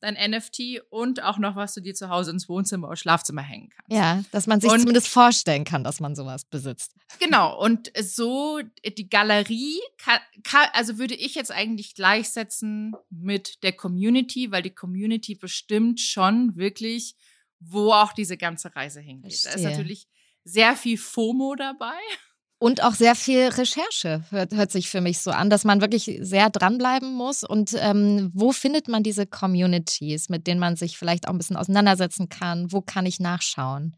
dein 0.01 0.15
NFT 0.31 0.81
und 0.89 1.23
auch 1.23 1.37
noch, 1.37 1.55
was 1.55 1.73
du 1.73 1.81
dir 1.81 1.93
zu 1.93 2.09
Hause 2.09 2.31
ins 2.31 2.49
Wohnzimmer 2.49 2.87
oder 2.87 2.95
Schlafzimmer 2.97 3.41
hängen 3.41 3.69
kannst. 3.69 3.91
Ja, 3.91 4.23
dass 4.31 4.47
man 4.47 4.59
sich 4.59 4.69
Und- 4.71 4.79
zumindest 4.79 5.07
vorstellen 5.07 5.63
kann, 5.63 5.83
dass 5.83 5.99
man 5.99 6.15
sowas 6.15 6.43
besitzt. 6.45 6.93
Genau, 7.19 7.57
und 7.63 7.91
so 8.01 8.59
die 8.97 9.09
Galerie, 9.09 9.79
kann, 9.97 10.19
kann, 10.43 10.67
also 10.73 10.97
würde 10.97 11.15
ich 11.15 11.35
jetzt 11.35 11.51
eigentlich 11.51 11.95
gleichsetzen 11.95 12.95
mit 13.09 13.63
der 13.63 13.73
Community, 13.73 14.51
weil 14.51 14.63
die 14.63 14.71
Community 14.75 15.35
bestimmt 15.35 15.99
schon 15.99 16.55
wirklich, 16.55 17.15
wo 17.59 17.91
auch 17.93 18.13
diese 18.13 18.37
ganze 18.37 18.75
Reise 18.75 18.99
hingeht. 19.01 19.31
Da 19.31 19.35
ist 19.35 19.43
Verstehe. 19.43 19.69
natürlich 19.69 20.07
sehr 20.43 20.75
viel 20.75 20.97
FOMO 20.97 21.53
dabei. 21.55 21.93
Und 22.61 22.83
auch 22.83 22.93
sehr 22.93 23.15
viel 23.15 23.47
Recherche 23.47 24.23
hört, 24.29 24.53
hört 24.53 24.71
sich 24.71 24.91
für 24.91 25.01
mich 25.01 25.17
so 25.17 25.31
an, 25.31 25.49
dass 25.49 25.63
man 25.63 25.81
wirklich 25.81 26.19
sehr 26.21 26.51
dranbleiben 26.51 27.11
muss. 27.11 27.43
Und 27.43 27.75
ähm, 27.79 28.29
wo 28.35 28.51
findet 28.51 28.87
man 28.87 29.01
diese 29.01 29.25
Communities, 29.25 30.29
mit 30.29 30.45
denen 30.45 30.59
man 30.59 30.75
sich 30.75 30.95
vielleicht 30.95 31.27
auch 31.27 31.31
ein 31.31 31.39
bisschen 31.39 31.57
auseinandersetzen 31.57 32.29
kann? 32.29 32.71
Wo 32.71 32.81
kann 32.81 33.07
ich 33.07 33.19
nachschauen? 33.19 33.95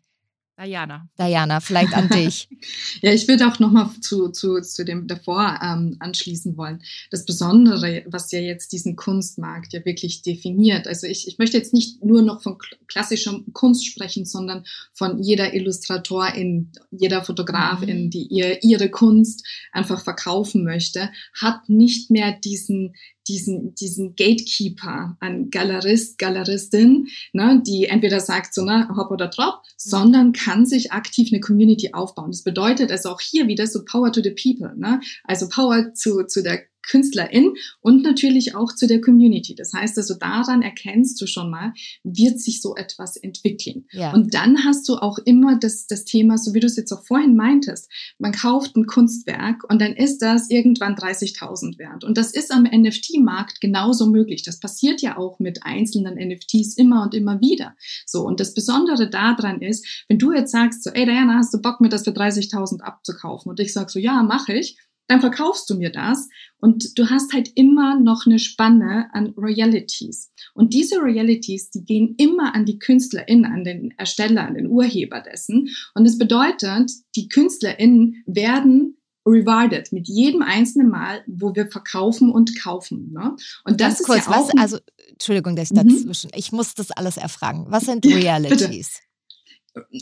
Diana. 0.60 1.08
Diana, 1.18 1.60
vielleicht 1.60 1.94
an 1.94 2.10
dich. 2.10 2.48
Ja, 3.02 3.12
ich 3.12 3.28
würde 3.28 3.48
auch 3.48 3.60
nochmal 3.60 3.90
zu, 4.00 4.30
zu, 4.30 4.62
zu 4.62 4.86
dem 4.86 5.08
davor 5.08 5.60
ähm, 5.62 5.98
anschließen 6.00 6.56
wollen. 6.56 6.82
Das 7.12 7.26
Besondere, 7.26 8.04
was 8.06 8.32
ja 8.32 8.40
jetzt 8.40 8.72
diesen 8.72 8.96
Kunstmarkt 8.96 9.74
ja 9.74 9.84
wirklich 9.84 10.22
definiert. 10.22 10.88
Also 10.88 11.08
ich, 11.08 11.28
ich 11.28 11.38
möchte 11.40 11.58
jetzt 11.58 11.74
nicht 11.74 12.04
nur 12.06 12.22
noch 12.22 12.42
von 12.42 12.54
kl- 12.54 12.78
klassischer 12.88 13.38
Kunst 13.52 13.86
sprechen, 13.86 14.26
sondern 14.26 14.64
von 14.94 15.22
jeder 15.22 15.54
Illustratorin, 15.54 16.72
jeder 16.92 17.24
Fotografin, 17.24 18.06
Mhm. 18.06 18.10
die 18.12 18.28
ihr 18.28 18.64
ihre 18.64 18.90
Kunst 18.90 19.46
einfach 19.74 20.02
verkaufen 20.04 20.64
möchte, 20.64 21.10
hat 21.34 21.68
nicht 21.68 22.10
mehr 22.12 22.32
diesen 22.32 22.96
diesen, 23.28 23.76
diesen 23.76 24.16
Gatekeeper 24.16 25.18
an 25.20 25.50
Galerist, 25.50 26.18
Galeristin, 26.18 27.08
ne, 27.32 27.62
die 27.66 27.86
entweder 27.86 28.20
sagt 28.20 28.54
so, 28.54 28.64
ne, 28.64 28.90
hopp 28.96 29.12
oder 29.12 29.28
drop, 29.28 29.62
sondern 29.78 30.34
kann 30.34 30.66
sich 30.66 30.92
aktiv 30.92 31.30
eine 31.32 31.40
Community 31.40 31.94
aufbauen. 31.94 32.32
Das 32.32 32.44
bedeutet 32.44 32.92
also 32.92 33.10
auch 33.10 33.22
hier 33.22 33.48
wieder 33.48 33.68
so 33.68 33.84
Power 33.86 34.12
to 34.12 34.22
the 34.22 34.32
People, 34.32 34.76
ne? 34.78 35.02
also 35.24 35.48
Power 35.50 35.94
zu, 35.94 36.24
zu 36.26 36.44
der 36.44 36.64
Künstlerin 36.84 37.54
und 37.82 38.04
natürlich 38.04 38.56
auch 38.56 38.74
zu 38.74 38.88
der 38.88 39.02
Community. 39.02 39.56
Das 39.56 39.74
heißt 39.74 39.98
also, 39.98 40.16
daran 40.16 40.62
erkennst 40.62 41.20
du 41.22 41.28
schon 41.28 41.50
mal, 41.50 41.74
wird 42.04 42.40
sich 42.40 42.62
so 42.62 42.76
etwas 42.76 43.18
entwickeln. 43.18 43.86
Ja. 43.92 44.14
Und 44.14 44.34
dann 44.34 44.66
hast 44.66 44.88
du 44.88 44.96
auch 44.96 45.18
immer 45.26 45.58
das, 45.58 45.88
das 45.88 46.06
Thema, 46.06 46.38
so 46.38 46.54
wie 46.54 46.60
du 46.60 46.68
es 46.68 46.76
jetzt 46.76 46.92
auch 46.92 47.04
vorhin 47.04 47.36
meintest, 47.36 47.90
man 48.20 48.32
kauft 48.32 48.76
ein 48.76 48.86
Kunstwerk 48.86 49.64
und 49.70 49.82
dann 49.82 49.94
ist 49.94 50.20
das 50.20 50.50
irgendwann 50.50 50.96
30.000 50.96 51.78
wert. 51.78 52.04
Und 52.04 52.18
das 52.18 52.32
ist 52.32 52.52
am 52.52 52.64
NFT-Markt 52.64 53.62
genauso 53.62 54.08
möglich. 54.08 54.44
Das 54.44 54.60
passiert 54.60 55.02
ja 55.02 55.18
auch 55.18 55.40
mit 55.40 55.64
einzelnen 55.64 56.16
NFTs 56.16 56.76
immer 56.78 57.04
und 57.04 57.14
immer 57.14 57.40
wieder. 57.42 57.76
So, 58.06 58.26
und 58.26 58.40
das 58.40 58.54
Besondere 58.54 59.10
daran 59.10 59.62
ist, 59.62 60.06
wenn 60.08 60.20
du 60.20 60.32
jetzt 60.32 60.52
sagst, 60.52 60.84
so, 60.84 60.90
ey 60.92 61.06
Diana, 61.06 61.36
hast 61.36 61.54
du 61.54 61.62
Bock 61.62 61.82
mir 61.82 61.90
das 61.90 62.04
für 62.04 62.12
30.000 62.12 62.82
abzukaufen? 62.82 63.50
Und 63.50 63.60
ich 63.60 63.74
sag 63.74 63.90
so, 63.90 64.00
ja, 64.00 64.24
mache 64.24 64.54
ich. 64.54 64.78
Dann 65.08 65.20
verkaufst 65.22 65.70
du 65.70 65.76
mir 65.76 65.92
das 65.92 66.30
und 66.58 66.98
du 66.98 67.10
hast 67.10 67.34
halt 67.34 67.52
immer 67.56 68.00
noch 68.00 68.26
eine 68.26 68.40
Spanne 68.40 69.10
an 69.14 69.34
Royalties. 69.38 70.32
Und 70.54 70.74
diese 70.74 70.98
Royalties, 70.98 71.72
die 71.72 71.84
gehen 71.84 72.16
immer 72.18 72.56
an 72.56 72.66
die 72.66 72.80
KünstlerInnen, 72.80 73.46
an 73.46 73.64
den 73.64 73.92
Ersteller, 73.98 74.48
an 74.48 74.54
den 74.56 74.68
Urheber 74.68 75.22
dessen. 75.22 75.70
Und 75.94 76.06
das 76.06 76.18
bedeutet, 76.18 76.92
die 77.16 77.28
KünstlerInnen 77.28 78.24
werden 78.26 78.98
rewarded 79.26 79.92
mit 79.94 80.08
jedem 80.08 80.42
einzelnen 80.42 80.90
Mal, 80.90 81.24
wo 81.28 81.56
wir 81.56 81.68
verkaufen 81.68 82.30
und 82.32 82.60
kaufen. 82.62 83.12
Ne? 83.14 83.36
Und 83.64 83.80
das 83.80 83.88
Ganz 83.88 84.00
ist 84.02 84.06
kurz, 84.06 84.26
ja 84.26 84.32
auch 84.32 84.48
was, 84.50 84.58
also, 84.58 84.78
Entschuldigung, 85.10 85.56
dass 85.56 85.72
ich 85.72 85.78
Mhm. 85.78 85.88
dazwischen, 85.90 86.32
ich 86.36 86.52
muss 86.52 86.74
das 86.74 86.92
alles 86.92 87.18
erfragen. 87.18 87.66
Was 87.70 87.86
sind 87.86 88.06
Realities? 88.06 89.00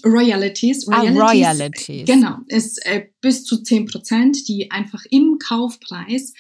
Royalties. 0.05 0.88
Ah, 0.89 1.01
Royalties, 1.01 1.47
Royalties. 1.47 2.05
Genau, 2.05 2.38
ist 2.47 2.86
äh, 2.86 3.07
bis 3.22 3.45
zu 3.45 3.61
10 3.63 3.86
Prozent, 3.86 4.47
die 4.47 4.69
einfach 4.72 5.03
im 5.09 5.38
Kaufpreis 5.39 6.34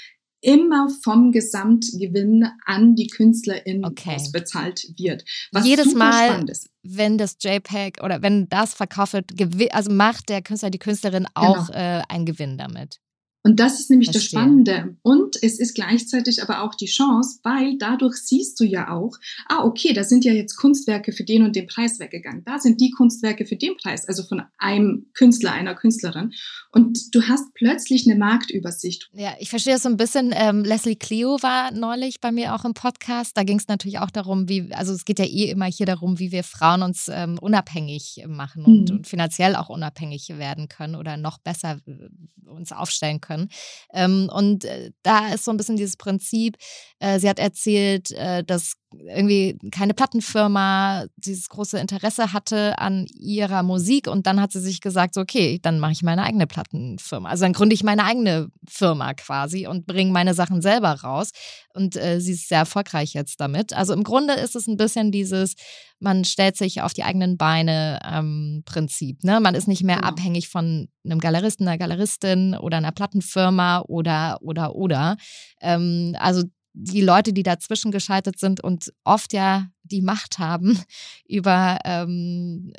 immer 0.43 0.89
vom 1.03 1.31
Gesamtgewinn 1.31 2.47
an 2.65 2.95
die 2.95 3.07
KünstlerInnen 3.07 3.85
Okay. 3.85 4.15
ausbezahlt 4.15 4.83
wird. 4.97 5.23
Was 5.51 5.65
Jedes 5.65 5.93
Mal-. 5.93 6.45
Wenn 6.83 7.19
das 7.19 7.37
JPEG 7.39 8.03
oder 8.03 8.23
wenn 8.23 8.49
das 8.49 8.73
verkauft 8.73 9.13
wird, 9.13 9.31
also 9.71 9.91
macht 9.91 10.29
der 10.29 10.41
Künstler, 10.41 10.71
die 10.71 10.79
Künstlerin 10.79 11.27
Genau. 11.35 11.53
auch 11.55 11.69
äh, 11.69 12.01
einen 12.09 12.25
Gewinn 12.25 12.57
damit. 12.57 12.99
Und 13.43 13.59
das 13.59 13.79
ist 13.79 13.89
nämlich 13.89 14.09
das 14.09 14.17
Verstehe. 14.17 14.39
Spannende. 14.39 14.97
Und 15.01 15.35
es 15.41 15.59
ist 15.59 15.73
gleichzeitig 15.73 16.43
aber 16.43 16.61
auch 16.61 16.75
die 16.75 16.85
Chance, 16.85 17.39
weil 17.43 17.77
dadurch 17.79 18.17
siehst 18.17 18.59
du 18.59 18.63
ja 18.63 18.91
auch, 18.91 19.17
ah, 19.47 19.63
okay, 19.63 19.93
da 19.93 20.03
sind 20.03 20.23
ja 20.23 20.33
jetzt 20.33 20.55
Kunstwerke 20.57 21.11
für 21.11 21.23
den 21.23 21.43
und 21.43 21.55
den 21.55 21.65
Preis 21.65 21.99
weggegangen. 21.99 22.43
Da 22.45 22.59
sind 22.59 22.79
die 22.79 22.91
Kunstwerke 22.91 23.45
für 23.45 23.55
den 23.55 23.75
Preis, 23.77 24.07
also 24.07 24.23
von 24.23 24.43
einem 24.59 25.07
Künstler, 25.13 25.53
einer 25.53 25.73
Künstlerin. 25.73 26.33
Und 26.73 27.13
du 27.13 27.21
hast 27.27 27.53
plötzlich 27.53 28.09
eine 28.09 28.17
Marktübersicht. 28.17 29.09
Ja, 29.13 29.33
ich 29.39 29.49
verstehe 29.49 29.73
das 29.73 29.83
so 29.83 29.89
ein 29.89 29.97
bisschen. 29.97 30.33
Ähm, 30.33 30.63
Leslie 30.63 30.95
Clio 30.95 31.37
war 31.41 31.71
neulich 31.71 32.21
bei 32.21 32.31
mir 32.31 32.55
auch 32.55 32.63
im 32.63 32.73
Podcast. 32.73 33.35
Da 33.35 33.43
ging 33.43 33.59
es 33.59 33.67
natürlich 33.67 33.99
auch 33.99 34.09
darum, 34.09 34.47
wie, 34.47 34.71
also 34.73 34.93
es 34.93 35.03
geht 35.03 35.19
ja 35.19 35.25
eh 35.25 35.49
immer 35.49 35.65
hier 35.65 35.85
darum, 35.85 36.17
wie 36.19 36.31
wir 36.31 36.43
Frauen 36.45 36.81
uns 36.81 37.09
ähm, 37.09 37.37
unabhängig 37.39 38.23
machen 38.27 38.63
und, 38.63 38.89
Mhm. 38.89 38.95
und 38.97 39.07
finanziell 39.07 39.55
auch 39.57 39.67
unabhängig 39.69 40.29
werden 40.29 40.69
können 40.69 40.95
oder 40.95 41.17
noch 41.17 41.39
besser 41.39 41.77
äh, 41.85 42.49
uns 42.49 42.71
aufstellen 42.71 43.19
können. 43.19 43.49
Ähm, 43.93 44.29
und 44.33 44.63
äh, 44.65 44.91
da 45.03 45.33
ist 45.33 45.43
so 45.45 45.51
ein 45.51 45.57
bisschen 45.57 45.75
dieses 45.77 45.97
Prinzip, 45.97 46.55
äh, 46.99 47.19
sie 47.19 47.27
hat 47.29 47.39
erzählt, 47.39 48.11
äh, 48.11 48.43
dass 48.45 48.73
irgendwie 48.93 49.57
keine 49.71 49.93
Plattenfirma 49.93 51.05
dieses 51.15 51.49
große 51.49 51.79
Interesse 51.79 52.33
hatte 52.33 52.77
an 52.77 53.05
ihrer 53.07 53.63
Musik 53.63 54.07
und 54.07 54.27
dann 54.27 54.41
hat 54.41 54.51
sie 54.51 54.59
sich 54.59 54.81
gesagt, 54.81 55.13
so, 55.13 55.21
okay, 55.21 55.59
dann 55.61 55.79
mache 55.79 55.93
ich 55.93 56.03
meine 56.03 56.23
eigene 56.23 56.47
Plattenfirma. 56.47 57.29
Also 57.29 57.45
dann 57.45 57.53
gründe 57.53 57.73
ich 57.73 57.83
meine 57.83 58.03
eigene 58.03 58.49
Firma 58.67 59.13
quasi 59.13 59.67
und 59.67 59.85
bringe 59.85 60.11
meine 60.11 60.33
Sachen 60.33 60.61
selber 60.61 60.91
raus 60.91 61.31
und 61.73 61.95
äh, 61.95 62.19
sie 62.19 62.33
ist 62.33 62.49
sehr 62.49 62.59
erfolgreich 62.59 63.13
jetzt 63.13 63.39
damit. 63.39 63.73
Also 63.73 63.93
im 63.93 64.03
Grunde 64.03 64.33
ist 64.33 64.55
es 64.55 64.67
ein 64.67 64.77
bisschen 64.77 65.11
dieses, 65.11 65.55
man 65.99 66.25
stellt 66.25 66.57
sich 66.57 66.81
auf 66.81 66.93
die 66.93 67.03
eigenen 67.03 67.37
Beine 67.37 67.99
ähm, 68.03 68.63
Prinzip. 68.65 69.23
Ne? 69.23 69.39
Man 69.39 69.55
ist 69.55 69.67
nicht 69.67 69.83
mehr 69.83 69.97
Genau. 69.97 70.07
abhängig 70.07 70.49
von 70.49 70.87
einem 71.05 71.19
Galeristen, 71.19 71.67
einer 71.67 71.77
Galeristin 71.77 72.55
oder 72.55 72.77
einer 72.77 72.91
Plattenfirma 72.91 73.83
oder 73.87 74.37
oder 74.41 74.75
oder. 74.75 75.17
Ähm, 75.61 76.15
also 76.19 76.43
die 76.73 77.01
Leute, 77.01 77.33
die 77.33 77.43
dazwischen 77.43 77.91
geschaltet 77.91 78.39
sind 78.39 78.63
und 78.63 78.93
oft 79.03 79.33
ja 79.33 79.67
die 79.91 80.01
Macht 80.01 80.39
haben 80.39 80.79
über 81.27 81.79
ähm, 81.85 82.73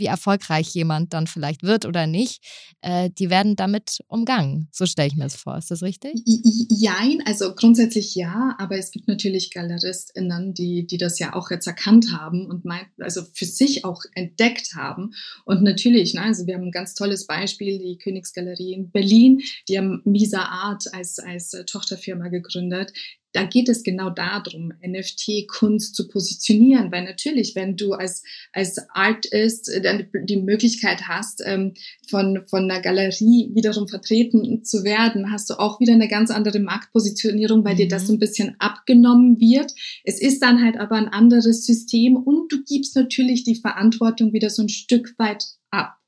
wie 0.00 0.06
erfolgreich 0.06 0.68
jemand 0.74 1.12
dann 1.12 1.26
vielleicht 1.26 1.62
wird 1.62 1.84
oder 1.84 2.06
nicht, 2.06 2.42
äh, 2.80 3.10
die 3.10 3.28
werden 3.28 3.56
damit 3.56 4.00
umgangen. 4.08 4.68
So 4.72 4.86
stelle 4.86 5.08
ich 5.08 5.16
mir 5.16 5.24
das 5.24 5.36
vor. 5.36 5.58
Ist 5.58 5.70
das 5.70 5.82
richtig? 5.82 6.22
Jein, 6.24 7.22
also 7.26 7.54
grundsätzlich 7.54 8.14
ja, 8.14 8.56
aber 8.58 8.78
es 8.78 8.90
gibt 8.90 9.08
natürlich 9.08 9.50
GaleristInnen, 9.50 10.54
die, 10.54 10.86
die 10.86 10.96
das 10.96 11.18
ja 11.18 11.34
auch 11.34 11.50
jetzt 11.50 11.66
erkannt 11.66 12.12
haben 12.12 12.46
und 12.46 12.64
mein, 12.64 12.86
also 12.98 13.22
für 13.34 13.44
sich 13.44 13.84
auch 13.84 14.02
entdeckt 14.14 14.74
haben. 14.74 15.12
Und 15.44 15.62
natürlich, 15.62 16.14
ne, 16.14 16.22
also 16.22 16.46
wir 16.46 16.54
haben 16.54 16.64
ein 16.64 16.72
ganz 16.72 16.94
tolles 16.94 17.26
Beispiel, 17.26 17.78
die 17.78 17.98
Königsgalerie 17.98 18.72
in 18.72 18.90
Berlin, 18.90 19.42
die 19.68 19.76
haben 19.76 20.00
Misa 20.04 20.42
Art 20.42 20.84
als, 20.94 21.18
als 21.18 21.50
Tochterfirma 21.66 22.28
gegründet. 22.28 22.92
Da 23.32 23.44
geht 23.44 23.68
es 23.68 23.82
genau 23.82 24.10
darum, 24.10 24.72
NFT-Kunst 24.84 25.94
zu 25.94 26.08
positionieren, 26.08 26.90
weil 26.90 27.04
natürlich, 27.04 27.54
wenn 27.54 27.76
du 27.76 27.92
als, 27.92 28.22
als 28.52 28.78
Artist 28.92 29.68
äh, 29.68 29.80
dann 29.80 30.08
die 30.24 30.36
Möglichkeit 30.36 31.08
hast, 31.08 31.42
ähm, 31.44 31.74
von, 32.08 32.42
von 32.48 32.70
einer 32.70 32.80
Galerie 32.80 33.50
wiederum 33.54 33.88
vertreten 33.88 34.64
zu 34.64 34.84
werden, 34.84 35.30
hast 35.30 35.48
du 35.50 35.54
auch 35.58 35.80
wieder 35.80 35.92
eine 35.92 36.08
ganz 36.08 36.30
andere 36.30 36.58
Marktpositionierung, 36.58 37.64
weil 37.64 37.76
dir 37.76 37.88
das 37.88 38.02
Mhm. 38.02 38.06
so 38.06 38.12
ein 38.14 38.18
bisschen 38.18 38.56
abgenommen 38.58 39.40
wird. 39.40 39.72
Es 40.04 40.20
ist 40.20 40.42
dann 40.42 40.62
halt 40.62 40.76
aber 40.78 40.96
ein 40.96 41.08
anderes 41.08 41.64
System 41.64 42.16
und 42.16 42.52
du 42.52 42.62
gibst 42.64 42.96
natürlich 42.96 43.44
die 43.44 43.56
Verantwortung 43.56 44.32
wieder 44.32 44.50
so 44.50 44.62
ein 44.62 44.68
Stück 44.68 45.14
weit. 45.18 45.44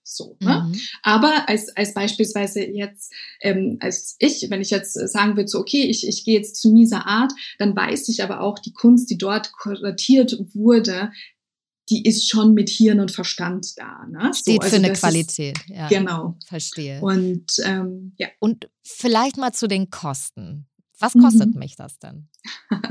So, 0.05 0.37
ne? 0.41 0.67
Mhm. 0.69 0.81
Aber 1.03 1.49
als, 1.49 1.69
als 1.77 1.95
beispielsweise 1.95 2.65
jetzt, 2.65 3.13
ähm, 3.41 3.79
als 3.81 4.17
ich, 4.19 4.47
wenn 4.51 4.61
ich 4.61 4.71
jetzt 4.71 4.95
sagen 4.95 5.37
würde, 5.37 5.49
so, 5.49 5.59
okay, 5.61 5.85
ich, 5.85 6.07
ich 6.07 6.25
gehe 6.25 6.37
jetzt 6.39 6.57
zu 6.57 6.73
Misa 6.73 7.03
Art, 7.03 7.33
dann 7.59 7.75
weiß 7.77 8.09
ich 8.09 8.23
aber 8.23 8.41
auch, 8.41 8.59
die 8.59 8.73
Kunst, 8.73 9.11
die 9.11 9.19
dort 9.19 9.53
kuratiert 9.53 10.37
wurde, 10.55 11.11
die 11.91 12.05
ist 12.05 12.29
schon 12.31 12.55
mit 12.55 12.71
Hirn 12.71 13.01
und 13.01 13.11
Verstand 13.11 13.77
da. 13.77 14.07
Ne? 14.09 14.33
Steht 14.35 14.61
also 14.63 14.71
für 14.71 14.77
eine 14.77 14.89
das 14.89 14.99
ist- 14.99 15.03
Qualität. 15.03 15.59
ja, 15.67 15.89
Genau. 15.89 16.37
Verstehe. 16.47 17.01
Und 17.01 17.47
ähm, 17.65 18.15
ja, 18.19 18.29
Und 18.41 18.69
vielleicht 18.85 19.37
mal 19.37 19.53
zu 19.53 19.67
den 19.67 19.91
Kosten. 19.91 20.67
Was 21.03 21.15
kostet 21.15 21.55
Mhm. 21.55 21.59
mich 21.59 21.77
das 21.77 21.99
denn? 21.99 22.29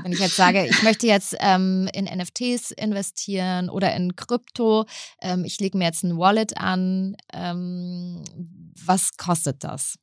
Wenn 0.03 0.11
ich 0.11 0.19
jetzt 0.19 0.35
sage, 0.35 0.67
ich 0.67 0.83
möchte 0.83 1.07
jetzt 1.07 1.35
ähm, 1.39 1.87
in 1.93 2.05
NFTs 2.05 2.71
investieren 2.71 3.69
oder 3.69 3.95
in 3.95 4.15
Krypto, 4.15 4.85
ähm, 5.21 5.45
ich 5.45 5.59
lege 5.59 5.77
mir 5.77 5.85
jetzt 5.85 6.03
ein 6.03 6.17
Wallet 6.17 6.57
an, 6.57 7.15
ähm, 7.33 8.23
was 8.83 9.15
kostet 9.17 9.63
das? 9.63 9.97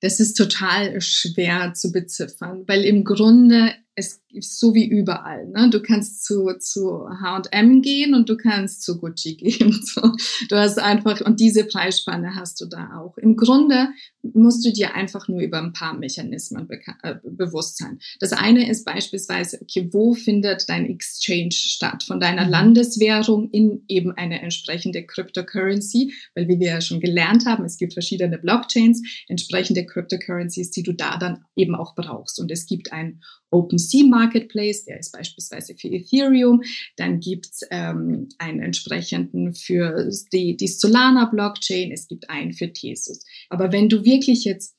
das 0.00 0.20
ist 0.20 0.34
total 0.34 1.00
schwer 1.00 1.72
zu 1.72 1.90
beziffern, 1.90 2.64
weil 2.66 2.84
im 2.84 3.04
Grunde 3.04 3.72
es 3.96 4.22
ist 4.30 4.58
so 4.58 4.74
wie 4.74 4.86
überall. 4.86 5.46
Ne? 5.48 5.70
Du 5.70 5.80
kannst 5.80 6.24
zu, 6.24 6.52
zu 6.58 7.08
H&M 7.08 7.82
gehen 7.82 8.14
und 8.14 8.28
du 8.28 8.36
kannst 8.36 8.82
zu 8.82 8.98
Gucci 8.98 9.36
gehen. 9.36 9.72
So. 9.84 10.12
Du 10.48 10.56
hast 10.56 10.78
einfach, 10.78 11.20
und 11.20 11.38
diese 11.38 11.64
Preisspanne 11.64 12.34
hast 12.34 12.60
du 12.60 12.66
da 12.66 12.98
auch. 12.98 13.16
Im 13.18 13.36
Grunde 13.36 13.88
musst 14.22 14.64
du 14.66 14.72
dir 14.72 14.94
einfach 14.94 15.28
nur 15.28 15.40
über 15.40 15.62
ein 15.62 15.72
paar 15.72 15.94
Mechanismen 15.94 16.68
äh, 17.02 17.14
bewusst 17.22 17.78
sein. 17.78 18.00
Das 18.18 18.32
eine 18.32 18.68
ist 18.68 18.84
beispielsweise, 18.84 19.58
okay, 19.62 19.88
wo 19.92 20.14
findet 20.14 20.68
dein 20.68 20.86
Exchange 20.86 21.52
statt? 21.52 22.02
Von 22.02 22.18
deiner 22.18 22.46
mhm. 22.46 22.50
Landeswährung 22.50 23.50
in 23.50 23.84
eben 23.88 24.12
eine 24.12 24.42
entsprechende 24.42 25.04
Cryptocurrency, 25.04 26.12
weil 26.34 26.48
wie 26.48 26.58
wir 26.58 26.68
ja 26.68 26.80
schon 26.80 27.00
gelernt 27.00 27.46
haben, 27.46 27.64
es 27.64 27.76
gibt 27.76 27.92
verschiedene 27.92 28.38
Blockchains, 28.38 29.02
entsprechende 29.28 29.86
Cryptocurrencies, 29.86 30.70
die 30.70 30.82
du 30.82 30.92
da 30.92 31.16
dann 31.18 31.44
eben 31.54 31.76
auch 31.76 31.94
brauchst. 31.94 32.40
Und 32.40 32.50
es 32.50 32.66
gibt 32.66 32.92
ein 32.92 33.20
OpenSea 33.54 34.04
Marketplace, 34.04 34.84
der 34.84 35.00
ist 35.00 35.12
beispielsweise 35.12 35.74
für 35.74 35.88
Ethereum. 35.88 36.62
Dann 36.96 37.20
gibt 37.20 37.46
es 37.46 37.60
ähm, 37.70 38.28
einen 38.38 38.60
entsprechenden 38.60 39.54
für 39.54 40.10
die, 40.32 40.56
die 40.56 40.68
Solana 40.68 41.26
Blockchain. 41.26 41.92
Es 41.92 42.08
gibt 42.08 42.28
einen 42.30 42.52
für 42.52 42.72
Thesis. 42.72 43.24
Aber 43.48 43.72
wenn 43.72 43.88
du 43.88 44.04
wirklich 44.04 44.44
jetzt 44.44 44.76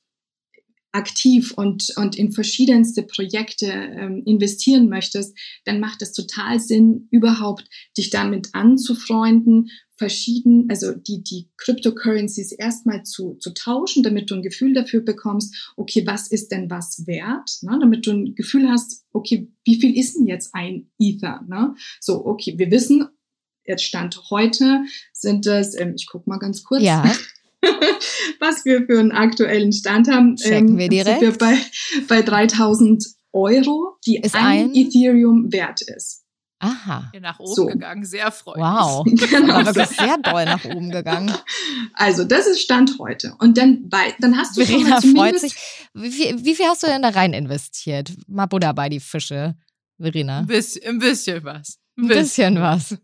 aktiv 0.96 1.54
und, 1.56 1.94
und 1.98 2.16
in 2.16 2.32
verschiedenste 2.32 3.04
Projekte 3.04 3.68
ähm, 3.68 4.24
investieren 4.26 4.88
möchtest, 4.88 5.38
dann 5.66 5.80
macht 5.80 6.02
es 6.02 6.14
total 6.14 6.60
Sinn, 6.60 7.08
überhaupt 7.12 7.66
dich 7.98 8.10
damit 8.10 8.50
anzufreunden, 8.54 9.70
verschieden, 9.98 10.68
also 10.70 10.94
die, 10.94 11.24
die 11.24 11.50
Cryptocurrencies 11.58 12.52
erstmal 12.52 13.04
zu, 13.04 13.36
zu 13.36 13.54
tauschen, 13.54 14.04
damit 14.04 14.30
du 14.30 14.36
ein 14.36 14.42
Gefühl 14.42 14.74
dafür 14.74 15.02
bekommst, 15.02 15.74
okay, 15.76 16.06
was 16.06 16.30
ist 16.30 16.52
denn 16.52 16.70
was 16.70 17.06
wert, 17.08 17.60
ne? 17.62 17.78
damit 17.80 18.06
du 18.06 18.12
ein 18.12 18.36
Gefühl 18.36 18.70
hast, 18.70 19.06
okay, 19.12 19.52
wie 19.64 19.80
viel 19.80 19.98
ist 19.98 20.18
denn 20.18 20.28
jetzt 20.28 20.54
ein 20.54 20.90
Ether, 21.00 21.44
ne? 21.48 21.76
So, 22.00 22.26
okay, 22.26 22.56
wir 22.58 22.72
wissen, 22.72 23.08
jetzt 23.66 23.84
Stand 23.84 24.30
heute 24.30 24.84
sind 25.14 25.48
es, 25.48 25.80
ähm, 25.80 25.94
ich 25.96 26.08
guck 26.08 26.28
mal 26.28 26.40
ganz 26.40 26.64
kurz. 26.64 26.84
Ja. 26.84 27.10
was 28.40 28.66
wir 28.66 28.86
für 28.86 29.00
einen 29.00 29.12
aktuellen 29.12 29.72
Stand 29.72 30.10
haben. 30.10 30.36
Checken 30.36 30.70
ähm, 30.70 30.78
wir 30.78 30.90
direkt. 30.90 31.20
Sind 31.20 31.32
wir 31.32 31.38
bei, 31.38 31.58
bei 32.08 32.22
3000 32.22 33.04
Euro, 33.34 33.98
die 34.06 34.18
ist 34.18 34.34
ein, 34.34 34.70
ein 34.70 34.76
Ethereum 34.76 35.52
wert 35.52 35.82
ist. 35.82 36.26
Aha. 36.60 37.12
Nach 37.20 37.38
oben 37.40 37.54
so. 37.54 37.66
gegangen, 37.66 38.06
sehr 38.06 38.32
freundlich. 38.32 38.66
Wow. 38.66 39.06
genau. 39.30 39.56
Aber 39.56 39.76
wirklich 39.76 39.98
sehr 39.98 40.18
doll 40.18 40.46
nach 40.46 40.64
oben 40.66 40.90
gegangen. 40.90 41.34
Also, 41.94 42.24
das 42.24 42.48
ist 42.48 42.62
Stand 42.62 42.98
heute. 42.98 43.36
Und 43.40 43.58
dann, 43.58 43.90
bei, 43.90 44.16
dann 44.20 44.38
hast 44.38 44.58
du 44.58 44.66
Verena 44.66 45.02
schon 45.02 45.14
mal 45.14 45.30
freut 45.30 45.40
sich. 45.40 45.54
Wie 45.94 46.12
viel, 46.12 46.44
wie 46.44 46.56
viel 46.56 46.66
hast 46.66 46.84
du 46.84 46.88
denn 46.88 47.02
da 47.02 47.10
rein 47.10 47.34
investiert? 47.34 48.14
Mal 48.28 48.46
Buddha 48.46 48.72
bei 48.72 48.90
die 48.90 49.02
Fische, 49.02 49.56
Verena. 50.00 50.40
Ein 50.40 50.48
bisschen, 50.48 50.86
ein 50.86 51.00
bisschen 51.00 51.44
was. 51.44 51.78
Ein 51.98 52.08
bisschen 52.08 52.60
was. 52.60 52.98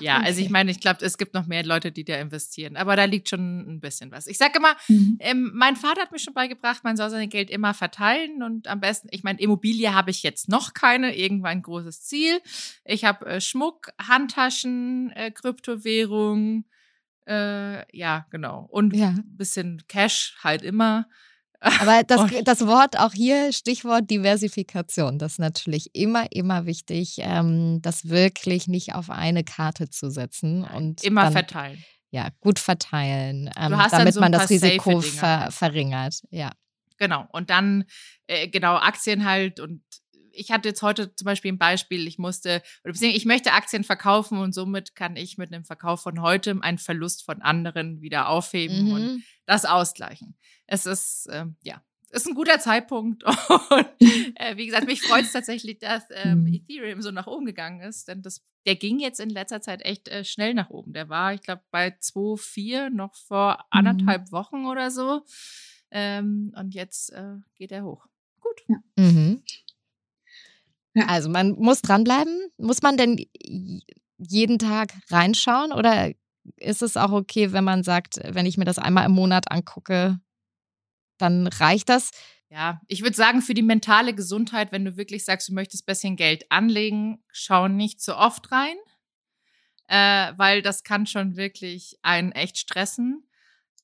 Ja, 0.00 0.16
okay. 0.16 0.26
also 0.26 0.40
ich 0.40 0.50
meine, 0.50 0.70
ich 0.70 0.80
glaube, 0.80 1.04
es 1.04 1.18
gibt 1.18 1.34
noch 1.34 1.46
mehr 1.46 1.64
Leute, 1.64 1.92
die 1.92 2.04
da 2.04 2.16
investieren. 2.16 2.76
Aber 2.76 2.96
da 2.96 3.04
liegt 3.04 3.28
schon 3.28 3.60
ein 3.60 3.80
bisschen 3.80 4.10
was. 4.10 4.26
Ich 4.26 4.38
sage 4.38 4.54
immer, 4.56 4.74
mhm. 4.88 5.18
ähm, 5.20 5.50
mein 5.54 5.76
Vater 5.76 6.00
hat 6.00 6.12
mir 6.12 6.18
schon 6.18 6.34
beigebracht, 6.34 6.82
man 6.84 6.96
soll 6.96 7.10
sein 7.10 7.28
Geld 7.28 7.50
immer 7.50 7.74
verteilen 7.74 8.42
und 8.42 8.66
am 8.66 8.80
besten, 8.80 9.08
ich 9.10 9.22
meine, 9.22 9.40
Immobilie 9.40 9.94
habe 9.94 10.10
ich 10.10 10.22
jetzt 10.22 10.48
noch 10.48 10.72
keine, 10.72 11.16
irgendwann 11.16 11.58
ein 11.58 11.62
großes 11.62 12.02
Ziel. 12.02 12.40
Ich 12.84 13.04
habe 13.04 13.26
äh, 13.26 13.40
Schmuck, 13.40 13.90
Handtaschen, 14.00 15.10
äh, 15.10 15.30
Kryptowährung, 15.30 16.64
äh, 17.26 17.96
ja, 17.96 18.26
genau. 18.30 18.66
Und 18.70 18.96
ja. 18.96 19.10
ein 19.10 19.36
bisschen 19.36 19.82
Cash 19.86 20.36
halt 20.42 20.62
immer. 20.62 21.06
Aber 21.60 22.02
das, 22.06 22.30
das 22.44 22.66
Wort 22.66 22.98
auch 22.98 23.12
hier, 23.12 23.52
Stichwort 23.52 24.10
Diversifikation, 24.10 25.18
das 25.18 25.32
ist 25.32 25.38
natürlich 25.38 25.94
immer, 25.94 26.32
immer 26.32 26.66
wichtig, 26.66 27.16
ähm, 27.18 27.80
das 27.82 28.08
wirklich 28.08 28.66
nicht 28.66 28.94
auf 28.94 29.10
eine 29.10 29.44
Karte 29.44 29.90
zu 29.90 30.10
setzen. 30.10 30.64
und 30.64 31.02
Immer 31.04 31.24
dann, 31.24 31.32
verteilen. 31.32 31.84
Ja, 32.10 32.28
gut 32.40 32.58
verteilen, 32.58 33.50
ähm, 33.56 33.78
damit 33.90 34.14
so 34.14 34.20
man 34.20 34.32
das 34.32 34.50
Risiko 34.50 35.00
ver 35.00 35.48
verringert. 35.50 36.22
Ja. 36.30 36.50
Genau. 36.98 37.26
Und 37.32 37.50
dann, 37.50 37.84
äh, 38.26 38.48
genau, 38.48 38.74
Aktien 38.76 39.24
halt 39.24 39.60
und 39.60 39.82
ich 40.32 40.50
hatte 40.50 40.68
jetzt 40.68 40.82
heute 40.82 41.14
zum 41.14 41.24
Beispiel 41.24 41.52
ein 41.52 41.58
Beispiel, 41.58 42.06
ich 42.06 42.18
musste, 42.18 42.62
oder 42.84 42.94
ich 43.00 43.24
möchte 43.24 43.52
Aktien 43.52 43.84
verkaufen 43.84 44.38
und 44.38 44.54
somit 44.54 44.94
kann 44.94 45.16
ich 45.16 45.38
mit 45.38 45.52
einem 45.52 45.64
Verkauf 45.64 46.02
von 46.02 46.20
heute 46.22 46.56
einen 46.60 46.78
Verlust 46.78 47.24
von 47.24 47.42
anderen 47.42 48.00
wieder 48.00 48.28
aufheben 48.28 48.86
mhm. 48.86 48.92
und 48.92 49.24
das 49.46 49.64
ausgleichen. 49.64 50.36
Es 50.70 50.86
ist, 50.86 51.26
äh, 51.26 51.46
ja, 51.64 51.82
ist 52.10 52.26
ein 52.26 52.34
guter 52.34 52.60
Zeitpunkt. 52.60 53.24
Und 53.24 53.86
äh, 54.36 54.56
wie 54.56 54.66
gesagt, 54.66 54.86
mich 54.86 55.02
freut 55.02 55.24
es 55.24 55.32
tatsächlich, 55.32 55.78
dass 55.78 56.04
ähm, 56.10 56.44
mhm. 56.44 56.54
Ethereum 56.54 57.02
so 57.02 57.10
nach 57.10 57.26
oben 57.26 57.44
gegangen 57.44 57.80
ist, 57.80 58.06
denn 58.08 58.22
das, 58.22 58.40
der 58.66 58.76
ging 58.76 59.00
jetzt 59.00 59.18
in 59.18 59.30
letzter 59.30 59.60
Zeit 59.60 59.82
echt 59.82 60.08
äh, 60.08 60.24
schnell 60.24 60.54
nach 60.54 60.70
oben. 60.70 60.92
Der 60.92 61.08
war, 61.08 61.34
ich 61.34 61.42
glaube, 61.42 61.62
bei 61.72 61.88
2,4 61.88 62.90
noch 62.90 63.16
vor 63.16 63.54
mhm. 63.54 63.64
anderthalb 63.70 64.30
Wochen 64.30 64.66
oder 64.66 64.92
so. 64.92 65.22
Ähm, 65.90 66.54
und 66.56 66.72
jetzt 66.72 67.12
äh, 67.12 67.36
geht 67.56 67.72
er 67.72 67.84
hoch. 67.84 68.06
Gut. 68.40 68.62
Ja. 68.68 68.76
Mhm. 68.96 69.42
Ja. 70.94 71.06
Also 71.06 71.28
man 71.28 71.52
muss 71.52 71.82
dranbleiben. 71.82 72.50
Muss 72.58 72.80
man 72.82 72.96
denn 72.96 73.24
jeden 74.18 74.58
Tag 74.60 74.92
reinschauen 75.08 75.72
oder 75.72 76.12
ist 76.56 76.82
es 76.82 76.96
auch 76.96 77.10
okay, 77.10 77.52
wenn 77.52 77.64
man 77.64 77.82
sagt, 77.82 78.20
wenn 78.24 78.46
ich 78.46 78.56
mir 78.56 78.64
das 78.64 78.78
einmal 78.78 79.06
im 79.06 79.12
Monat 79.12 79.50
angucke, 79.50 80.20
dann 81.20 81.46
reicht 81.46 81.88
das? 81.88 82.10
Ja, 82.48 82.80
ich 82.88 83.02
würde 83.02 83.14
sagen, 83.14 83.42
für 83.42 83.54
die 83.54 83.62
mentale 83.62 84.12
Gesundheit, 84.12 84.72
wenn 84.72 84.84
du 84.84 84.96
wirklich 84.96 85.24
sagst, 85.24 85.48
du 85.48 85.54
möchtest 85.54 85.84
ein 85.84 85.92
bisschen 85.92 86.16
Geld 86.16 86.50
anlegen, 86.50 87.22
schau 87.30 87.68
nicht 87.68 88.00
zu 88.00 88.16
oft 88.16 88.50
rein, 88.50 88.76
äh, 89.86 90.32
weil 90.36 90.60
das 90.60 90.82
kann 90.82 91.06
schon 91.06 91.36
wirklich 91.36 91.98
einen 92.02 92.32
echt 92.32 92.58
stressen. 92.58 93.28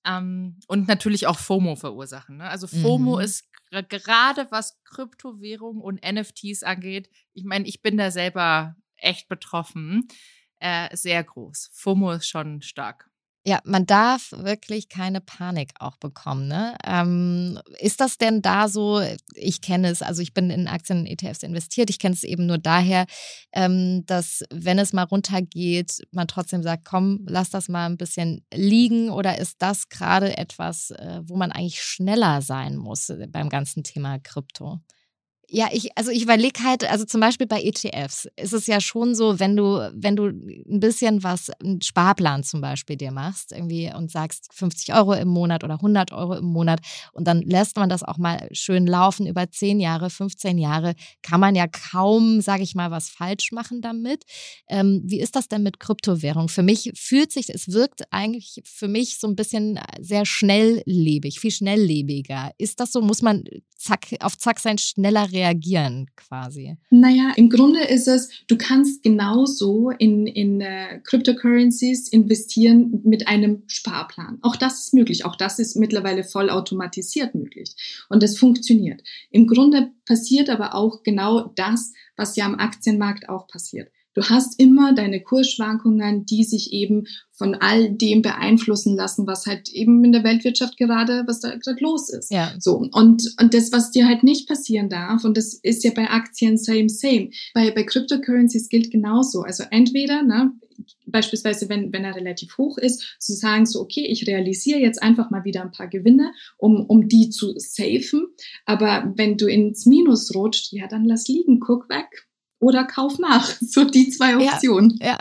Ähm, 0.05 0.59
und 0.67 0.89
natürlich 0.89 1.29
auch 1.29 1.39
FOMO 1.39 1.77
verursachen. 1.77 2.39
Ne? 2.39 2.49
Also 2.49 2.67
FOMO 2.67 3.17
mhm. 3.17 3.23
ist 3.23 3.49
gerade 3.71 4.49
was 4.51 4.83
Kryptowährung 4.85 5.81
und 5.81 6.01
NFTs 6.05 6.63
angeht, 6.63 7.11
ich 7.33 7.45
meine, 7.45 7.67
ich 7.67 7.83
bin 7.83 7.97
da 7.97 8.11
selber 8.11 8.77
echt 8.97 9.29
betroffen, 9.29 10.09
äh, 10.59 10.95
sehr 10.97 11.23
groß. 11.23 11.71
FOMO 11.73 12.13
ist 12.13 12.29
schon 12.29 12.63
stark. 12.63 13.11
Ja, 13.49 13.61
man 13.63 13.87
darf 13.87 14.33
wirklich 14.33 14.89
keine 14.89 15.21
Panik 15.21 15.71
auch 15.79 15.99
bekommen. 15.99 16.49
Ne? 16.49 16.77
Ähm, 16.85 17.61
ist 17.79 18.01
das 18.01 18.19
denn 18.19 18.43
da 18.43 18.67
so? 18.67 19.01
Ich 19.35 19.61
kenne 19.61 19.89
es, 19.89 20.03
also 20.03 20.21
ich 20.21 20.35
bin 20.35 20.51
in 20.51 20.67
Aktien 20.67 20.99
und 20.99 21.07
ETFs 21.07 21.45
investiert. 21.45 21.89
Ich 21.89 22.01
kenne 22.01 22.17
es 22.17 22.25
eben 22.25 22.47
nur 22.47 22.59
daher, 22.59 23.07
ähm, 23.53 24.05
dass 24.07 24.43
wenn 24.51 24.81
es 24.81 24.93
mal 24.93 25.05
runtergeht, 25.05 26.03
man 26.11 26.27
trotzdem 26.27 26.65
sagt, 26.65 26.85
komm, 26.85 27.25
lass 27.29 27.51
das 27.51 27.69
mal 27.69 27.87
ein 27.87 27.97
bisschen 27.97 28.45
liegen. 28.53 29.11
Oder 29.11 29.39
ist 29.39 29.63
das 29.63 29.89
gerade 29.91 30.37
etwas, 30.37 30.91
äh, 30.91 31.21
wo 31.23 31.37
man 31.37 31.53
eigentlich 31.53 31.81
schneller 31.85 32.43
sein 32.43 32.77
muss 32.77 33.11
äh, 33.11 33.29
beim 33.31 33.49
ganzen 33.49 33.85
Thema 33.85 34.19
Krypto? 34.19 34.81
Ja, 35.49 35.69
ich, 35.73 35.97
also 35.97 36.11
ich 36.11 36.25
überlege 36.25 36.65
halt, 36.65 36.91
also 36.91 37.05
zum 37.05 37.21
Beispiel 37.21 37.47
bei 37.47 37.63
ETFs 37.63 38.27
ist 38.35 38.53
es 38.53 38.67
ja 38.67 38.81
schon 38.81 39.15
so, 39.15 39.39
wenn 39.39 39.55
du, 39.57 39.93
wenn 39.95 40.17
du 40.17 40.27
ein 40.27 40.81
bisschen 40.81 41.23
was, 41.23 41.51
einen 41.63 41.81
Sparplan 41.81 42.43
zum 42.43 42.61
Beispiel 42.61 42.97
dir 42.97 43.13
machst, 43.13 43.53
irgendwie 43.53 43.93
und 43.95 44.11
sagst 44.11 44.49
50 44.53 44.93
Euro 44.95 45.13
im 45.15 45.29
Monat 45.29 45.63
oder 45.63 45.75
100 45.75 46.13
Euro 46.13 46.35
im 46.35 46.47
Monat 46.47 46.81
und 47.13 47.29
dann 47.29 47.43
lässt 47.43 47.77
man 47.77 47.89
das 47.89 48.03
auch 48.03 48.19
mal 48.19 48.49
schön 48.51 48.89
laufen 48.89 49.25
über 49.29 49.49
10 49.49 49.79
Jahre, 49.79 50.11
15 50.11 50.59
Jahre, 50.59 50.95
kann 51.23 51.39
man 51.39 51.55
ja 51.55 51.69
kaum, 51.69 52.41
sage 52.41 52.65
ich 52.65 52.75
mal, 52.75 52.91
was 52.91 53.09
falsch 53.09 53.53
machen 53.53 53.81
damit. 53.83 54.25
Ähm, 54.69 55.03
wie 55.05 55.21
ist 55.21 55.37
das 55.37 55.47
denn 55.47 55.63
mit 55.63 55.79
Kryptowährung? 55.79 56.49
Für 56.49 56.65
mich 56.65 56.91
fühlt 56.97 57.31
sich, 57.31 57.51
es 57.51 57.69
wirkt 57.73 58.03
eigentlich 58.13 58.63
für 58.65 58.89
mich 58.89 59.21
so 59.21 59.29
ein 59.29 59.37
bisschen 59.37 59.79
sehr 60.01 60.27
schnelllebig, 60.27 61.39
viel 61.39 61.53
schnelllebiger. 61.53 62.51
Ist 62.59 62.81
das 62.81 62.91
so? 62.91 63.01
Muss 63.01 63.23
man 63.23 63.45
zack, 63.77 64.07
auf 64.21 64.37
zack 64.39 64.59
sein, 64.59 64.79
schneller 64.79 65.31
reagieren 65.33 66.07
quasi? 66.17 66.77
Naja, 66.91 67.33
im 67.37 67.51
Grunde 67.51 67.85
ist 67.85 68.09
es, 68.09 68.31
du 68.49 68.57
kannst 68.57 69.03
genauso 69.03 69.91
in, 69.91 70.27
in 70.27 70.61
uh, 70.61 71.01
Cryptocurrencies 71.05 72.09
investieren 72.09 73.01
mit 73.05 73.29
einem 73.29 73.63
Sparplan. 73.67 74.39
Auch 74.43 74.57
das 74.57 74.87
ist 74.87 74.95
möglich. 74.95 75.25
Auch 75.25 75.37
das 75.37 75.59
ist 75.59 75.77
mittlerweile 75.77 76.25
vollautomatisiert 76.25 77.35
möglich. 77.35 77.75
Und 78.09 78.23
das 78.23 78.39
funktioniert. 78.39 79.03
Im 79.31 79.47
Grunde 79.47 79.91
passiert 80.07 80.51
aber 80.51 80.75
auch 80.75 81.03
genau 81.03 81.53
das, 81.55 81.93
was 82.17 82.37
ja 82.37 82.47
am 82.47 82.57
Aktienmarkt 82.57 83.29
auch 83.29 83.47
passiert. 83.47 83.91
Du 84.17 84.23
hast 84.23 84.59
immer 84.59 84.95
deine 84.95 85.21
Kursschwankungen, 85.21 86.25
die 86.25 86.43
sich 86.43 86.73
eben 86.73 87.07
von 87.33 87.55
all 87.55 87.91
dem 87.91 88.23
beeinflussen 88.23 88.97
lassen, 88.97 89.27
was 89.27 89.45
halt 89.45 89.69
eben 89.69 90.03
in 90.07 90.13
der 90.13 90.25
Weltwirtschaft 90.25 90.79
gerade, 90.79 91.25
was 91.27 91.41
da 91.41 91.55
gerade 91.55 91.85
los 91.85 92.09
ist. 92.09 92.33
Ja. 92.33 92.55
So. 92.59 92.77
Und, 92.77 93.35
und 93.39 93.53
das, 93.53 93.73
was 93.73 93.91
dir 93.91 94.09
halt 94.09 94.23
nicht 94.23 94.49
passieren 94.49 94.89
darf, 94.89 95.25
und 95.25 95.37
das 95.37 95.53
ist 95.53 95.85
ja 95.85 95.91
bei 95.95 96.09
Aktien 96.09 96.57
same, 96.57 96.89
same. 96.89 97.29
Bei, 97.53 97.71
bei 97.73 97.83
Cryptocurrencies 97.83 98.71
gilt 98.71 98.91
genauso. 98.91 99.43
Also 99.43 99.65
entweder, 99.71 100.23
ne, 100.23 100.51
beispielsweise, 101.05 101.69
wenn, 101.69 101.93
wenn 101.93 102.07
er 102.07 102.17
relativ 102.17 102.57
hoch 102.57 102.79
ist, 102.79 103.19
zu 103.19 103.35
sagen 103.35 103.67
so, 103.67 103.83
okay, 103.83 104.07
ich 104.07 104.27
realisiere 104.27 104.81
jetzt 104.81 105.03
einfach 105.03 105.29
mal 105.29 105.45
wieder 105.45 105.61
ein 105.61 105.73
paar 105.73 105.89
Gewinne, 105.89 106.33
um, 106.57 106.87
um 106.87 107.07
die 107.07 107.29
zu 107.29 107.53
safen. 107.59 108.29
Aber 108.65 109.13
wenn 109.15 109.37
du 109.37 109.47
ins 109.47 109.85
Minus 109.85 110.35
rutscht, 110.35 110.73
ja, 110.73 110.87
dann 110.87 111.05
lass 111.05 111.29
liegen, 111.29 111.61
guck 111.61 111.91
weg 111.91 112.27
oder 112.59 112.85
kauf 112.85 113.19
nach. 113.19 113.49
So 113.61 113.85
die 113.85 114.11
zwei 114.11 114.37
Optionen. 114.37 114.97
Ja. 115.01 115.09
ja. 115.09 115.19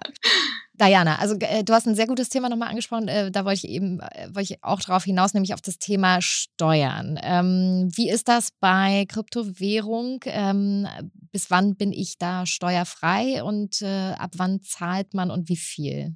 Diana, 0.78 1.20
also 1.20 1.36
äh, 1.40 1.64
du 1.64 1.74
hast 1.74 1.88
ein 1.88 1.96
sehr 1.96 2.08
gutes 2.08 2.30
Thema 2.30 2.50
nochmal 2.50 2.70
angesprochen. 2.70 3.08
Äh, 3.08 3.32
da 3.32 3.46
wollte 3.46 3.66
ich 3.66 3.70
eben 3.70 4.00
äh, 4.02 4.28
wollte 4.28 4.54
ich 4.54 4.64
auch 4.64 4.82
darauf 4.82 5.04
hinaus, 5.04 5.34
nämlich 5.34 5.54
auf 5.54 5.62
das 5.62 5.78
Thema 5.78 6.22
Steuern. 6.22 7.18
Ähm, 7.24 7.90
wie 7.96 8.10
ist 8.10 8.28
das 8.28 8.50
bei 8.60 9.06
Kryptowährung? 9.08 10.20
Ähm, 10.26 10.88
bis 11.32 11.50
wann 11.50 11.76
bin 11.76 11.94
ich 11.94 12.18
da 12.18 12.46
steuerfrei 12.46 13.44
und 13.44 13.82
äh, 13.82 14.14
ab 14.18 14.32
wann 14.36 14.62
zahlt 14.62 15.14
man 15.14 15.32
und 15.32 15.50
wie 15.50 15.58
viel? 15.58 16.16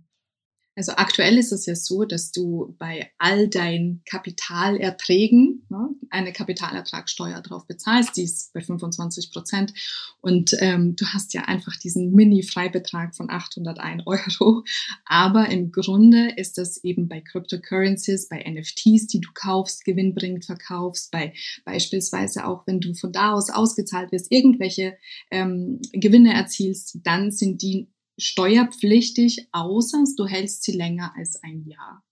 Also 0.75 0.93
aktuell 0.93 1.37
ist 1.37 1.51
es 1.51 1.65
ja 1.65 1.75
so, 1.75 2.05
dass 2.05 2.31
du 2.31 2.75
bei 2.77 3.11
all 3.17 3.49
deinen 3.49 4.01
Kapitalerträgen 4.05 5.65
ne, 5.67 5.89
eine 6.09 6.31
Kapitalertragssteuer 6.31 7.41
drauf 7.41 7.67
bezahlst, 7.67 8.15
die 8.15 8.23
ist 8.23 8.53
bei 8.53 8.61
25 8.61 9.31
Prozent 9.31 9.73
und 10.21 10.55
ähm, 10.59 10.95
du 10.95 11.05
hast 11.07 11.33
ja 11.33 11.41
einfach 11.41 11.75
diesen 11.75 12.13
Mini-Freibetrag 12.13 13.15
von 13.15 13.29
801 13.29 14.03
Euro. 14.05 14.63
Aber 15.05 15.49
im 15.49 15.71
Grunde 15.71 16.31
ist 16.37 16.57
das 16.57 16.83
eben 16.83 17.07
bei 17.09 17.21
Cryptocurrencies, 17.21 18.29
bei 18.29 18.43
NFTs, 18.49 19.07
die 19.07 19.21
du 19.21 19.29
kaufst, 19.33 19.83
gewinnbringend 19.85 20.45
verkaufst, 20.45 21.11
bei 21.11 21.33
beispielsweise 21.65 22.45
auch, 22.45 22.65
wenn 22.67 22.79
du 22.79 22.93
von 22.93 23.11
da 23.11 23.33
aus 23.33 23.49
ausgezahlt 23.49 24.11
wirst, 24.11 24.31
irgendwelche 24.31 24.97
ähm, 25.31 25.81
Gewinne 25.91 26.33
erzielst, 26.33 26.99
dann 27.03 27.31
sind 27.31 27.61
die 27.61 27.89
steuerpflichtig, 28.19 29.47
außer 29.51 30.03
du 30.15 30.25
hältst 30.25 30.63
sie 30.63 30.73
länger 30.73 31.13
als 31.15 31.41
ein 31.43 31.65
Jahr. 31.65 32.03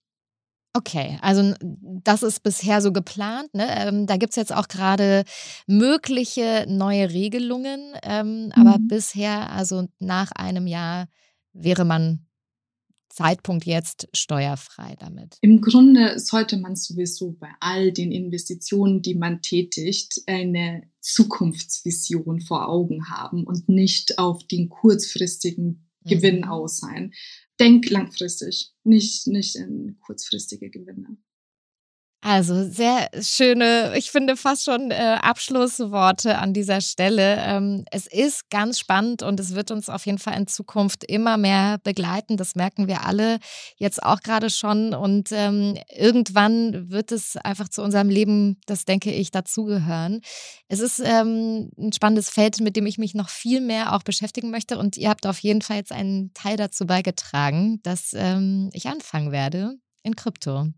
Okay, 0.74 1.18
also 1.22 1.54
das 1.60 2.22
ist 2.22 2.42
bisher 2.42 2.80
so 2.80 2.92
geplant. 2.92 3.52
Ne? 3.54 3.66
Ähm, 3.68 4.06
da 4.06 4.16
gibt 4.16 4.30
es 4.30 4.36
jetzt 4.36 4.54
auch 4.54 4.68
gerade 4.68 5.24
mögliche 5.66 6.66
neue 6.68 7.10
Regelungen, 7.10 7.94
ähm, 8.02 8.46
mhm. 8.46 8.52
aber 8.52 8.78
bisher, 8.78 9.50
also 9.50 9.88
nach 9.98 10.30
einem 10.32 10.66
Jahr, 10.66 11.08
wäre 11.52 11.84
man 11.84 12.28
Zeitpunkt 13.08 13.66
jetzt 13.66 14.08
steuerfrei 14.12 14.94
damit? 15.00 15.38
Im 15.40 15.60
Grunde 15.60 16.20
sollte 16.20 16.56
man 16.56 16.76
sowieso 16.76 17.32
bei 17.32 17.48
all 17.58 17.90
den 17.90 18.12
Investitionen, 18.12 19.02
die 19.02 19.16
man 19.16 19.42
tätigt, 19.42 20.20
eine 20.26 20.84
Zukunftsvision 21.00 22.40
vor 22.40 22.68
Augen 22.68 23.10
haben 23.10 23.42
und 23.44 23.68
nicht 23.68 24.18
auf 24.18 24.46
den 24.46 24.68
kurzfristigen 24.68 25.87
Gewinn 26.08 26.38
mhm. 26.38 26.44
aus 26.44 26.78
sein. 26.78 27.12
Denk 27.60 27.88
langfristig, 27.90 28.72
nicht, 28.84 29.26
nicht 29.26 29.56
in 29.56 29.98
kurzfristige 30.00 30.70
Gewinne. 30.70 31.16
Also 32.20 32.68
sehr 32.68 33.08
schöne, 33.20 33.96
ich 33.96 34.10
finde 34.10 34.36
fast 34.36 34.64
schon 34.64 34.90
äh, 34.90 35.18
Abschlussworte 35.22 36.38
an 36.38 36.52
dieser 36.52 36.80
Stelle. 36.80 37.36
Ähm, 37.38 37.84
es 37.92 38.08
ist 38.08 38.50
ganz 38.50 38.80
spannend 38.80 39.22
und 39.22 39.38
es 39.38 39.54
wird 39.54 39.70
uns 39.70 39.88
auf 39.88 40.04
jeden 40.04 40.18
Fall 40.18 40.36
in 40.36 40.48
Zukunft 40.48 41.04
immer 41.04 41.36
mehr 41.36 41.78
begleiten. 41.84 42.36
Das 42.36 42.56
merken 42.56 42.88
wir 42.88 43.06
alle 43.06 43.38
jetzt 43.76 44.02
auch 44.02 44.20
gerade 44.20 44.50
schon. 44.50 44.94
Und 44.94 45.30
ähm, 45.30 45.78
irgendwann 45.96 46.90
wird 46.90 47.12
es 47.12 47.36
einfach 47.36 47.68
zu 47.68 47.82
unserem 47.82 48.08
Leben, 48.08 48.60
das 48.66 48.84
denke 48.84 49.12
ich, 49.12 49.30
dazugehören. 49.30 50.20
Es 50.66 50.80
ist 50.80 50.98
ähm, 50.98 51.70
ein 51.78 51.92
spannendes 51.92 52.30
Feld, 52.30 52.60
mit 52.60 52.74
dem 52.74 52.86
ich 52.86 52.98
mich 52.98 53.14
noch 53.14 53.28
viel 53.28 53.60
mehr 53.60 53.94
auch 53.94 54.02
beschäftigen 54.02 54.50
möchte. 54.50 54.76
Und 54.76 54.96
ihr 54.96 55.08
habt 55.08 55.24
auf 55.24 55.38
jeden 55.38 55.62
Fall 55.62 55.76
jetzt 55.76 55.92
einen 55.92 56.34
Teil 56.34 56.56
dazu 56.56 56.84
beigetragen, 56.84 57.78
dass 57.84 58.12
ähm, 58.12 58.70
ich 58.72 58.88
anfangen 58.88 59.30
werde 59.30 59.76
in 60.02 60.16
Krypto 60.16 60.72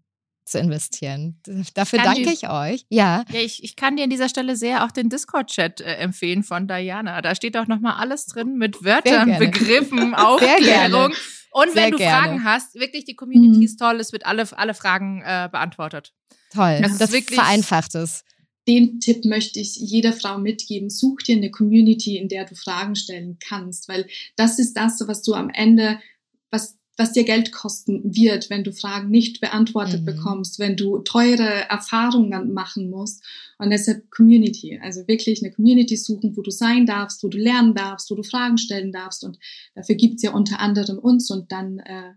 zu 0.51 0.59
investieren. 0.59 1.41
Dafür 1.75 2.01
danke 2.01 2.23
die, 2.23 2.33
ich 2.33 2.49
euch. 2.49 2.85
Ja. 2.89 3.25
Ja, 3.31 3.41
ich, 3.41 3.63
ich 3.65 3.77
kann 3.77 3.97
dir 3.97 4.05
an 4.05 4.11
dieser 4.11 4.29
Stelle 4.29 4.57
sehr 4.57 4.85
auch 4.85 4.91
den 4.91 5.09
Discord-Chat 5.09 5.81
äh, 5.81 5.95
empfehlen 5.97 6.43
von 6.43 6.69
Diana. 6.69 7.23
Da 7.23 7.35
steht 7.35 7.57
auch 7.57 7.67
nochmal 7.67 7.95
alles 7.99 8.27
drin 8.27 8.57
mit 8.57 8.85
Wörtern, 8.85 9.39
Begriffen, 9.39 10.15
Aufklärung. 10.15 11.13
Und 11.53 11.75
wenn 11.75 11.93
du 11.93 11.99
gerne. 11.99 12.13
Fragen 12.13 12.45
hast, 12.45 12.75
wirklich 12.75 13.05
die 13.05 13.17
Community 13.17 13.59
mhm. 13.59 13.63
ist 13.65 13.77
toll, 13.77 13.99
es 14.01 14.13
wird 14.13 14.27
alle, 14.27 14.47
alle 14.57 14.75
Fragen 14.75 15.23
äh, 15.23 15.49
beantwortet. 15.51 16.13
Toll, 16.53 16.81
das, 16.83 16.99
das 16.99 17.13
wirklich 17.13 17.39
vereinfacht 17.39 17.95
es. 17.95 18.25
Den 18.69 19.01
Tipp 19.01 19.25
möchte 19.25 19.59
ich 19.59 19.77
jeder 19.77 20.13
Frau 20.13 20.39
mitgeben. 20.39 20.91
Such 20.91 21.23
dir 21.27 21.37
eine 21.37 21.51
Community, 21.51 22.19
in 22.19 22.29
der 22.29 22.45
du 22.45 22.55
Fragen 22.55 22.95
stellen 22.95 23.39
kannst, 23.41 23.89
weil 23.89 24.07
das 24.37 24.59
ist 24.59 24.75
das, 24.75 25.03
was 25.07 25.23
du 25.23 25.35
am 25.35 25.51
Ende, 25.51 25.99
was 26.51 26.77
was 27.01 27.13
dir 27.13 27.25
Geld 27.25 27.51
kosten 27.51 28.03
wird, 28.05 28.51
wenn 28.51 28.63
du 28.63 28.73
Fragen 28.73 29.09
nicht 29.09 29.41
beantwortet 29.41 30.03
mhm. 30.03 30.05
bekommst, 30.05 30.59
wenn 30.59 30.77
du 30.77 30.99
teure 30.99 31.69
Erfahrungen 31.71 32.53
machen 32.53 32.91
musst. 32.91 33.25
Und 33.57 33.71
deshalb 33.71 34.11
Community, 34.11 34.79
also 34.83 35.09
wirklich 35.09 35.43
eine 35.43 35.51
Community 35.51 35.97
suchen, 35.97 36.37
wo 36.37 36.43
du 36.43 36.51
sein 36.51 36.85
darfst, 36.85 37.25
wo 37.25 37.29
du 37.29 37.39
lernen 37.39 37.75
darfst, 37.75 38.11
wo 38.11 38.17
du 38.17 38.23
Fragen 38.23 38.59
stellen 38.59 38.93
darfst. 38.93 39.25
Und 39.25 39.39
dafür 39.75 39.95
gibt's 39.95 40.23
ja 40.23 40.33
unter 40.33 40.61
anderem 40.61 40.99
uns 40.99 41.31
und 41.31 41.51
dann, 41.51 41.79
äh, 41.79 42.13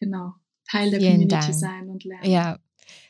genau, 0.00 0.34
Teil 0.68 0.90
der 0.90 0.98
Vielen 0.98 1.12
Community 1.12 1.40
Dank. 1.40 1.54
sein 1.54 1.88
und 1.88 2.02
lernen. 2.02 2.28
Ja, 2.28 2.58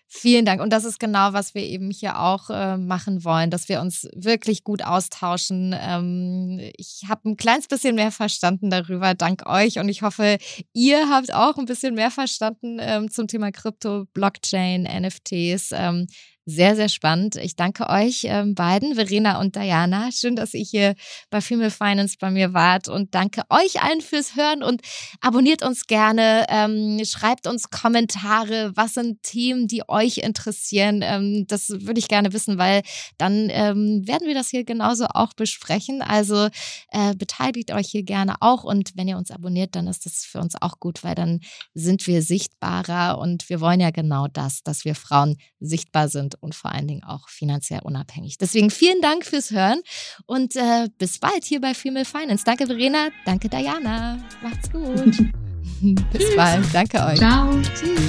Vielen 0.08 0.44
Dank. 0.44 0.62
Und 0.62 0.72
das 0.72 0.84
ist 0.84 1.00
genau, 1.00 1.32
was 1.32 1.54
wir 1.54 1.62
eben 1.62 1.90
hier 1.90 2.20
auch 2.20 2.48
äh, 2.48 2.76
machen 2.76 3.24
wollen, 3.24 3.50
dass 3.50 3.68
wir 3.68 3.80
uns 3.80 4.08
wirklich 4.14 4.62
gut 4.62 4.84
austauschen. 4.84 5.74
Ähm, 5.78 6.60
ich 6.76 7.02
habe 7.08 7.28
ein 7.28 7.36
kleines 7.36 7.66
bisschen 7.66 7.96
mehr 7.96 8.12
verstanden 8.12 8.70
darüber, 8.70 9.14
dank 9.14 9.46
euch. 9.46 9.80
Und 9.80 9.88
ich 9.88 10.02
hoffe, 10.02 10.38
ihr 10.72 11.08
habt 11.10 11.34
auch 11.34 11.56
ein 11.56 11.64
bisschen 11.64 11.94
mehr 11.94 12.12
verstanden 12.12 12.78
ähm, 12.80 13.10
zum 13.10 13.26
Thema 13.26 13.50
Krypto, 13.50 14.04
Blockchain, 14.14 14.84
NFTs. 14.84 15.72
Ähm, 15.72 16.06
sehr, 16.48 16.76
sehr 16.76 16.88
spannend. 16.88 17.34
Ich 17.34 17.56
danke 17.56 17.90
euch 17.90 18.22
ähm, 18.24 18.54
beiden, 18.54 18.94
Verena 18.94 19.40
und 19.40 19.56
Diana. 19.56 20.12
Schön, 20.12 20.36
dass 20.36 20.54
ihr 20.54 20.62
hier 20.62 20.94
bei 21.28 21.40
Female 21.40 21.72
Finance 21.72 22.16
bei 22.20 22.30
mir 22.30 22.54
wart 22.54 22.88
und 22.88 23.16
danke 23.16 23.42
euch 23.50 23.82
allen 23.82 24.00
fürs 24.00 24.36
Hören 24.36 24.62
und 24.62 24.80
abonniert 25.20 25.64
uns 25.64 25.88
gerne, 25.88 26.46
ähm, 26.48 27.02
schreibt 27.04 27.48
uns 27.48 27.68
Kommentare, 27.70 28.70
was 28.76 28.94
sind 28.94 29.24
Themen, 29.24 29.66
die 29.66 29.88
euch 29.88 30.18
interessieren. 30.18 31.00
Ähm, 31.02 31.46
das 31.48 31.68
würde 31.68 31.98
ich 31.98 32.06
gerne 32.06 32.32
wissen, 32.32 32.58
weil 32.58 32.82
dann 33.18 33.48
ähm, 33.50 34.06
werden 34.06 34.28
wir 34.28 34.34
das 34.34 34.48
hier 34.48 34.62
genauso 34.62 35.06
auch 35.06 35.32
besprechen. 35.32 36.00
Also 36.00 36.48
äh, 36.92 37.16
beteiligt 37.16 37.72
euch 37.72 37.88
hier 37.88 38.04
gerne 38.04 38.36
auch 38.38 38.62
und 38.62 38.92
wenn 38.94 39.08
ihr 39.08 39.16
uns 39.16 39.32
abonniert, 39.32 39.74
dann 39.74 39.88
ist 39.88 40.06
das 40.06 40.24
für 40.24 40.38
uns 40.38 40.54
auch 40.60 40.78
gut, 40.78 41.02
weil 41.02 41.16
dann 41.16 41.40
sind 41.74 42.06
wir 42.06 42.22
sichtbarer 42.22 43.18
und 43.18 43.48
wir 43.48 43.60
wollen 43.60 43.80
ja 43.80 43.90
genau 43.90 44.28
das, 44.28 44.62
dass 44.62 44.84
wir 44.84 44.94
Frauen 44.94 45.38
sichtbar 45.58 46.08
sind 46.36 46.42
und 46.42 46.54
vor 46.54 46.72
allen 46.72 46.86
Dingen 46.86 47.04
auch 47.04 47.28
finanziell 47.28 47.80
unabhängig. 47.82 48.38
Deswegen 48.38 48.70
vielen 48.70 49.00
Dank 49.00 49.24
fürs 49.24 49.50
Hören 49.50 49.80
und 50.26 50.56
äh, 50.56 50.88
bis 50.98 51.18
bald 51.18 51.44
hier 51.44 51.60
bei 51.60 51.74
Female 51.74 52.04
Finance. 52.04 52.44
Danke 52.44 52.66
Verena, 52.66 53.08
danke 53.24 53.48
Diana. 53.48 54.18
Macht's 54.42 54.70
gut. 54.70 55.16
bis 56.12 56.22
Tschüss. 56.22 56.36
bald. 56.36 56.64
Danke 56.72 57.04
euch. 57.04 57.18
Ciao. 57.18 57.50
Tschüss. 57.74 58.00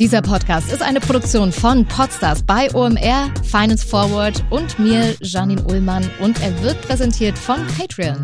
Dieser 0.00 0.22
Podcast 0.22 0.70
ist 0.70 0.80
eine 0.80 1.00
Produktion 1.00 1.50
von 1.50 1.84
Podstars 1.84 2.44
bei 2.44 2.72
OMR, 2.72 3.32
Finance 3.42 3.84
Forward 3.84 4.44
und 4.48 4.78
mir, 4.78 5.16
Janine 5.20 5.60
Ullmann, 5.64 6.08
und 6.20 6.40
er 6.40 6.62
wird 6.62 6.80
präsentiert 6.82 7.36
von 7.36 7.66
Patreon. 7.76 8.22